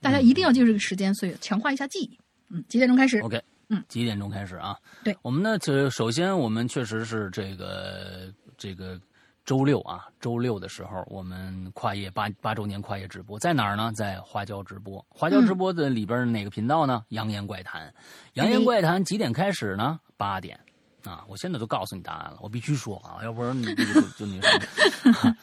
[0.00, 2.18] 大家一定要记住这个时间，所以强化一下记忆。
[2.50, 4.76] 嗯，几点钟开始？OK，嗯，几点钟开始啊？
[5.04, 9.00] 对，我们呢，就首先我们确实是这个这个
[9.44, 13.90] 周六啊，周六的时候，我们跨业八八周年跨业直播在哪儿呢？
[13.94, 15.04] 在花椒直播。
[15.08, 17.04] 花椒直播的里边哪个频道呢？
[17.08, 17.92] 扬言怪谈。
[18.34, 19.98] 扬言怪谈几点开始呢？
[20.16, 20.58] 八点。
[21.04, 23.84] 啊，我现在都告诉你答案了，我必须说啊，要不然你就
[24.18, 25.36] 就那什么。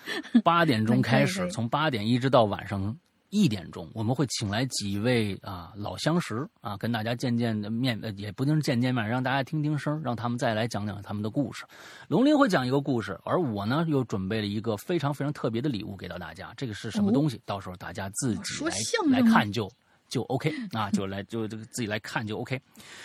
[0.43, 2.97] 八点钟开始，从八点一直到晚上。
[3.31, 11.63] 一点钟，我们会请来几位啊老相识啊，跟大家见见面，也不定是见见面，让大家听听声，让他们再来讲讲他们的故事。
[12.07, 16.51] 龙鳞会讲一个故事，而我呢又准备了一个非常非常特别的礼物给到大家。
[16.57, 17.39] 这个是什么东西？
[17.45, 19.71] 到时候大家自己来来看就。
[20.09, 22.59] 就 OK 啊，就来就这个自己来看就 OK。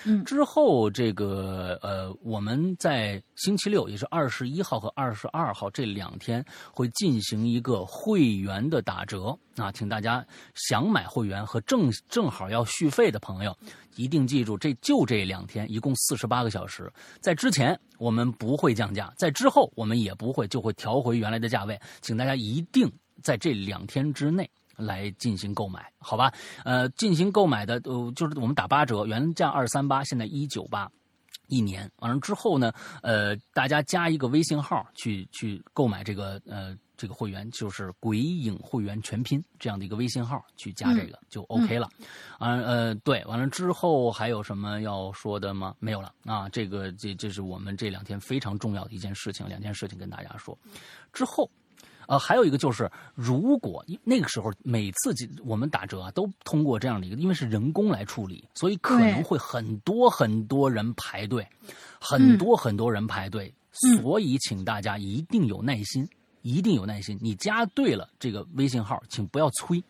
[0.05, 13.57] 嗯，之后这个呃，我们在星期六，也是二十一号和二十二号这两天会进行一个会员的打折啊，请大家想买会员和正正好要续费的朋友，
[13.97, 22.91] 一定记住，这就这两天，一共四十八个小时，在之前我们不会降价，在之后我们也不会就会调回原来的价位，请大家一定
[23.23, 24.49] 在这两天之内。
[24.77, 26.33] 来进行购买，好吧？
[26.65, 30.91] 呃，进行购买的，呃，就是我们打八折，原价二三八，现在一九八，
[31.49, 31.91] 一年。
[31.99, 32.73] 完了之后呢，
[33.03, 41.89] 呃，大家加一个微信号去去购买这个呃这个会员，就是“鬼影会员全拼”这样的一个微信号去加这个就 OK 了。
[42.39, 45.75] 啊呃，对，完了之后还有什么要说的吗？
[45.81, 46.49] 没有了啊。
[46.49, 50.57] 这个这这是我们这两天非常重要的一件事情，两件事情跟大家说。
[51.13, 51.51] 之后。
[52.07, 55.15] 呃，还有一个就是，如果那个时候每次
[55.45, 61.47] 我们打折啊，都通过这样的一个，因为是人工来处理，所以可能会很多很多人排队，
[62.01, 66.09] 很多很多人排队，所以请大家一定有耐心，
[66.43, 67.19] 一定有耐心。
[67.21, 69.83] 你加对了这个微信号，请不要催，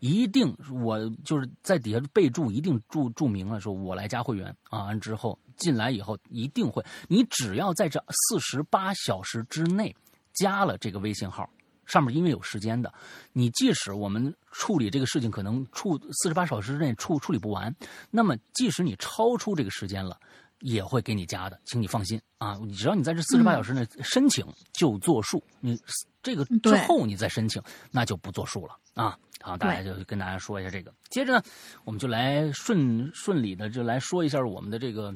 [0.00, 9.94] 一定我就是在底下备注，一定注注明了说我来加会员啊，完之后进来以后一定会，你只要在这四十八小时之内。
[10.32, 11.48] 加了这个微信号，
[11.86, 12.92] 上面因为有时间的，
[13.32, 17.74] 你即使我们处理这个事情可能处四十八小时之内处处理不完，
[18.10, 20.18] 那么即使你超出这个时间了，
[20.60, 22.58] 也会给你加的，请你放心啊！
[22.76, 25.78] 只要你在这四十八小时内申请就作数，你
[26.22, 29.18] 这个之后你再申请那就不作数了啊！
[29.40, 30.94] 好，大家就跟大家说一下这个。
[31.10, 31.42] 接着呢，
[31.84, 35.14] 我们就来顺顺理的就来说一下我们的这个。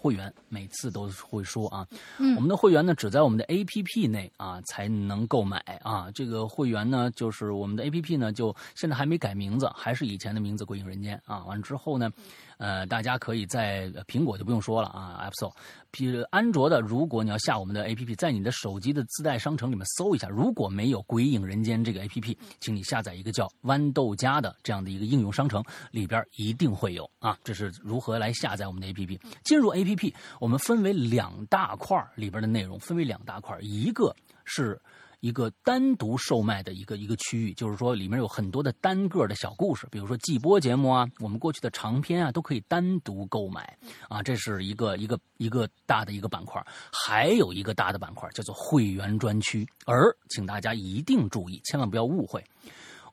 [0.00, 1.86] 会员每次都会说啊，
[2.36, 6.08] 我们的会员呢只在我们的 APP 内啊才能购买啊。
[6.14, 11.44] 这个会员呢就是我们的 APP 呢就现在还没改名字，还是以前的名字“鬼影人间”啊。
[11.44, 12.10] 完了之后呢。
[12.58, 15.54] 呃，大家可以在苹果就不用说了啊，App Store。
[15.90, 27.38] 比安卓的，如果你要下我们的 APP，在你的手机的自带商城里面搜一下，如果没有《鬼影人间》这个 APP，请你下载一个叫“豌豆荚”的这样的一个应用商城，里边一定会有啊。
[27.42, 29.18] 这是如何来下载我们的 APP？
[29.44, 34.14] 进入 APP，我们分为两大块里边的内容分为两大块一个
[34.44, 34.78] 是。
[35.20, 43.76] 一个单独售卖的一个一个区域，就是说里面有很多的单个的小故事，比如说季播节目啊，我们过去的长篇啊，都可以单独购买
[44.08, 46.64] 啊，这是一个一个一个大的一个板块。
[46.92, 52.44] 还有一个大的板块叫做会员专区，而请大家一定注意，千万不要误会，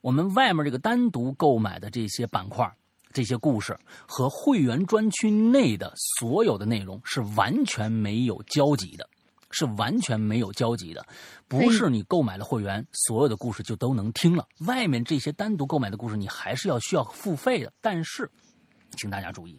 [0.02, 2.72] 我们外面这个单独购买的这些板块、
[3.14, 3.76] 这些故事
[4.08, 9.10] 和会员专区内的所有的内容是完全没有交集的。
[9.56, 11.06] 是完全没有交集的，
[11.48, 14.46] 不是你购买了会员，所有的故事就都能听了。
[14.68, 17.72] 外面这些单独购买的故事，你还是要需要付费的。
[17.80, 18.30] 但是，
[18.98, 19.58] 请大家注意，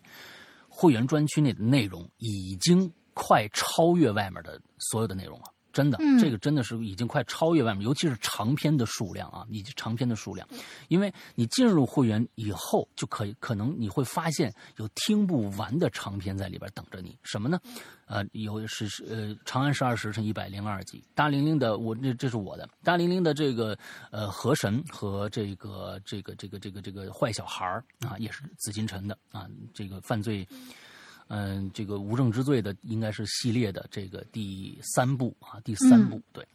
[0.69, 5.47] 会员专区内的内容已经快超越外面的所有的内容了。
[5.77, 10.49] 真的，这个真的是已经快超越外面，尤其是长篇的数量啊，以及长篇的数量，
[10.89, 17.15] 因为你进入会员以后，就可以可能你会发现有听不完的长篇在里边等着你。
[17.23, 17.61] 什么呢？
[18.07, 23.77] 呃，有是是呃，《长安十二时辰》一百零二集，大玲玲的我这这是我的大玲玲的这个
[24.11, 27.67] 呃河神和这个这个这个这个这个坏小孩
[28.01, 30.47] 啊，也是紫禁城的啊，这个犯罪。
[30.51, 30.69] 嗯，
[31.73, 36.47] 这个无证之罪的应该是系列的这个第三部啊，第三部对。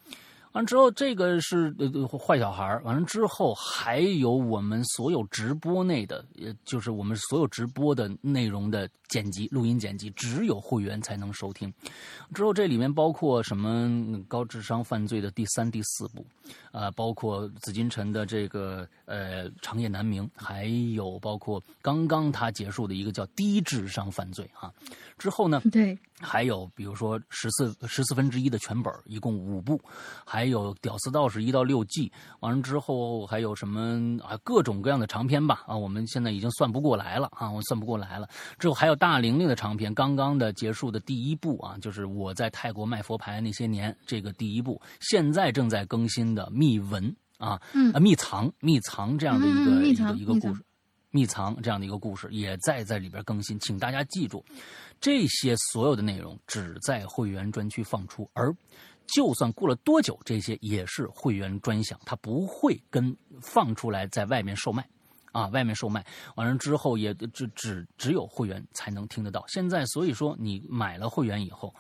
[0.53, 11.73] 完之后，这个是呃坏小孩完了之后，还有我们所有直播内的，呃，就是我们所有直播的内容的剪辑、录音剪辑，只有会员才能收听。
[12.34, 16.26] 之后这里面包括什么高智商犯罪的第三、第四部，
[16.72, 24.73] 啊，包括紫禁城的这个呃长夜难明，还有包括刚刚他结束的一个叫低智商犯罪哈。
[25.22, 25.61] 之后呢？
[25.72, 25.98] 对。
[26.23, 29.81] 还有比如说十四十四分之一的全本，一共五部，
[30.23, 32.11] 还有《屌丝道士》一到六季，
[32.41, 34.38] 完了之后还有什么啊？
[34.43, 35.76] 各种各样的长篇吧啊！
[35.76, 38.30] 我们现在已经算不过来了啊，我算不过来了。
[38.60, 50.64] 之后还有大玲玲的长篇，刚刚的结束的第一部啊，就是我在泰国卖佛牌那些年这个第一部，现在正在更新的密闻啊，嗯啊秘藏密藏这样的一个、嗯一个一个故事。
[51.14, 54.41] 密藏这样的一个故事也在在里边更新，请大家记住，
[55.02, 58.56] 这些所有的内容只在会员专区放出，而
[59.07, 64.88] 就算过了多久，这些也是会员专享，它不会跟放出来在外面售卖。
[65.34, 66.06] 啊，外面售卖
[66.36, 69.41] 完了之后也只只只有会员才能听得到。
[69.48, 71.73] 现在所以说你买了会员以后，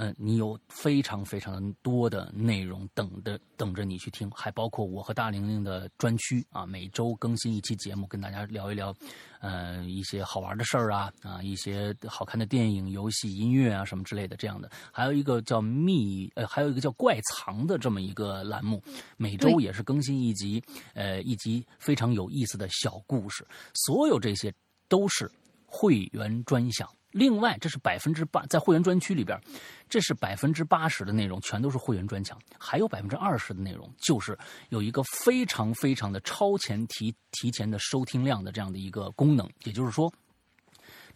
[0.00, 8.94] 嗯、你有非常非常多的内容等着等着你去听，还包括我和大玲玲的专区啊，每周更新一期节目，跟大家聊一聊，
[9.40, 14.70] 呃，一些好玩的事儿啊啊，一些好看的电影、游戏、音乐啊什么之类的这样的。
[14.92, 18.80] 还有一个叫秘呃，还有一个叫怪藏的这么一个栏目，
[19.16, 20.62] 每周也是更新一集，
[20.94, 23.44] 呃，一集非常有意思的小故事。
[23.74, 24.54] 所有这些
[24.88, 25.28] 都是
[25.66, 26.88] 会员专享。
[27.10, 29.40] 另外，这是百分之八，在会员专区里边，
[29.88, 40.12] 这是百分之八十的内容全都是会员专享，还有百分之二十的内容就是有一个非常非常的超前提提前的收听量的这样的一个功能，也就是说，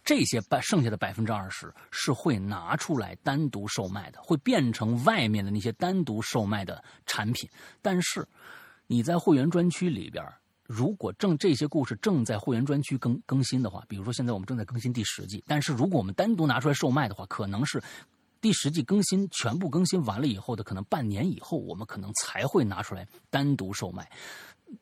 [0.03, 7.47] 这些百剩下的百分之二十是会拿出来单独售卖的，会变成外面的那些单独售卖的产品。
[7.81, 8.27] 但是
[8.87, 10.25] 你在会员专区里边，
[10.65, 17.81] 如果正这些故事正在会员专区更更新的话，比如说现在我们正在更新第十季，但是如果我们单独拿出来售卖的话，可能是
[18.39, 24.09] 第十季更新全部更新完了以后的，可能半年以后，我们可能才会拿出来单独售卖。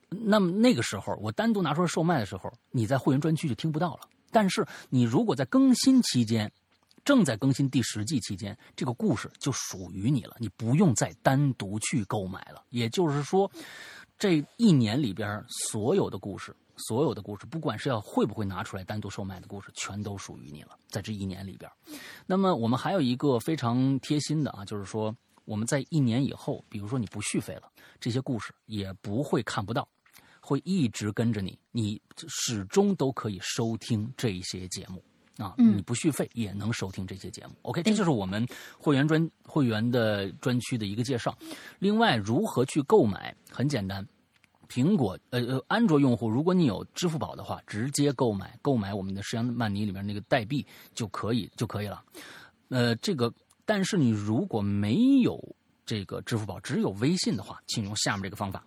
[0.10, 4.02] 那么那个时候，我单独拿出来售卖的时候，你在会员专区就听不到了。
[4.32, 6.52] 但是你如果在更新期间，
[7.04, 12.64] 正在更新第十季期间，这个故事就属于你了，你不用再单独去购买了。
[12.70, 13.52] 也就是说，
[14.22, 21.68] 这一年里边所有的故事，所有的故事，不管是要会不会拿出来单独售卖的故事，全都属于你了，在这一年里边。
[22.28, 25.12] 那么我们还有一个非常贴心的啊，就是说
[25.44, 27.64] 我们在一年以后，比如说你不续费了，
[28.00, 29.90] 这些故事也不会看不到。
[30.40, 35.04] 会一直跟着你，你始终都可以收听这些节目
[35.42, 35.56] 啊！
[35.58, 37.54] 嗯你不续费也能收听这些节目。
[37.64, 38.46] OK，这就是我们
[38.78, 41.38] 会员专会员的专区的一个介绍。
[41.80, 43.36] 另外，如何去购买？
[43.50, 44.08] 很简单，
[44.70, 52.04] 苹果呃呃安卓用户，如果你有支付宝的话，直接购买购买我们的石羊曼尼里面那个代币就可以就可以了。
[52.70, 53.34] 呃，这个
[53.66, 55.38] 但是你如果没有
[55.86, 58.64] 这个支付宝，只有微信的话，请用下面这个方法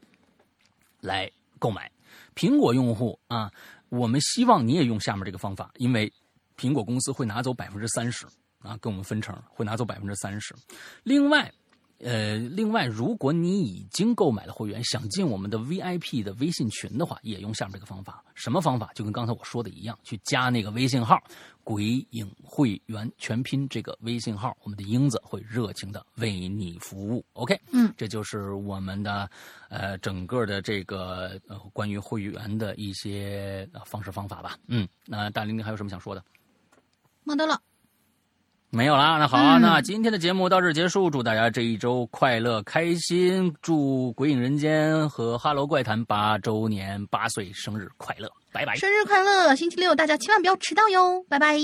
[1.01, 1.90] 来购买。
[2.34, 3.51] 苹果用户啊，
[3.88, 6.12] 我们希望你也用下面这个方法，因为
[6.59, 8.26] 苹果公司会拿走百分之三十
[8.60, 10.55] 啊，跟我们分成，会拿走百分之三十。
[11.02, 11.52] 另外，
[11.98, 18.22] 呃，另外，如果你已经购买了会员，想进我们的 VIP 的微信群的话，也用下面这个方法。
[18.35, 18.90] 什么方法？
[18.94, 21.22] 就跟刚才我说的一样，去加那个微信号
[21.62, 27.24] “鬼影会员”全拼这个微信号，我们的英子会热情的为你服务。
[27.35, 29.31] OK，嗯，这就是我们的
[29.68, 34.59] 呃整个的这个呃关于会员的一些呃方式方法吧。
[34.66, 36.22] 嗯，那大玲玲还有什么想说的？
[37.24, 37.60] 没得了。
[38.70, 48.74] 没有啦，那好啊，嗯那今天的节目到这儿结束，祝大家这一周快乐开心，祝《鬼影人间》和《哈喽怪谈》八周年八岁生日快乐，拜拜。
[48.74, 49.55] 生日快乐！
[49.55, 51.56] 星期六大家千万不要迟到哟，拜拜。